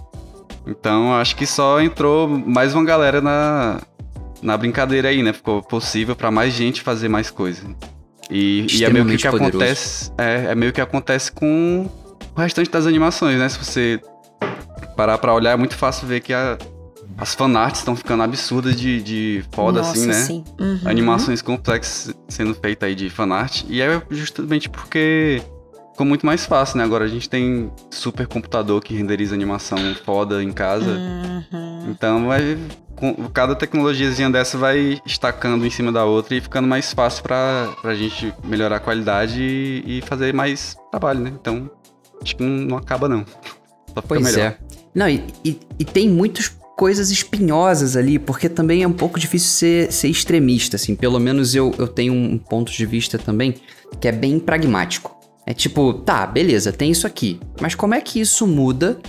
Então, 0.66 1.14
acho 1.16 1.36
que 1.36 1.46
só 1.46 1.82
entrou 1.82 2.28
mais 2.28 2.74
uma 2.74 2.84
galera 2.86 3.22
na, 3.22 3.82
na 4.42 4.56
brincadeira 4.58 5.10
aí, 5.10 5.22
né? 5.22 5.34
Ficou 5.34 5.62
possível 5.62 6.16
pra 6.16 6.32
mais 6.32 6.54
gente 6.54 6.82
fazer 6.82 7.10
mais 7.10 7.30
coisa. 7.30 7.64
E, 8.30 8.66
e 8.72 8.86
é 8.86 8.90
meio 8.90 9.06
que, 9.06 9.18
que 9.18 9.28
acontece. 9.28 10.12
É, 10.18 10.46
é 10.52 10.56
meio 10.56 10.72
que 10.72 10.80
acontece 10.82 11.32
com 11.32 11.90
o 12.36 12.40
restante 12.40 12.70
das 12.70 12.88
animações, 12.88 13.38
né? 13.38 13.50
Se 13.50 13.58
você 13.60 14.00
parar 14.96 15.18
pra 15.18 15.34
olhar, 15.34 15.52
é 15.52 15.58
muito 15.58 15.76
fácil 15.76 16.08
ver 16.08 16.22
que 16.22 16.34
a- 16.34 16.58
as 17.18 17.36
fanarts 17.36 17.82
estão 17.82 17.96
ficando 17.96 18.24
absurdas 18.24 18.76
de, 18.76 19.02
de 19.04 19.44
foda, 19.52 19.80
Nossa, 19.80 19.92
assim, 19.92 20.08
né? 20.08 20.14
sim. 20.14 20.44
Uhum. 20.60 20.80
animações 20.86 21.42
complexas 21.42 22.16
sendo 22.30 22.56
feitas 22.56 22.88
aí 22.88 22.96
de 22.96 23.10
fanart. 23.10 23.64
E 23.68 23.82
é 23.82 24.02
justamente 24.10 24.70
porque 24.70 25.42
ficou 25.94 26.06
muito 26.06 26.26
mais 26.26 26.46
fácil, 26.46 26.78
né? 26.78 26.84
Agora 26.84 27.06
a 27.06 27.08
gente 27.08 27.30
tem 27.30 27.72
super 27.90 28.28
computador 28.28 28.82
que 28.84 28.94
renderiza 28.94 29.34
animação 29.34 29.78
foda 30.04 30.44
em 30.44 30.52
casa. 30.52 30.90
Uhum. 30.92 31.90
Então 31.92 32.28
vai. 32.28 32.58
cada 33.34 33.56
tecnologiazinha 33.56 34.30
dessa 34.30 34.58
vai 34.58 35.00
estacando 35.06 35.66
em 35.66 35.70
cima 35.70 35.92
da 35.92 36.04
outra 36.06 36.36
e 36.36 36.42
ficando 36.42 36.68
mais 36.68 36.94
fácil 36.94 37.24
pra, 37.24 37.70
pra 37.82 37.96
gente 37.96 38.34
melhorar 38.44 38.78
a 38.78 38.80
qualidade 38.80 39.42
e, 39.42 40.00
e 40.00 40.02
fazer 40.02 40.34
mais 40.34 40.76
trabalho, 40.92 41.20
né? 41.22 41.32
Então, 41.40 41.70
acho 42.22 42.36
que 42.36 42.44
não, 42.44 42.50
não 42.68 42.78
acaba, 42.78 43.08
não. 43.08 43.26
Só 43.94 44.02
fica 44.02 44.08
Pois 44.08 44.24
melhor. 44.24 44.40
é. 44.52 44.58
Não, 44.96 45.10
e, 45.10 45.24
e- 45.46 45.60
e 45.80 45.86
tem 45.86 46.10
muitas 46.10 46.48
coisas 46.76 47.12
espinhosas 47.12 47.96
ali, 47.96 48.18
porque 48.18 48.50
também 48.50 48.82
é 48.84 48.88
um 48.88 48.94
pouco 48.94 49.20
difícil 49.20 49.50
ser, 49.50 49.92
ser 49.92 50.08
extremista, 50.08 50.76
assim. 50.76 50.96
Pelo 50.96 51.20
menos 51.20 51.54
eu, 51.54 51.74
eu 51.78 51.88
tenho 51.88 52.14
um 52.14 52.38
ponto 52.38 52.72
de 52.72 52.86
vista 52.86 53.18
também 53.20 53.56
que 54.02 54.08
é 54.08 54.12
bem 54.12 54.40
pragmático. 54.40 55.16
É 55.46 55.54
tipo, 55.54 55.94
tá, 55.94 56.26
beleza, 56.26 56.72
tem 56.72 56.90
isso 56.92 57.06
aqui. 57.06 57.40
Mas 57.62 57.76
como 57.76 57.94
é 57.94 58.02
que 58.02 58.20
isso 58.20 58.48
muda 58.48 59.00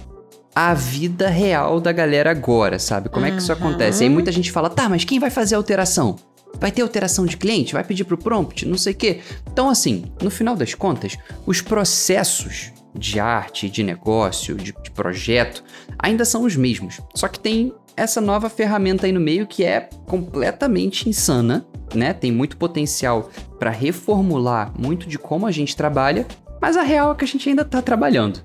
a 0.54 0.74
vida 0.74 1.28
real 1.28 1.80
da 1.80 1.92
galera 1.92 2.30
agora, 2.30 2.78
sabe? 2.78 3.08
Como 3.08 3.26
é 3.26 3.30
que 3.30 3.38
isso 3.38 3.52
Uhum. 3.52 3.58
acontece? 3.58 4.02
Aí 4.04 4.10
muita 4.10 4.30
gente 4.32 4.50
fala, 4.52 4.68
tá, 4.70 4.88
mas 4.88 5.04
quem 5.04 5.18
vai 5.18 5.30
fazer 5.30 5.54
a 5.54 5.58
alteração? 5.58 6.16
Vai 6.60 6.70
ter 6.70 6.82
alteração 6.82 7.26
de 7.26 7.36
cliente? 7.36 7.72
Vai 7.72 7.82
pedir 7.84 8.04
pro 8.04 8.16
prompt? 8.16 8.66
Não 8.66 8.78
sei 8.78 8.92
o 8.92 8.96
quê. 8.96 9.20
Então, 9.52 9.68
assim, 9.68 10.04
no 10.22 10.30
final 10.30 10.54
das 10.54 10.74
contas, 10.74 11.16
os 11.46 11.60
processos 11.60 12.72
de 12.96 13.18
arte, 13.18 13.68
de 13.68 13.82
negócio, 13.82 14.54
de, 14.54 14.72
de 14.80 14.90
projeto, 14.92 15.64
ainda 15.98 16.24
são 16.24 16.44
os 16.44 16.54
mesmos. 16.54 17.00
Só 17.14 17.26
que 17.26 17.40
tem 17.40 17.72
essa 17.96 18.20
nova 18.20 18.48
ferramenta 18.48 19.06
aí 19.06 19.12
no 19.12 19.18
meio 19.20 19.46
que 19.48 19.64
é 19.64 19.88
completamente 20.06 21.08
insana, 21.08 21.66
né? 21.94 22.12
Tem 22.12 22.32
muito 22.32 22.56
potencial 22.56 23.30
para 23.58 23.70
reformular 23.70 24.72
muito 24.78 25.08
de 25.08 25.18
como 25.18 25.46
a 25.46 25.50
gente 25.50 25.76
trabalha, 25.76 26.26
mas 26.60 26.76
a 26.76 26.82
real 26.82 27.12
é 27.12 27.14
que 27.14 27.24
a 27.24 27.28
gente 27.28 27.48
ainda 27.48 27.64
tá 27.64 27.80
trabalhando. 27.82 28.40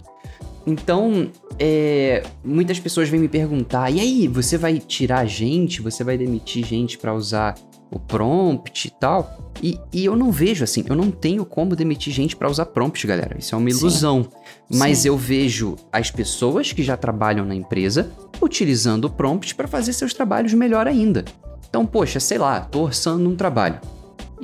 Então, 0.65 1.31
é, 1.57 2.23
muitas 2.43 2.79
pessoas 2.79 3.09
vêm 3.09 3.19
me 3.19 3.27
perguntar: 3.27 3.91
e 3.91 3.99
aí, 3.99 4.27
você 4.27 4.57
vai 4.57 4.77
tirar 4.77 5.25
gente? 5.25 5.81
Você 5.81 6.03
vai 6.03 6.17
demitir 6.17 6.65
gente 6.65 6.97
para 6.97 7.13
usar 7.13 7.55
o 7.91 7.99
prompt 7.99 8.87
e 8.87 8.91
tal? 8.91 9.51
E, 9.61 9.79
e 9.91 10.05
eu 10.05 10.15
não 10.15 10.31
vejo 10.31 10.63
assim, 10.63 10.85
eu 10.87 10.95
não 10.95 11.11
tenho 11.11 11.43
como 11.43 11.75
demitir 11.75 12.13
gente 12.13 12.35
para 12.35 12.49
usar 12.49 12.65
prompt, 12.67 13.05
galera. 13.05 13.37
Isso 13.37 13.55
é 13.55 13.57
uma 13.57 13.69
Sim. 13.71 13.79
ilusão. 13.79 14.27
Mas 14.69 14.99
Sim. 14.99 15.09
eu 15.09 15.17
vejo 15.17 15.75
as 15.91 16.11
pessoas 16.11 16.71
que 16.71 16.83
já 16.83 16.95
trabalham 16.95 17.45
na 17.45 17.55
empresa 17.55 18.11
utilizando 18.41 19.05
o 19.05 19.09
prompt 19.09 19.55
para 19.55 19.67
fazer 19.67 19.93
seus 19.93 20.13
trabalhos 20.13 20.53
melhor 20.53 20.87
ainda. 20.87 21.25
Então, 21.69 21.85
poxa, 21.85 22.19
sei 22.19 22.37
lá, 22.37 22.61
tô 22.61 22.81
orçando 22.81 23.29
um 23.29 23.35
trabalho. 23.35 23.79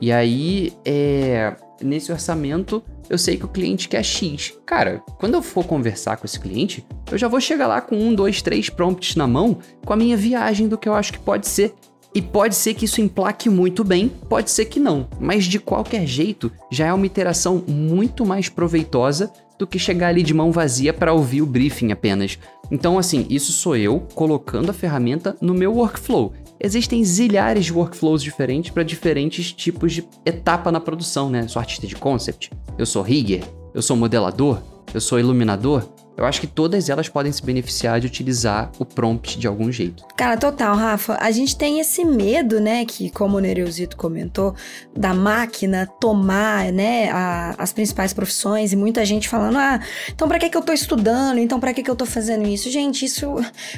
E 0.02 0.12
aí, 0.12 0.74
é, 0.86 1.56
nesse 1.82 2.12
orçamento 2.12 2.84
eu 3.10 3.18
sei 3.18 3.38
que 3.38 3.46
o 3.46 3.50
cliente 3.50 3.88
quer 3.88 4.04
X. 4.04 4.54
Cara, 4.66 5.04
quando 5.20 5.36
eu 5.36 5.42
for 5.42 5.66
conversar 5.66 6.18
com 6.18 6.26
esse 6.26 6.40
cliente, 6.40 6.86
eu 7.12 7.18
já 7.18 7.28
vou 7.28 7.40
chegar 7.40 7.68
lá 7.68 7.82
com 7.82 7.96
um, 7.96 8.14
dois, 8.14 8.42
três 8.42 8.70
prompts 8.70 9.16
na 9.16 9.28
mão 9.28 9.60
com 9.86 9.94
a 9.94 9.98
minha 9.98 10.18
viagem 10.18 10.68
do 10.68 10.78
que 10.78 10.90
eu 10.90 10.94
acho 10.94 11.14
que 11.14 11.20
pode 11.20 11.48
ser. 11.48 11.74
E 12.14 12.22
pode 12.22 12.56
ser 12.56 12.74
que 12.74 12.86
isso 12.86 13.02
emplaque 13.02 13.50
muito 13.50 13.84
bem, 13.84 14.08
pode 14.08 14.50
ser 14.50 14.66
que 14.66 14.80
não, 14.80 15.06
mas 15.20 15.44
de 15.44 15.60
qualquer 15.60 16.08
jeito 16.08 16.50
já 16.72 16.86
é 16.88 16.94
uma 16.94 17.06
iteração 17.06 17.62
muito 17.68 18.26
mais 18.26 18.48
proveitosa 18.48 19.30
do 19.60 19.68
que 19.68 19.78
chegar 19.78 20.08
ali 20.08 20.24
de 20.24 20.34
mão 20.34 20.50
vazia 20.50 20.94
para 20.94 21.12
ouvir 21.12 21.42
o 21.42 21.46
briefing 21.46 21.92
apenas. 21.92 22.40
Então, 22.72 22.98
assim, 22.98 23.26
isso 23.30 23.52
sou 23.52 23.76
eu 23.76 24.08
colocando 24.16 24.70
a 24.70 24.74
ferramenta 24.74 25.36
no 25.42 25.54
meu 25.54 25.74
workflow. 25.74 26.34
Existem 26.60 27.04
zilhares 27.04 27.66
de 27.66 27.74
workflows 27.74 28.24
diferentes 28.24 28.72
para 28.72 28.84
diferentes 28.84 29.52
tipos 29.52 29.94
de 29.94 30.08
etapa 30.26 30.72
na 30.72 30.80
produção, 30.80 31.30
né? 31.30 31.42
Eu 31.42 31.50
sou 31.50 31.60
artista 31.60 31.86
de 31.86 31.96
concept, 31.96 32.50
eu 32.78 32.86
sou 32.86 33.02
rigger, 33.02 33.44
eu 33.74 33.82
sou 33.82 33.96
modelador, 33.96 34.60
eu 34.94 35.02
sou 35.02 35.20
iluminador. 35.20 35.84
Eu 36.18 36.24
acho 36.24 36.40
que 36.40 36.48
todas 36.48 36.88
elas 36.88 37.10
podem 37.10 37.30
se 37.30 37.44
beneficiar 37.44 38.00
de 38.00 38.08
utilizar 38.08 38.72
o 38.80 38.86
prompt 38.86 39.38
de 39.38 39.48
algum 39.48 39.70
jeito. 39.70 40.06
Cara, 40.16 40.38
total, 40.38 40.74
Rafa. 40.78 41.18
A 41.20 41.30
gente 41.30 41.58
tem 41.58 41.82
esse 41.82 42.06
medo, 42.06 42.62
né, 42.62 42.86
que 42.86 43.10
como 43.10 43.36
o 43.36 43.40
Nereuzito 43.42 43.98
comentou, 43.98 44.56
da 44.96 45.14
máquina 45.14 45.86
tomar, 46.00 46.72
né, 46.72 47.10
a, 47.12 47.56
as 47.58 47.74
principais 47.74 48.14
profissões 48.14 48.72
e 48.72 48.78
muita 48.78 49.04
gente 49.04 49.28
falando: 49.28 49.58
"Ah, 49.58 49.82
então 50.10 50.26
para 50.30 50.40
que 50.40 50.50
que 50.50 50.56
eu 50.56 50.62
tô 50.62 50.72
estudando? 50.72 51.38
Então 51.38 51.60
para 51.60 51.74
que 51.74 51.84
que 51.84 51.92
eu 51.92 51.96
tô 51.98 52.06
fazendo 52.06 52.48
isso?". 52.48 52.72
Gente, 52.72 53.04
isso 53.04 53.36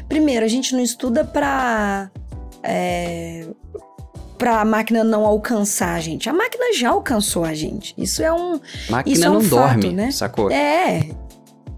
primeiro, 0.08 0.46
a 0.46 0.50
gente 0.50 0.76
não 0.76 0.84
estuda 0.84 1.26
para 1.26 2.12
é, 2.64 3.48
para 4.38 4.62
a 4.62 4.66
máquina 4.66 5.04
não 5.04 5.26
alcançar 5.26 5.96
a 5.96 6.00
gente. 6.00 6.30
A 6.30 6.34
máquina 6.34 6.74
já 6.74 6.90
alcançou 6.90 7.44
a 7.44 7.54
gente. 7.54 7.94
Isso 7.98 8.22
é 8.22 8.32
um. 8.32 8.60
Máquina 8.90 9.16
isso 9.16 9.26
é 9.26 9.30
um 9.30 9.34
não 9.34 9.42
fato, 9.42 9.80
dorme, 9.80 9.94
né? 9.94 10.12
sacou? 10.12 10.52
É. 10.52 11.10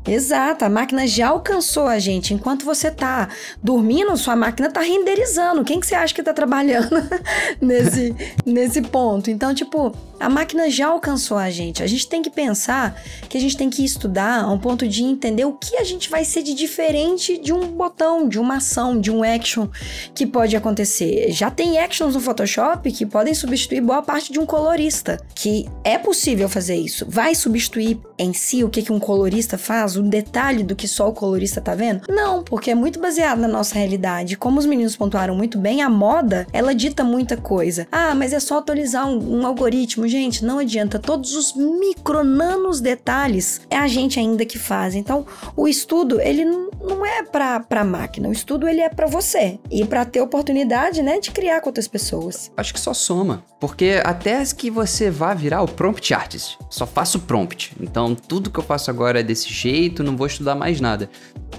Exato, 0.07 0.65
a 0.65 0.69
máquina 0.69 1.05
já 1.05 1.27
alcançou 1.27 1.85
a 1.85 1.99
gente. 1.99 2.33
Enquanto 2.33 2.65
você 2.65 2.89
tá 2.89 3.29
dormindo, 3.61 4.15
sua 4.17 4.35
máquina 4.35 4.71
tá 4.71 4.81
renderizando. 4.81 5.63
Quem 5.63 5.79
que 5.79 5.85
você 5.85 5.93
acha 5.93 6.13
que 6.13 6.23
tá 6.23 6.33
trabalhando 6.33 6.95
nesse, 7.61 8.15
nesse 8.45 8.81
ponto? 8.81 9.29
Então, 9.29 9.53
tipo, 9.53 9.93
a 10.19 10.29
máquina 10.29 10.69
já 10.69 10.87
alcançou 10.87 11.37
a 11.37 11.49
gente. 11.49 11.81
A 11.81 11.87
gente 11.87 12.07
tem 12.07 12.21
que 12.21 12.29
pensar 12.29 12.99
que 13.27 13.37
a 13.37 13.41
gente 13.41 13.55
tem 13.55 13.69
que 13.69 13.83
estudar 13.83 14.43
a 14.43 14.51
um 14.51 14.59
ponto 14.59 14.87
de 14.87 15.03
entender 15.03 15.45
o 15.45 15.53
que 15.53 15.77
a 15.77 15.83
gente 15.83 16.09
vai 16.09 16.25
ser 16.25 16.43
de 16.43 16.53
diferente 16.53 17.37
de 17.37 17.53
um 17.53 17.67
botão, 17.67 18.27
de 18.27 18.39
uma 18.39 18.57
ação, 18.57 18.99
de 18.99 19.11
um 19.11 19.23
action 19.23 19.67
que 20.13 20.25
pode 20.25 20.55
acontecer. 20.55 21.31
Já 21.31 21.49
tem 21.49 21.79
actions 21.79 22.15
no 22.15 22.19
Photoshop 22.19 22.91
que 22.91 23.05
podem 23.05 23.33
substituir 23.33 23.81
boa 23.81 24.01
parte 24.01 24.31
de 24.31 24.39
um 24.39 24.45
colorista, 24.45 25.19
que 25.33 25.67
é 25.83 25.97
possível 25.97 26.49
fazer 26.49 26.75
isso. 26.75 27.05
Vai 27.07 27.35
substituir 27.35 27.99
em 28.17 28.33
si 28.33 28.63
o 28.63 28.69
que, 28.69 28.89
um 28.91 28.99
colorista 28.99 29.57
faz, 29.57 29.95
um 29.95 30.09
detalhe 30.09 30.63
do 30.63 30.75
que 30.75 30.87
só 30.87 31.07
o 31.09 31.13
colorista 31.13 31.61
tá 31.61 31.75
vendo? 31.75 32.01
Não, 32.09 32.43
porque 32.43 32.71
é 32.71 32.75
muito 32.75 32.99
baseado 32.99 33.39
na 33.39 33.47
nossa 33.47 33.75
realidade. 33.75 34.35
Como 34.35 34.59
os 34.59 34.65
meninos 34.65 34.95
pontuaram 34.95 35.35
muito 35.35 35.57
bem, 35.57 35.81
a 35.81 35.89
moda, 35.89 36.47
ela 36.51 36.73
dita 36.73 37.03
muita 37.03 37.37
coisa. 37.37 37.87
Ah, 37.91 38.15
mas 38.15 38.33
é 38.33 38.39
só 38.39 38.57
atualizar 38.57 39.07
um, 39.07 39.41
um 39.41 39.45
algoritmo. 39.45 40.07
Gente, 40.09 40.43
não 40.43 40.57
adianta. 40.57 40.97
Todos 40.97 41.35
os 41.35 41.53
micronanos 41.55 42.81
detalhes 42.81 43.61
é 43.69 43.77
a 43.77 43.87
gente 43.87 44.19
ainda 44.19 44.43
que 44.43 44.57
faz. 44.57 44.95
Então, 44.95 45.25
o 45.55 45.67
estudo, 45.67 46.19
ele 46.19 46.43
não 46.43 47.05
é 47.05 47.23
pra, 47.23 47.59
pra 47.59 47.83
máquina. 47.83 48.27
O 48.27 48.31
estudo, 48.31 48.67
ele 48.67 48.81
é 48.81 48.89
para 48.89 49.05
você. 49.05 49.59
E 49.69 49.85
para 49.85 50.03
ter 50.05 50.19
oportunidade, 50.19 51.03
né, 51.03 51.19
de 51.19 51.29
criar 51.29 51.61
com 51.61 51.69
outras 51.69 51.87
pessoas. 51.87 52.51
Acho 52.57 52.73
que 52.73 52.79
só 52.79 52.93
soma. 52.93 53.43
Porque 53.59 54.01
até 54.03 54.39
que 54.55 54.71
você 54.71 55.11
vá 55.11 55.33
virar 55.33 55.61
o 55.61 55.67
prompt 55.67 56.13
artist, 56.13 56.57
só 56.69 56.87
faço 56.87 57.19
prompt. 57.19 57.75
Então 57.79 58.15
tudo 58.15 58.49
que 58.49 58.57
eu 58.57 58.63
faço 58.63 58.89
agora 58.89 59.19
é 59.19 59.23
desse 59.23 59.49
jeito, 59.49 60.01
não 60.01 60.15
vou 60.15 60.27
estudar 60.27 60.55
mais 60.55 60.79
nada. 60.79 61.09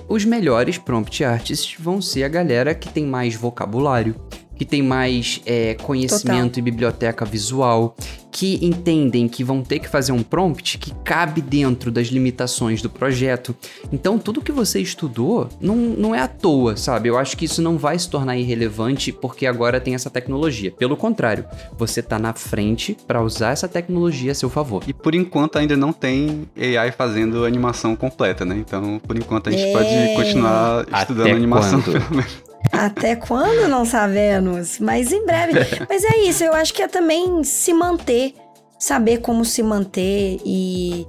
Os 0.08 0.24
melhores 0.24 0.78
prompt 0.78 1.22
artists 1.22 1.76
vão 1.78 2.00
ser 2.00 2.24
a 2.24 2.28
galera 2.28 2.74
que 2.74 2.88
tem 2.88 3.04
mais 3.04 3.34
vocabulário, 3.34 4.16
que 4.60 4.64
tem 4.66 4.82
mais 4.82 5.40
é, 5.46 5.72
conhecimento 5.72 6.56
Total. 6.56 6.58
e 6.58 6.60
biblioteca 6.60 7.24
visual, 7.24 7.96
que 8.30 8.58
entendem 8.60 9.26
que 9.26 9.42
vão 9.42 9.62
ter 9.62 9.78
que 9.78 9.88
fazer 9.88 10.12
um 10.12 10.22
prompt 10.22 10.76
que 10.76 10.92
cabe 11.02 11.40
dentro 11.40 11.90
das 11.90 12.08
limitações 12.08 12.82
do 12.82 12.90
projeto. 12.90 13.56
Então, 13.90 14.18
tudo 14.18 14.42
que 14.42 14.52
você 14.52 14.78
estudou 14.78 15.48
não, 15.62 15.74
não 15.74 16.14
é 16.14 16.20
à 16.20 16.28
toa, 16.28 16.76
sabe? 16.76 17.08
Eu 17.08 17.16
acho 17.16 17.38
que 17.38 17.46
isso 17.46 17.62
não 17.62 17.78
vai 17.78 17.98
se 17.98 18.10
tornar 18.10 18.36
irrelevante 18.36 19.10
porque 19.12 19.46
agora 19.46 19.80
tem 19.80 19.94
essa 19.94 20.10
tecnologia. 20.10 20.70
Pelo 20.70 20.94
contrário, 20.94 21.46
você 21.78 22.02
tá 22.02 22.18
na 22.18 22.34
frente 22.34 22.94
para 23.06 23.22
usar 23.22 23.52
essa 23.52 23.66
tecnologia 23.66 24.32
a 24.32 24.34
seu 24.34 24.50
favor. 24.50 24.84
E 24.86 24.92
por 24.92 25.14
enquanto 25.14 25.56
ainda 25.56 25.74
não 25.74 25.90
tem 25.90 26.46
AI 26.54 26.92
fazendo 26.92 27.46
animação 27.46 27.96
completa, 27.96 28.44
né? 28.44 28.56
Então, 28.58 29.00
por 29.06 29.16
enquanto 29.16 29.48
a 29.48 29.52
gente 29.52 29.64
É. 29.64 29.72
pode 29.72 30.14
continuar 30.16 30.86
estudando 31.00 31.28
Até 31.28 31.32
animação. 31.32 31.82
Até 32.72 33.16
quando 33.16 33.68
não 33.68 33.84
sabemos, 33.84 34.78
mas 34.78 35.10
em 35.12 35.24
breve. 35.26 35.52
Mas 35.88 36.04
é 36.04 36.18
isso, 36.22 36.44
eu 36.44 36.52
acho 36.54 36.72
que 36.72 36.82
é 36.82 36.88
também 36.88 37.42
se 37.42 37.72
manter, 37.74 38.34
saber 38.78 39.18
como 39.18 39.44
se 39.44 39.62
manter 39.62 40.40
e, 40.44 41.06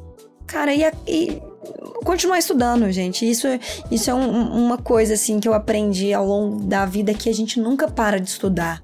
cara, 0.47 0.73
e, 0.73 0.83
e 1.07 1.41
continuar 2.03 2.39
estudando, 2.39 2.91
gente. 2.91 3.29
Isso, 3.29 3.47
isso 3.91 4.09
é 4.09 4.13
um- 4.13 4.65
uma 4.65 4.77
coisa 4.77 5.13
assim 5.13 5.39
que 5.39 5.47
eu 5.47 5.53
aprendi 5.53 6.13
ao 6.13 6.25
longo 6.25 6.63
da 6.63 6.85
vida 6.85 7.13
que 7.13 7.29
a 7.29 7.33
gente 7.33 7.59
nunca 7.59 7.87
para 7.87 8.19
de 8.19 8.29
estudar. 8.29 8.81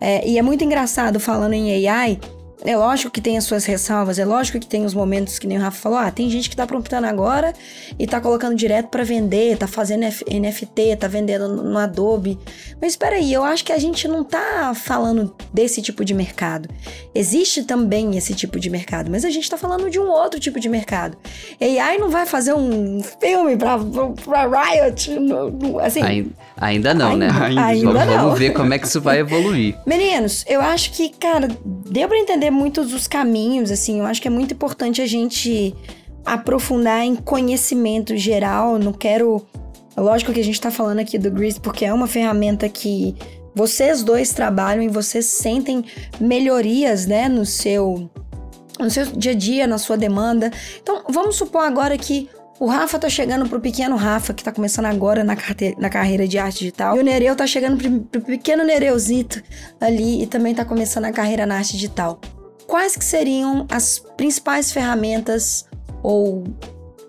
É, 0.00 0.26
e 0.26 0.38
é 0.38 0.42
muito 0.42 0.62
engraçado 0.64 1.18
falando 1.20 1.52
em 1.54 1.88
AI. 1.88 2.18
É 2.64 2.76
lógico 2.76 3.10
que 3.10 3.20
tem 3.20 3.38
as 3.38 3.44
suas 3.44 3.64
ressalvas, 3.64 4.18
é 4.18 4.24
lógico 4.24 4.58
que 4.60 4.66
tem 4.66 4.84
os 4.84 4.92
momentos 4.94 5.38
que 5.38 5.46
nem 5.46 5.56
o 5.56 5.60
Rafa 5.60 5.78
falou, 5.80 5.98
ah, 5.98 6.10
tem 6.10 6.28
gente 6.28 6.50
que 6.50 6.56
tá 6.56 6.66
promptando 6.66 7.06
agora 7.06 7.54
e 7.98 8.06
tá 8.06 8.20
colocando 8.20 8.54
direto 8.54 8.88
pra 8.88 9.02
vender, 9.02 9.56
tá 9.56 9.66
fazendo 9.66 10.04
F- 10.04 10.24
NFT, 10.28 10.96
tá 10.96 11.08
vendendo 11.08 11.48
no 11.48 11.78
Adobe. 11.78 12.38
Mas 12.80 12.92
espera 12.92 13.16
aí, 13.16 13.32
eu 13.32 13.42
acho 13.42 13.64
que 13.64 13.72
a 13.72 13.78
gente 13.78 14.06
não 14.06 14.22
tá 14.22 14.72
falando 14.74 15.34
desse 15.54 15.80
tipo 15.80 16.04
de 16.04 16.12
mercado. 16.12 16.68
Existe 17.14 17.64
também 17.64 18.16
esse 18.16 18.34
tipo 18.34 18.58
de 18.60 18.68
mercado, 18.68 19.10
mas 19.10 19.24
a 19.24 19.30
gente 19.30 19.48
tá 19.48 19.56
falando 19.56 19.88
de 19.90 19.98
um 19.98 20.08
outro 20.08 20.38
tipo 20.38 20.60
de 20.60 20.68
mercado. 20.68 21.16
AI 21.60 21.98
não 21.98 22.10
vai 22.10 22.26
fazer 22.26 22.52
um 22.54 23.00
filme 23.20 23.56
pra, 23.56 23.78
pra 24.24 24.46
Riot, 24.64 25.10
no- 25.18 25.50
no- 25.50 25.78
assim... 25.80 26.02
Ai- 26.02 26.26
Ainda 26.62 26.92
não, 26.92 27.16
né? 27.16 27.28
Ainda- 27.30 27.64
ainda 27.64 27.92
Vamos- 27.92 28.06
não. 28.06 28.22
Vamos 28.24 28.38
ver 28.38 28.50
como 28.52 28.74
é 28.74 28.78
que 28.78 28.86
isso 28.86 29.00
vai 29.00 29.18
evoluir. 29.20 29.74
Meninos, 29.86 30.44
eu 30.46 30.60
acho 30.60 30.92
que, 30.92 31.08
cara, 31.08 31.48
deu 31.64 32.06
pra 32.06 32.18
entender 32.18 32.49
muitos 32.50 32.90
dos 32.90 33.06
caminhos, 33.08 33.70
assim. 33.70 33.98
Eu 34.00 34.06
acho 34.06 34.20
que 34.20 34.28
é 34.28 34.30
muito 34.30 34.54
importante 34.54 35.00
a 35.00 35.06
gente 35.06 35.74
aprofundar 36.24 37.04
em 37.04 37.14
conhecimento 37.16 38.16
geral. 38.16 38.78
Não 38.78 38.92
quero. 38.92 39.46
Lógico 39.96 40.32
que 40.32 40.40
a 40.40 40.44
gente 40.44 40.60
tá 40.60 40.70
falando 40.70 41.00
aqui 41.00 41.18
do 41.18 41.30
Grease 41.30 41.60
porque 41.60 41.84
é 41.84 41.92
uma 41.92 42.06
ferramenta 42.06 42.68
que 42.68 43.14
vocês 43.54 44.02
dois 44.02 44.30
trabalham 44.32 44.82
e 44.82 44.88
vocês 44.88 45.26
sentem 45.26 45.84
melhorias, 46.20 47.06
né, 47.06 47.28
no 47.28 47.44
seu. 47.44 48.10
No 48.78 48.88
seu 48.90 49.04
dia 49.06 49.32
a 49.32 49.34
dia, 49.34 49.66
na 49.66 49.76
sua 49.76 49.96
demanda. 49.96 50.50
Então, 50.82 51.02
vamos 51.10 51.36
supor 51.36 51.62
agora 51.62 51.98
que 51.98 52.30
o 52.58 52.66
Rafa 52.66 52.98
tá 52.98 53.10
chegando 53.10 53.46
pro 53.46 53.60
pequeno 53.60 53.94
Rafa, 53.94 54.32
que 54.32 54.42
tá 54.42 54.50
começando 54.52 54.86
agora 54.86 55.22
na, 55.22 55.36
carte- 55.36 55.74
na 55.78 55.90
carreira 55.90 56.26
de 56.26 56.38
arte 56.38 56.60
digital. 56.60 56.96
E 56.96 57.00
o 57.00 57.02
Nereu 57.02 57.36
tá 57.36 57.46
chegando 57.46 58.00
pro 58.04 58.22
pequeno 58.22 58.64
Nereuzito 58.64 59.42
ali 59.78 60.22
e 60.22 60.26
também 60.26 60.54
tá 60.54 60.64
começando 60.64 61.04
a 61.06 61.12
carreira 61.12 61.44
na 61.44 61.56
arte 61.56 61.72
digital. 61.72 62.20
Quais 62.70 62.94
que 62.94 63.04
seriam 63.04 63.66
as 63.68 63.98
principais 64.16 64.70
ferramentas 64.70 65.64
ou 66.04 66.44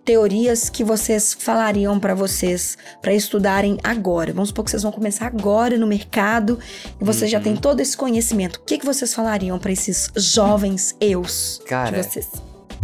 teorias 0.03 0.71
que 0.71 0.83
vocês 0.83 1.33
falariam 1.37 1.99
pra 1.99 2.15
vocês 2.15 2.75
pra 2.99 3.13
estudarem 3.13 3.77
agora? 3.83 4.33
Vamos 4.33 4.49
supor 4.49 4.65
que 4.65 4.71
vocês 4.71 4.81
vão 4.81 4.91
começar 4.91 5.27
agora 5.27 5.77
no 5.77 5.85
mercado 5.85 6.57
e 6.99 7.03
vocês 7.03 7.29
já 7.29 7.37
Uhum. 7.37 7.43
têm 7.43 7.55
todo 7.55 7.79
esse 7.79 7.95
conhecimento. 7.95 8.55
O 8.55 8.61
que, 8.65 8.79
que 8.79 8.85
vocês 8.85 9.13
falariam 9.13 9.59
pra 9.59 9.71
esses 9.71 10.09
jovens 10.15 10.95
eus 10.99 11.61
Cara, 11.67 12.01
de 12.01 12.09
vocês? 12.09 12.27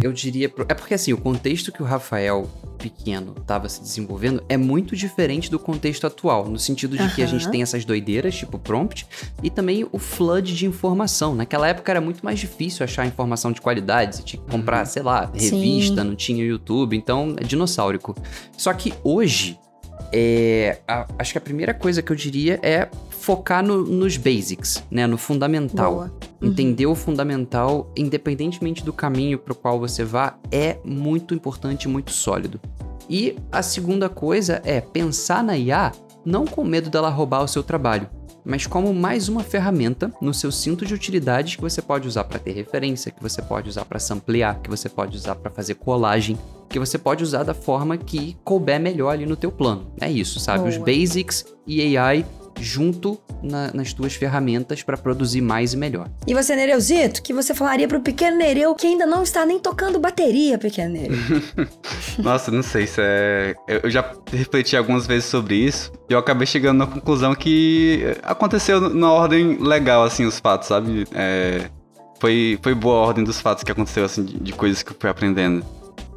Eu 0.02 0.12
diria. 0.12 0.48
pro- 0.48 0.66
É 0.68 0.74
porque 0.74 0.94
assim, 0.94 1.12
o 1.12 1.16
contexto 1.18 1.72
que 1.72 1.82
o 1.82 1.84
Rafael 1.86 2.48
pequeno 2.78 3.34
estava 3.40 3.68
se 3.68 3.80
desenvolvendo 3.80 4.42
é 4.48 4.56
muito 4.56 4.94
diferente 4.94 5.50
do 5.50 5.58
contexto 5.58 6.06
atual, 6.06 6.48
no 6.48 6.58
sentido 6.58 6.96
de 6.96 7.08
que 7.14 7.22
a 7.22 7.26
gente 7.26 7.48
tem 7.50 7.60
essas 7.62 7.84
doideiras, 7.84 8.34
tipo 8.36 8.56
prompt, 8.58 9.04
e 9.42 9.50
também 9.50 9.84
o 9.90 9.98
flood 9.98 10.54
de 10.54 10.64
informação. 10.66 11.34
Naquela 11.34 11.66
época 11.68 11.90
era 11.90 12.00
muito 12.00 12.24
mais 12.24 12.38
difícil 12.38 12.84
achar 12.84 13.04
informação 13.06 13.50
de 13.50 13.60
qualidade, 13.60 14.16
você 14.16 14.22
tinha 14.22 14.40
que 14.42 14.48
comprar, 14.50 14.84
sei 14.84 15.02
lá, 15.02 15.30
revista, 15.34 16.04
não 16.04 16.14
tinha 16.14 16.44
YouTube, 16.44 16.96
então 16.96 17.34
é 17.36 17.42
dinossaurico. 17.42 18.14
Só 18.56 18.72
que 18.72 18.94
hoje, 19.02 19.58
é, 20.12 20.78
a- 20.86 21.06
acho 21.18 21.32
que 21.32 21.38
a 21.38 21.40
primeira 21.40 21.74
coisa 21.74 22.00
que 22.00 22.12
eu 22.12 22.16
diria 22.16 22.58
é 22.62 22.88
focar 23.28 23.62
no- 23.62 23.84
nos 23.84 24.16
basics, 24.16 24.82
né, 24.90 25.06
no 25.06 25.18
fundamental. 25.18 25.92
Boa. 25.92 26.12
Uhum. 26.40 26.48
Entender 26.48 26.86
o 26.86 26.94
fundamental, 26.94 27.92
independentemente 27.94 28.82
do 28.82 28.90
caminho 28.90 29.38
para 29.38 29.52
o 29.52 29.54
qual 29.54 29.78
você 29.78 30.02
vá, 30.02 30.38
é 30.50 30.78
muito 30.82 31.34
importante 31.34 31.82
e 31.82 31.88
muito 31.88 32.10
sólido. 32.10 32.58
E 33.06 33.36
a 33.52 33.60
segunda 33.62 34.08
coisa 34.08 34.62
é 34.64 34.80
pensar 34.80 35.44
na 35.44 35.58
IA 35.58 35.92
não 36.24 36.46
com 36.46 36.64
medo 36.64 36.88
dela 36.88 37.10
roubar 37.10 37.42
o 37.44 37.48
seu 37.48 37.62
trabalho, 37.62 38.08
mas 38.46 38.66
como 38.66 38.94
mais 38.94 39.28
uma 39.28 39.42
ferramenta 39.42 40.10
no 40.22 40.32
seu 40.32 40.50
cinto 40.50 40.86
de 40.86 40.94
utilidades 40.94 41.56
que 41.56 41.60
você 41.60 41.82
pode 41.82 42.08
usar 42.08 42.24
para 42.24 42.38
ter 42.38 42.52
referência, 42.52 43.12
que 43.12 43.22
você 43.22 43.42
pode 43.42 43.68
usar 43.68 43.84
para 43.84 43.98
samplear, 43.98 44.58
que 44.62 44.70
você 44.70 44.88
pode 44.88 45.14
usar 45.14 45.34
para 45.34 45.50
fazer 45.50 45.74
colagem, 45.74 46.38
que 46.66 46.78
você 46.78 46.96
pode 46.96 47.22
usar 47.22 47.42
da 47.42 47.52
forma 47.52 47.98
que 47.98 48.38
couber 48.42 48.80
melhor 48.80 49.10
ali 49.10 49.26
no 49.26 49.36
teu 49.36 49.52
plano. 49.52 49.92
É 50.00 50.10
isso, 50.10 50.40
sabe? 50.40 50.60
Boa. 50.60 50.70
Os 50.70 50.78
basics 50.78 51.44
e 51.66 51.94
AI 51.98 52.24
junto 52.60 53.18
na- 53.42 53.70
nas 53.72 53.92
tuas 53.92 54.14
ferramentas 54.14 54.82
para 54.82 54.96
produzir 54.96 55.40
mais 55.40 55.72
e 55.72 55.76
melhor. 55.76 56.08
E 56.26 56.34
você, 56.34 56.54
Nereuzito, 56.56 57.22
que 57.22 57.32
você 57.32 57.54
falaria 57.54 57.86
pro 57.88 58.00
pequeno 58.00 58.36
Nereu 58.36 58.74
que 58.74 58.86
ainda 58.86 59.06
não 59.06 59.22
está 59.22 59.46
nem 59.46 59.58
tocando 59.58 59.98
bateria, 59.98 60.58
pequeno 60.58 60.92
Nereu? 60.94 61.16
Nossa, 62.18 62.50
não 62.50 62.62
sei 62.62 62.86
se 62.86 63.00
é. 63.00 63.54
Eu 63.66 63.80
eu 63.88 63.90
já 63.90 64.12
refleti 64.32 64.76
algumas 64.76 65.06
vezes 65.06 65.24
sobre 65.26 65.54
isso 65.54 65.90
e 66.10 66.12
eu 66.12 66.18
acabei 66.18 66.46
chegando 66.46 66.78
na 66.78 66.86
conclusão 66.86 67.34
que 67.34 68.02
aconteceu 68.22 68.80
na 68.92 69.10
ordem 69.10 69.56
legal, 69.62 70.02
assim, 70.04 70.24
os 70.26 70.38
fatos, 70.38 70.68
sabe? 70.68 71.06
É, 71.14 71.70
Foi, 72.20 72.58
foi 72.62 72.74
boa 72.74 72.96
a 72.96 73.06
ordem 73.06 73.22
dos 73.24 73.40
fatos 73.40 73.62
que 73.64 73.70
aconteceu, 73.72 74.04
assim, 74.04 74.24
de, 74.24 74.38
de 74.40 74.52
coisas 74.52 74.82
que 74.82 74.90
eu 74.90 74.96
fui 74.98 75.08
aprendendo. 75.08 75.64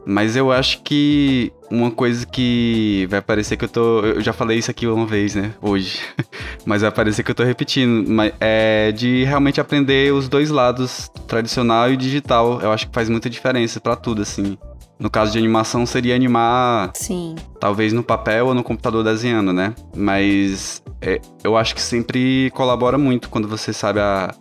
Mas 0.05 0.35
eu 0.35 0.51
acho 0.51 0.81
que 0.81 1.51
uma 1.69 1.91
coisa 1.91 2.25
que 2.25 3.07
vai 3.09 3.21
parecer 3.21 3.55
que 3.55 3.65
eu 3.65 3.69
tô. 3.69 3.99
Eu 4.01 4.21
já 4.21 4.33
falei 4.33 4.57
isso 4.57 4.71
aqui 4.71 4.87
uma 4.87 5.05
vez, 5.05 5.35
né? 5.35 5.53
Hoje. 5.61 5.99
Mas 6.65 6.81
vai 6.81 6.91
parecer 6.91 7.23
que 7.23 7.29
eu 7.31 7.35
tô 7.35 7.43
repetindo. 7.43 8.09
Mas 8.09 8.33
é 8.39 8.91
de 8.91 9.23
realmente 9.23 9.61
aprender 9.61 10.11
os 10.13 10.27
dois 10.27 10.49
lados, 10.49 11.09
tradicional 11.27 11.91
e 11.91 11.97
digital. 11.97 12.59
Eu 12.61 12.71
acho 12.71 12.87
que 12.87 12.93
faz 12.93 13.09
muita 13.09 13.29
diferença 13.29 13.79
pra 13.79 13.95
tudo, 13.95 14.21
assim. 14.23 14.57
No 14.99 15.09
caso 15.09 15.31
de 15.31 15.37
animação, 15.39 15.83
seria 15.85 16.15
animar 16.15 16.91
Sim. 16.93 17.35
talvez 17.59 17.91
no 17.93 18.03
papel 18.03 18.47
ou 18.47 18.53
no 18.53 18.63
computador 18.63 19.03
desenhando, 19.03 19.51
né? 19.51 19.73
Mas 19.95 20.81
é, 21.01 21.19
eu 21.43 21.57
acho 21.57 21.73
que 21.73 21.81
sempre 21.81 22.51
colabora 22.53 22.97
muito 22.99 23.27
quando 23.29 23.47
você 23.47 23.73
sabe 23.73 23.99
a- 23.99 24.31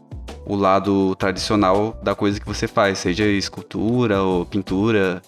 o 0.45 0.55
lado 0.57 1.15
tradicional 1.17 1.99
da 2.03 2.15
coisa 2.15 2.39
que 2.39 2.47
você 2.47 2.67
faz, 2.69 2.99
seja 2.99 3.25
escultura 3.25 4.21
ou 4.23 4.45
pintura. 4.45 5.23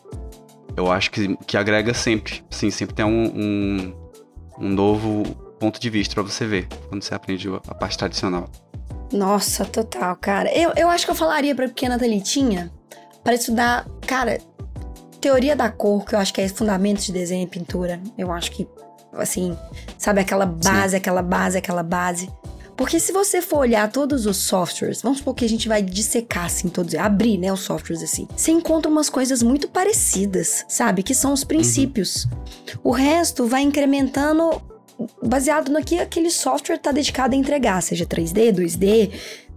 Eu 0.77 0.91
acho 0.91 1.11
que, 1.11 1.37
que 1.47 1.57
agrega 1.57 1.93
sempre. 1.95 2.45
Sim, 2.51 2.71
sempre 2.71 2.95
tem 2.95 3.05
um, 3.05 3.25
um, 3.25 3.95
um 4.59 4.69
novo 4.69 5.23
ponto 5.59 5.81
de 5.81 5.91
vista 5.91 6.15
pra 6.15 6.23
você 6.23 6.47
ver 6.47 6.67
quando 6.89 7.03
você 7.03 7.15
aprende 7.15 7.49
a 7.69 7.75
parte 7.75 7.97
tradicional. 7.97 8.49
Nossa, 9.13 9.65
total, 9.65 10.17
cara. 10.17 10.53
Eu, 10.53 10.73
eu 10.77 10.89
acho 10.89 11.05
que 11.05 11.11
eu 11.11 11.15
falaria 11.15 11.55
pra 11.55 11.69
pequena 11.69 11.99
Thalitinha 11.99 12.73
para 13.23 13.35
estudar, 13.35 13.87
cara, 14.07 14.41
teoria 15.21 15.55
da 15.55 15.71
cor, 15.71 16.05
que 16.05 16.15
eu 16.15 16.19
acho 16.19 16.33
que 16.35 16.41
é 16.41 16.49
fundamentos 16.49 17.07
de 17.07 17.13
desenho 17.13 17.45
e 17.45 17.47
pintura. 17.47 18.01
Eu 18.19 18.33
acho 18.33 18.51
que, 18.51 18.67
assim, 19.13 19.57
sabe, 19.99 20.21
aquela 20.21 20.47
base, 20.47 20.97
aquela 20.97 21.23
base, 21.23 21.59
aquela 21.59 21.83
base. 21.83 22.29
Porque 22.77 22.99
se 22.99 23.13
você 23.13 23.41
for 23.41 23.59
olhar 23.59 23.91
todos 23.91 24.27
os 24.27 24.37
softwares, 24.39 25.03
vamos 25.03 25.19
supor 25.19 25.35
que 25.35 25.45
a 25.45 25.49
gente 25.49 25.69
vai 25.69 25.83
dissecar, 25.83 26.47
assim, 26.47 26.69
todos, 26.69 26.95
abrir, 26.95 27.39
né, 27.39 27.53
os 27.53 27.61
softwares, 27.61 28.03
assim. 28.03 28.27
Você 28.37 28.51
encontra 28.51 28.91
umas 28.91 29.09
coisas 29.09 29.43
muito 29.43 29.69
parecidas, 29.69 30.65
sabe? 30.69 31.03
Que 31.03 31.15
são 31.15 31.33
os 31.33 31.45
princípios. 31.45 32.27
O 32.83 32.91
resto 32.91 33.47
vai 33.47 33.63
incrementando 33.63 34.61
baseado 35.23 35.71
no 35.71 35.83
que 35.83 35.99
aquele 35.99 36.31
software 36.31 36.77
está 36.77 36.93
dedicado 36.93 37.35
a 37.35 37.39
entregar, 37.39 37.83
seja 37.83 38.07
3D, 38.07 38.53
2D, 38.53 39.11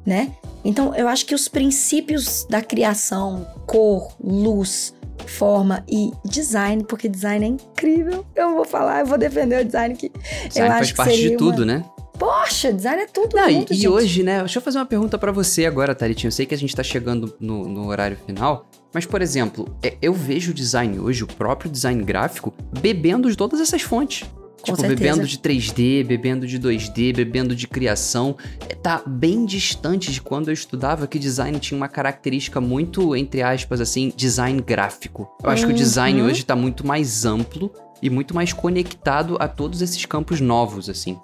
né? 0.06 0.32
Então, 0.64 0.96
eu 0.96 1.08
acho 1.08 1.26
que 1.26 1.36
os 1.36 1.48
princípios 1.48 2.46
da 2.50 2.62
criação, 2.62 3.48
cor, 3.68 4.16
luz, 4.20 4.94
forma 5.26 5.84
e 5.88 6.12
design, 6.24 6.84
porque 6.84 7.08
design 7.08 7.46
é 7.46 7.50
incrível. 7.50 8.26
Eu 8.36 8.56
vou 8.56 8.66
falar, 8.66 9.02
eu 9.02 9.06
vou 9.06 9.18
defender 9.18 9.62
o 9.62 9.66
design 9.66 9.96
que 9.96 10.10
Design 10.10 10.52
eu 10.56 10.68
faz 10.68 10.82
acho 10.82 10.92
que 10.92 10.98
parte 10.98 11.12
de 11.12 11.22
seria 11.22 11.38
tudo, 11.38 11.64
uma... 11.64 11.66
né? 11.66 11.86
Poxa, 12.18 12.72
design 12.72 13.02
é 13.04 13.08
tudo 13.08 13.36
Não, 13.36 13.50
e, 13.50 13.54
junto, 13.54 13.74
e 13.74 13.88
hoje, 13.88 14.24
né? 14.24 14.40
Deixa 14.40 14.60
eu 14.60 14.62
fazer 14.64 14.78
uma 14.78 14.86
pergunta 14.86 15.18
pra 15.18 15.32
você 15.32 15.66
agora, 15.66 15.94
Thalitinho. 15.94 16.28
Eu 16.30 16.32
sei 16.32 16.46
que 16.46 16.56
a 16.56 16.58
gente 16.58 16.76
tá 16.76 16.84
chegando 16.84 17.36
no, 17.40 17.68
no 17.68 17.88
horário 17.88 18.18
final, 18.26 18.66
mas, 18.94 19.06
por 19.06 19.22
exemplo, 19.22 19.76
é- 19.84 19.98
eu 20.02 20.14
vejo 20.14 20.52
o 20.52 20.54
design 20.54 21.00
hoje, 21.00 21.24
o 21.24 21.28
próprio 21.28 21.70
design 21.70 22.02
gráfico, 22.04 22.54
bebendo 22.80 23.30
de 23.30 23.36
todas 23.36 23.60
essas 23.60 23.82
fontes. 23.82 24.28
Tipo, 24.64 24.80
certeza. 24.80 24.96
bebendo 25.00 25.28
de 25.28 25.38
3D, 25.38 26.04
bebendo 26.04 26.48
de 26.48 26.58
2D, 26.58 27.14
bebendo 27.14 27.56
de 27.56 27.68
criação. 27.68 28.36
É, 28.68 28.74
Tá 28.74 29.02
bem 29.06 29.46
distante 29.46 30.12
de 30.12 30.20
quando 30.22 30.48
eu 30.50 30.54
estudava 30.54 31.06
que 31.08 31.20
design 31.20 31.60
tinha 31.60 31.76
uma 31.78 31.88
característica 31.88 32.60
muito, 32.62 33.16
entre 33.16 33.42
aspas, 33.44 33.80
assim, 33.82 34.12
design 34.16 34.60
gráfico. 34.62 35.28
Eu 35.44 35.50
acho 35.52 35.68
que 35.68 35.72
o 35.72 35.76
design 35.76 36.22
Uhum. 36.22 36.28
hoje 36.28 36.44
tá 36.46 36.56
muito 36.56 36.86
mais 36.86 37.26
amplo 37.26 37.72
e 38.02 38.10
muito 38.10 38.34
mais 38.34 38.54
conectado 38.54 39.38
a 39.40 39.48
todos 39.48 39.82
esses 39.84 40.04
campos 40.06 40.40
novos, 40.42 40.90
assim. 40.90 41.20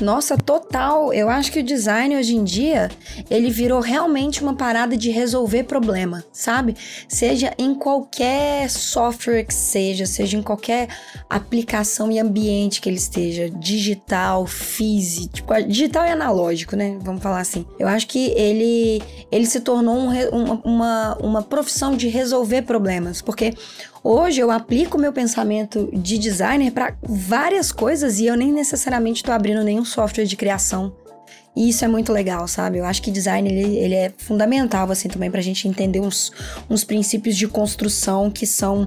Nossa, 0.00 0.36
total. 0.36 1.12
Eu 1.12 1.28
acho 1.28 1.52
que 1.52 1.60
o 1.60 1.62
design 1.62 2.16
hoje 2.16 2.34
em 2.34 2.42
dia, 2.42 2.90
ele 3.30 3.50
virou 3.50 3.80
realmente 3.80 4.42
uma 4.42 4.54
parada 4.54 4.96
de 4.96 5.10
resolver 5.10 5.64
problema, 5.64 6.24
sabe? 6.32 6.76
Seja 7.08 7.52
em 7.58 7.74
qualquer 7.74 8.68
software 8.68 9.44
que 9.44 9.54
seja, 9.54 10.06
seja 10.06 10.36
em 10.36 10.42
qualquer 10.42 10.88
aplicação 11.28 12.10
e 12.10 12.18
ambiente 12.18 12.80
que 12.80 12.88
ele 12.88 12.96
esteja, 12.96 13.48
digital, 13.50 14.46
físico, 14.46 15.34
tipo, 15.34 15.54
digital 15.62 16.06
e 16.06 16.10
analógico, 16.10 16.76
né? 16.76 16.98
Vamos 17.00 17.22
falar 17.22 17.40
assim. 17.40 17.64
Eu 17.78 17.86
acho 17.86 18.06
que 18.06 18.30
ele, 18.30 19.02
ele 19.30 19.46
se 19.46 19.60
tornou 19.60 19.96
um 19.96 20.14
uma, 20.64 21.16
uma 21.20 21.42
profissão 21.42 21.96
de 21.96 22.08
resolver 22.08 22.62
problemas, 22.62 23.20
porque 23.20 23.54
Hoje 24.06 24.38
eu 24.38 24.50
aplico 24.50 24.98
meu 24.98 25.14
pensamento 25.14 25.88
de 25.90 26.18
designer 26.18 26.70
para 26.70 26.94
várias 27.02 27.72
coisas 27.72 28.18
e 28.18 28.26
eu 28.26 28.36
nem 28.36 28.52
necessariamente 28.52 29.22
estou 29.22 29.32
abrindo 29.32 29.64
nenhum 29.64 29.82
software 29.82 30.26
de 30.26 30.36
criação. 30.36 30.94
E 31.56 31.70
isso 31.70 31.86
é 31.86 31.88
muito 31.88 32.12
legal, 32.12 32.46
sabe? 32.46 32.76
Eu 32.76 32.84
acho 32.84 33.00
que 33.00 33.10
design 33.10 33.48
ele, 33.48 33.78
ele 33.78 33.94
é 33.94 34.12
fundamental 34.18 34.90
assim 34.90 35.08
também 35.08 35.30
pra 35.30 35.40
gente 35.40 35.66
entender 35.66 36.00
uns, 36.00 36.30
uns 36.68 36.84
princípios 36.84 37.34
de 37.34 37.48
construção 37.48 38.30
que 38.30 38.46
são 38.46 38.86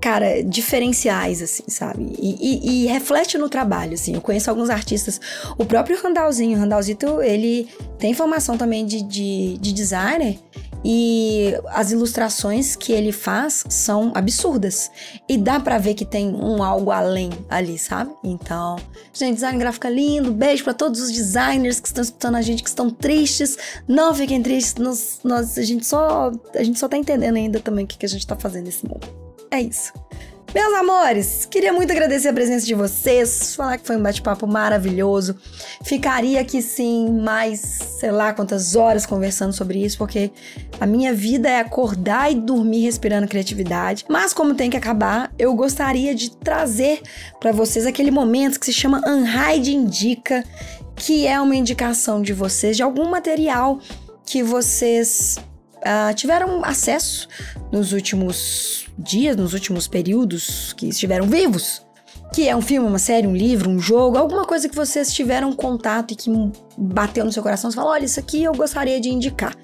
cara, 0.00 0.42
diferenciais, 0.42 1.42
assim, 1.42 1.64
sabe? 1.68 2.12
E, 2.18 2.36
e- 2.40 2.84
e 2.84 2.86
reflete 2.86 3.36
no 3.36 3.48
trabalho, 3.48 3.94
assim. 3.94 4.14
Eu 4.14 4.20
conheço 4.20 4.48
alguns 4.48 4.70
artistas, 4.70 5.20
o 5.58 5.64
próprio 5.64 6.00
Randalzinho, 6.02 6.58
Randalzito, 6.58 7.20
ele 7.22 7.68
tem 7.98 8.14
formação 8.14 8.56
também 8.56 8.86
de, 8.86 9.02
de, 9.02 9.58
de 9.58 9.72
designer 9.72 10.38
e 10.82 11.52
as 11.68 11.90
ilustrações 11.90 12.74
que 12.74 12.90
ele 12.92 13.12
faz 13.12 13.64
são 13.68 14.12
absurdas. 14.14 14.90
E 15.28 15.36
dá 15.36 15.60
pra 15.60 15.76
ver 15.76 15.92
que 15.92 16.06
tem 16.06 16.28
um 16.34 16.62
algo 16.62 16.90
além 16.90 17.28
ali, 17.50 17.78
sabe? 17.78 18.10
Então, 18.24 18.76
gente, 19.12 19.34
design 19.34 19.58
gráfico 19.58 19.86
é 19.86 19.90
lindo. 19.90 20.32
Beijo 20.32 20.64
pra 20.64 20.72
todos 20.72 21.00
os 21.02 21.12
designers 21.12 21.78
que 21.78 21.88
estão 21.88 22.02
escutando 22.02 22.36
a 22.36 22.42
gente, 22.42 22.62
que 22.62 22.68
estão 22.70 22.88
tristes. 22.88 23.58
Não 23.86 24.14
fiquem 24.14 24.42
tristes, 24.42 24.74
nós, 24.82 25.20
nós- 25.22 25.58
a, 25.58 25.62
gente 25.62 25.84
só, 25.84 26.32
a 26.54 26.62
gente 26.62 26.78
só 26.78 26.88
tá 26.88 26.96
entendendo 26.96 27.36
ainda 27.36 27.60
também 27.60 27.84
o 27.84 27.86
que, 27.88 27.98
que 27.98 28.06
a 28.06 28.08
gente 28.08 28.26
tá 28.26 28.34
fazendo 28.34 28.64
nesse 28.64 28.86
mundo. 28.86 29.06
É 29.50 29.60
isso. 29.60 29.92
Meus 30.52 30.74
amores, 30.74 31.46
queria 31.48 31.72
muito 31.72 31.92
agradecer 31.92 32.26
a 32.26 32.32
presença 32.32 32.66
de 32.66 32.74
vocês, 32.74 33.54
falar 33.54 33.78
que 33.78 33.86
foi 33.86 33.96
um 33.96 34.02
bate-papo 34.02 34.48
maravilhoso. 34.48 35.36
Ficaria 35.84 36.40
aqui 36.40 36.60
sim 36.60 37.08
mais, 37.08 37.60
sei 37.60 38.10
lá 38.10 38.32
quantas 38.32 38.74
horas 38.74 39.06
conversando 39.06 39.52
sobre 39.52 39.84
isso, 39.84 39.96
porque 39.96 40.32
a 40.80 40.86
minha 40.86 41.14
vida 41.14 41.48
é 41.48 41.60
acordar 41.60 42.32
e 42.32 42.34
dormir 42.34 42.80
respirando 42.80 43.28
criatividade. 43.28 44.04
Mas 44.08 44.32
como 44.32 44.52
tem 44.52 44.68
que 44.68 44.76
acabar, 44.76 45.32
eu 45.38 45.54
gostaria 45.54 46.16
de 46.16 46.36
trazer 46.36 47.00
para 47.38 47.52
vocês 47.52 47.86
aquele 47.86 48.10
momento 48.10 48.58
que 48.58 48.66
se 48.66 48.72
chama 48.72 49.00
Unhide 49.06 49.72
Indica, 49.72 50.42
que 50.96 51.28
é 51.28 51.40
uma 51.40 51.54
indicação 51.54 52.20
de 52.20 52.32
vocês 52.32 52.76
de 52.76 52.82
algum 52.82 53.08
material 53.08 53.78
que 54.26 54.42
vocês 54.42 55.38
ah, 55.84 56.12
tiveram 56.14 56.64
acesso 56.64 57.28
nos 57.72 57.92
últimos 57.92 58.86
dias, 58.98 59.36
nos 59.36 59.54
últimos 59.54 59.88
períodos 59.88 60.72
que 60.74 60.88
estiveram 60.88 61.26
vivos. 61.26 61.84
Que 62.32 62.48
é 62.48 62.54
um 62.54 62.62
filme, 62.62 62.86
uma 62.86 62.98
série, 62.98 63.26
um 63.26 63.34
livro, 63.34 63.68
um 63.68 63.80
jogo, 63.80 64.16
alguma 64.16 64.44
coisa 64.44 64.68
que 64.68 64.76
vocês 64.76 65.12
tiveram 65.12 65.52
contato 65.52 66.12
e 66.12 66.14
que 66.14 66.30
bateu 66.78 67.24
no 67.24 67.32
seu 67.32 67.42
coração. 67.42 67.70
Você 67.70 67.76
fala: 67.76 67.90
olha, 67.90 68.04
isso 68.04 68.20
aqui 68.20 68.44
eu 68.44 68.52
gostaria 68.52 69.00
de 69.00 69.08
indicar. 69.08 69.54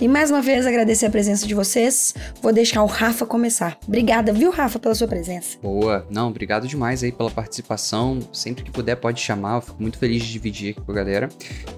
E 0.00 0.08
mais 0.08 0.30
uma 0.30 0.42
vez 0.42 0.66
agradecer 0.66 1.06
a 1.06 1.10
presença 1.10 1.46
de 1.46 1.54
vocês. 1.54 2.14
Vou 2.42 2.52
deixar 2.52 2.82
o 2.82 2.86
Rafa 2.86 3.24
começar. 3.24 3.78
Obrigada, 3.86 4.32
viu, 4.32 4.50
Rafa, 4.50 4.78
pela 4.78 4.94
sua 4.94 5.06
presença. 5.06 5.56
Boa. 5.62 6.04
Não, 6.10 6.28
obrigado 6.28 6.66
demais 6.66 7.04
aí 7.04 7.12
pela 7.12 7.30
participação. 7.30 8.18
Sempre 8.32 8.64
que 8.64 8.72
puder, 8.72 8.96
pode 8.96 9.20
chamar. 9.20 9.56
Eu 9.56 9.60
fico 9.62 9.80
muito 9.80 9.98
feliz 9.98 10.24
de 10.24 10.32
dividir 10.32 10.70
aqui 10.72 10.80
com 10.80 10.90
a 10.90 10.94
galera. 10.94 11.28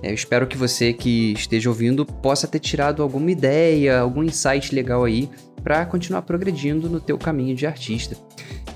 É, 0.03 0.11
eu 0.11 0.15
espero 0.15 0.47
que 0.47 0.57
você 0.57 0.95
que 0.95 1.35
esteja 1.35 1.69
ouvindo 1.69 2.07
possa 2.07 2.47
ter 2.47 2.59
tirado 2.59 3.03
alguma 3.03 3.31
ideia, 3.31 4.01
algum 4.01 4.23
insight 4.23 4.75
legal 4.75 5.05
aí 5.05 5.29
para 5.63 5.85
continuar 5.85 6.23
progredindo 6.23 6.89
no 6.89 7.01
teu 7.01 7.19
caminho 7.19 7.55
de 7.55 7.67
artista. 7.67 8.17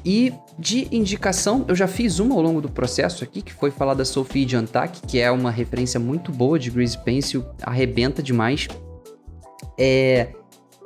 E 0.05 0.33
de 0.59 0.89
indicação, 0.91 1.65
eu 1.69 1.75
já 1.75 1.87
fiz 1.87 2.19
uma 2.19 2.35
ao 2.35 2.43
longo 2.43 2.61
do 2.61 2.69
processo 2.69 3.25
aqui, 3.25 3.41
que 3.43 3.53
foi 3.53 3.71
falar 3.71 3.95
da 3.95 4.05
Sophie 4.05 4.49
Jantak, 4.49 5.01
que 5.07 5.19
é 5.19 5.31
uma 5.31 5.51
referência 5.51 5.99
muito 5.99 6.33
boa 6.33 6.59
de 6.59 6.71
Grease 6.71 6.99
Pencil, 6.99 7.45
arrebenta 7.63 8.23
demais. 8.23 8.69
É, 9.79 10.29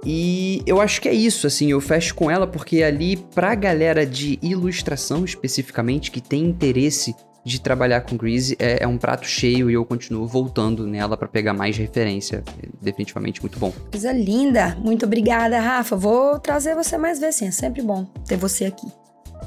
e 0.05 0.63
eu 0.67 0.81
acho 0.81 1.01
que 1.01 1.09
é 1.09 1.15
isso, 1.15 1.47
assim, 1.47 1.71
eu 1.71 1.81
fecho 1.81 2.15
com 2.15 2.31
ela 2.31 2.47
porque 2.47 2.83
ali, 2.83 3.17
pra 3.17 3.55
galera 3.55 4.07
de 4.07 4.39
ilustração 4.43 5.25
especificamente, 5.25 6.11
que 6.11 6.21
tem 6.21 6.45
interesse 6.45 7.15
de 7.45 7.61
trabalhar 7.61 8.01
com 8.01 8.17
Grease. 8.17 8.57
É, 8.59 8.83
é 8.83 8.89
um 8.89 8.99
prato 8.99 9.27
cheio 9.27 9.71
e 9.71 9.75
eu 9.75 9.85
continuo 9.85 10.27
voltando 10.27 10.85
nela 10.85 11.17
para 11.17 11.29
pegar 11.29 11.55
mais 11.55 11.77
referência. 11.77 12.43
É 12.63 12.69
definitivamente 12.83 13.41
muito 13.41 13.57
bom. 13.59 13.73
Coisa 13.93 14.13
linda. 14.13 14.77
Muito 14.81 15.07
obrigada, 15.07 15.61
Rafa. 15.61 15.95
Vou 15.95 16.41
trazer 16.41 16.75
você 16.75 16.99
mais 16.99 17.21
vezes, 17.21 17.37
sim. 17.37 17.47
É 17.47 17.51
sempre 17.53 17.83
bom 17.83 18.05
ter 18.27 18.37
você 18.37 18.65
aqui. 18.65 18.89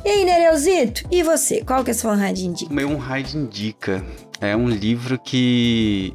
E 0.06 0.10
aí, 0.10 0.26
Nereuzito? 0.26 1.04
E 1.12 1.22
você? 1.24 1.64
Qual 1.64 1.84
que 1.84 1.92
é 1.92 1.94
a 1.94 1.96
sua 1.96 2.16
raid 2.16 2.46
indica? 2.46 2.74
Meu 2.74 2.98
raid 2.98 3.38
indica 3.38 4.04
é 4.40 4.56
um 4.56 4.70
livro 4.70 5.20
que 5.20 6.14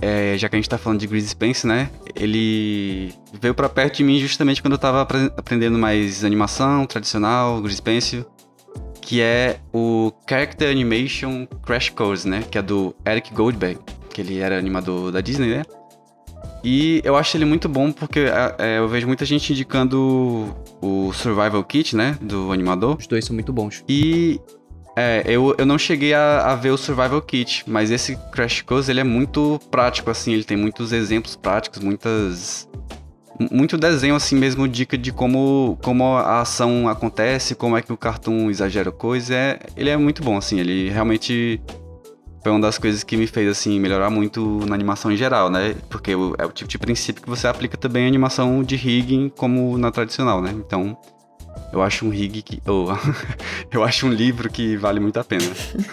é, 0.00 0.36
já 0.36 0.48
que 0.48 0.56
a 0.56 0.58
gente 0.58 0.68
tá 0.68 0.76
falando 0.76 1.00
de 1.00 1.06
Grease 1.06 1.28
Spence, 1.28 1.66
né? 1.66 1.90
Ele 2.14 3.14
veio 3.40 3.54
para 3.54 3.68
perto 3.68 3.96
de 3.96 4.04
mim 4.04 4.18
justamente 4.18 4.60
quando 4.60 4.72
eu 4.72 4.78
tava 4.78 5.00
aprendendo 5.00 5.78
mais 5.78 6.24
animação 6.24 6.84
tradicional, 6.86 7.60
Grease 7.62 7.80
Pencil, 7.80 8.26
que 9.00 9.20
é 9.20 9.60
o 9.72 10.12
Character 10.28 10.70
Animation 10.70 11.46
Crash 11.64 11.90
Course, 11.90 12.28
né? 12.28 12.42
Que 12.50 12.58
é 12.58 12.62
do 12.62 12.94
Eric 13.06 13.32
Goldberg, 13.32 13.78
que 14.10 14.20
ele 14.20 14.38
era 14.38 14.58
animador 14.58 15.12
da 15.12 15.20
Disney, 15.20 15.48
né? 15.48 15.62
E 16.68 17.00
eu 17.04 17.14
acho 17.14 17.36
ele 17.36 17.44
muito 17.44 17.68
bom 17.68 17.92
porque 17.92 18.18
é, 18.18 18.54
é 18.58 18.78
eu 18.78 18.88
vejo 18.88 19.06
muita 19.06 19.24
gente 19.24 19.52
indicando 19.52 20.52
o 20.82 21.12
Survival 21.12 21.62
Kit, 21.62 21.94
né? 21.94 22.18
Do 22.20 22.50
animador. 22.50 22.96
Os 22.98 23.06
dois 23.06 23.24
são 23.24 23.34
muito 23.34 23.52
bons. 23.52 23.84
E 23.88 24.40
é, 24.96 25.22
eu, 25.26 25.54
eu 25.56 25.64
não 25.64 25.78
cheguei 25.78 26.12
a, 26.12 26.50
a, 26.50 26.56
ver 26.56 26.70
o 26.70 26.76
Survival 26.76 27.22
Kit, 27.22 27.62
mas 27.68 27.92
esse 27.92 28.16
Crash 28.32 28.62
Course 28.62 28.90
ele 28.90 28.98
é 28.98 29.04
muito 29.04 29.60
prático, 29.70 30.10
assim, 30.10 30.32
ele 30.32 30.42
tem 30.42 30.56
muitos 30.56 30.92
exemplos 30.92 31.36
práticos, 31.36 31.78
muitas. 31.78 32.68
Muito 33.52 33.76
desenho, 33.76 34.16
assim 34.16 34.34
mesmo, 34.34 34.66
dica 34.66 34.98
de 34.98 35.12
como, 35.12 35.78
como 35.84 36.16
a 36.16 36.40
ação 36.40 36.88
acontece, 36.88 37.54
como 37.54 37.76
é 37.76 37.82
que 37.82 37.92
o 37.92 37.96
cartoon 37.96 38.50
exagera 38.50 38.90
coisa. 38.90 39.32
É, 39.32 39.60
ele 39.76 39.90
é 39.90 39.96
muito 39.96 40.20
bom, 40.20 40.36
assim, 40.36 40.58
ele 40.58 40.88
realmente 40.88 41.60
foi 42.46 42.52
uma 42.52 42.60
das 42.60 42.78
coisas 42.78 43.02
que 43.02 43.16
me 43.16 43.26
fez, 43.26 43.48
assim, 43.48 43.80
melhorar 43.80 44.08
muito 44.08 44.64
na 44.68 44.76
animação 44.76 45.10
em 45.10 45.16
geral, 45.16 45.50
né? 45.50 45.74
Porque 45.90 46.12
é 46.12 46.46
o 46.46 46.52
tipo 46.52 46.70
de 46.70 46.78
princípio 46.78 47.20
que 47.20 47.28
você 47.28 47.48
aplica 47.48 47.76
também 47.76 48.04
em 48.04 48.06
animação 48.06 48.62
de 48.62 48.76
rigging 48.76 49.28
como 49.30 49.76
na 49.76 49.90
tradicional, 49.90 50.40
né? 50.40 50.52
Então, 50.52 50.96
eu 51.72 51.82
acho 51.82 52.06
um 52.06 52.08
rig 52.08 52.42
que. 52.42 52.62
Oh, 52.64 52.86
eu 53.72 53.82
acho 53.82 54.06
um 54.06 54.10
livro 54.10 54.48
que 54.48 54.76
vale 54.76 55.00
muito 55.00 55.18
a 55.18 55.24
pena. 55.24 55.42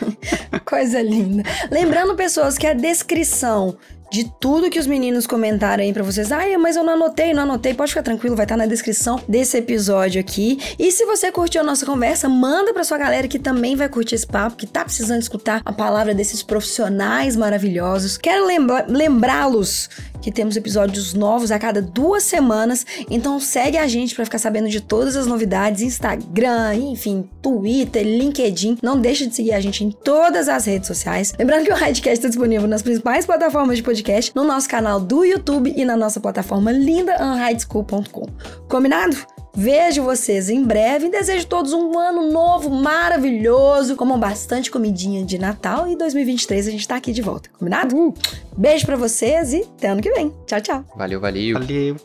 Coisa 0.64 1.02
linda. 1.02 1.42
Lembrando, 1.72 2.14
pessoas, 2.16 2.56
que 2.56 2.68
a 2.68 2.74
descrição 2.76 3.76
de 4.14 4.32
tudo 4.40 4.70
que 4.70 4.78
os 4.78 4.86
meninos 4.86 5.26
comentaram 5.26 5.84
aí 5.84 5.92
para 5.92 6.04
vocês. 6.04 6.32
Ai, 6.32 6.56
mas 6.56 6.76
eu 6.76 6.84
não 6.84 6.94
anotei, 6.94 7.34
não 7.34 7.42
anotei. 7.44 7.74
Pode 7.74 7.90
ficar 7.90 8.04
tranquilo, 8.04 8.36
vai 8.36 8.46
estar 8.46 8.54
tá 8.54 8.60
na 8.60 8.68
descrição 8.68 9.20
desse 9.28 9.58
episódio 9.58 10.22
aqui. 10.22 10.60
E 10.78 10.92
se 10.92 11.04
você 11.04 11.32
curtiu 11.32 11.62
a 11.62 11.64
nossa 11.64 11.84
conversa, 11.84 12.30
manda 12.30 12.72
pra 12.76 12.84
sua 12.84 13.00
galera 13.00 13.28
que 13.28 13.40
também 13.40 13.76
vai 13.76 13.90
curtir 13.90 14.14
esse 14.14 14.28
papo, 14.28 14.56
que 14.56 14.68
tá 14.68 14.86
precisando 14.86 15.20
escutar 15.20 15.64
a 15.66 15.74
palavra 15.74 16.14
desses 16.14 16.44
profissionais 16.44 17.36
maravilhosos. 17.36 18.16
Quero 18.16 18.46
lembrá-los 18.88 19.90
que 20.22 20.32
temos 20.32 20.56
episódios 20.56 21.14
novos 21.16 21.52
a 21.52 21.60
cada 21.60 21.82
duas 21.82 22.24
semanas, 22.24 22.86
então 23.10 23.40
segue 23.40 23.78
a 23.78 23.88
gente 23.88 24.16
para 24.16 24.24
ficar 24.24 24.38
sabendo 24.38 24.70
de 24.70 24.80
todas 24.80 25.18
as 25.18 25.28
novidades, 25.28 25.82
Instagram, 25.82 26.76
enfim, 26.76 27.28
Twitter, 27.42 28.06
LinkedIn. 28.06 28.78
Não 28.82 28.98
deixe 28.98 29.26
de 29.26 29.36
seguir 29.36 29.54
a 29.54 29.60
gente 29.60 29.84
em 29.84 29.92
todas 29.92 30.48
as 30.48 30.66
redes 30.66 30.88
sociais. 30.88 31.34
Lembrando 31.38 31.66
que 31.66 31.72
o 31.72 31.76
Radcast 31.76 32.14
está 32.14 32.28
disponível 32.28 32.68
nas 32.68 32.84
principais 32.84 33.26
plataformas 33.26 33.78
de 33.78 33.84
podcast 33.84 34.03
podcast 34.04 34.36
no 34.36 34.44
nosso 34.44 34.68
canal 34.68 35.00
do 35.00 35.24
YouTube 35.24 35.74
e 35.76 35.86
na 35.86 35.96
nossa 35.96 36.20
plataforma 36.20 36.72
linda 36.72 37.16
unhideschool.com. 37.24 38.28
Combinado? 38.68 39.16
Vejo 39.56 40.04
vocês 40.04 40.50
em 40.50 40.64
breve 40.64 41.06
e 41.06 41.10
desejo 41.10 41.48
todos 41.48 41.72
um 41.74 41.98
ano 41.98 42.30
novo 42.32 42.70
maravilhoso, 42.70 43.96
com 43.96 44.20
bastante 44.20 44.70
comidinha 44.70 45.24
de 45.24 45.38
Natal 45.38 45.88
e 45.88 45.96
2023 45.96 46.68
a 46.68 46.72
gente 46.72 46.88
tá 46.88 46.96
aqui 46.96 47.14
de 47.14 47.22
volta, 47.22 47.50
combinado? 47.58 48.14
Beijo 48.58 48.86
para 48.86 48.98
vocês 48.98 49.54
e 49.54 49.62
até 49.62 49.88
ano 49.88 50.02
que 50.02 50.12
vem. 50.12 50.34
Tchau, 50.46 50.60
tchau. 50.60 50.86
Valeu, 50.98 51.22
valeu. 51.22 51.60
Valeu. 51.60 51.96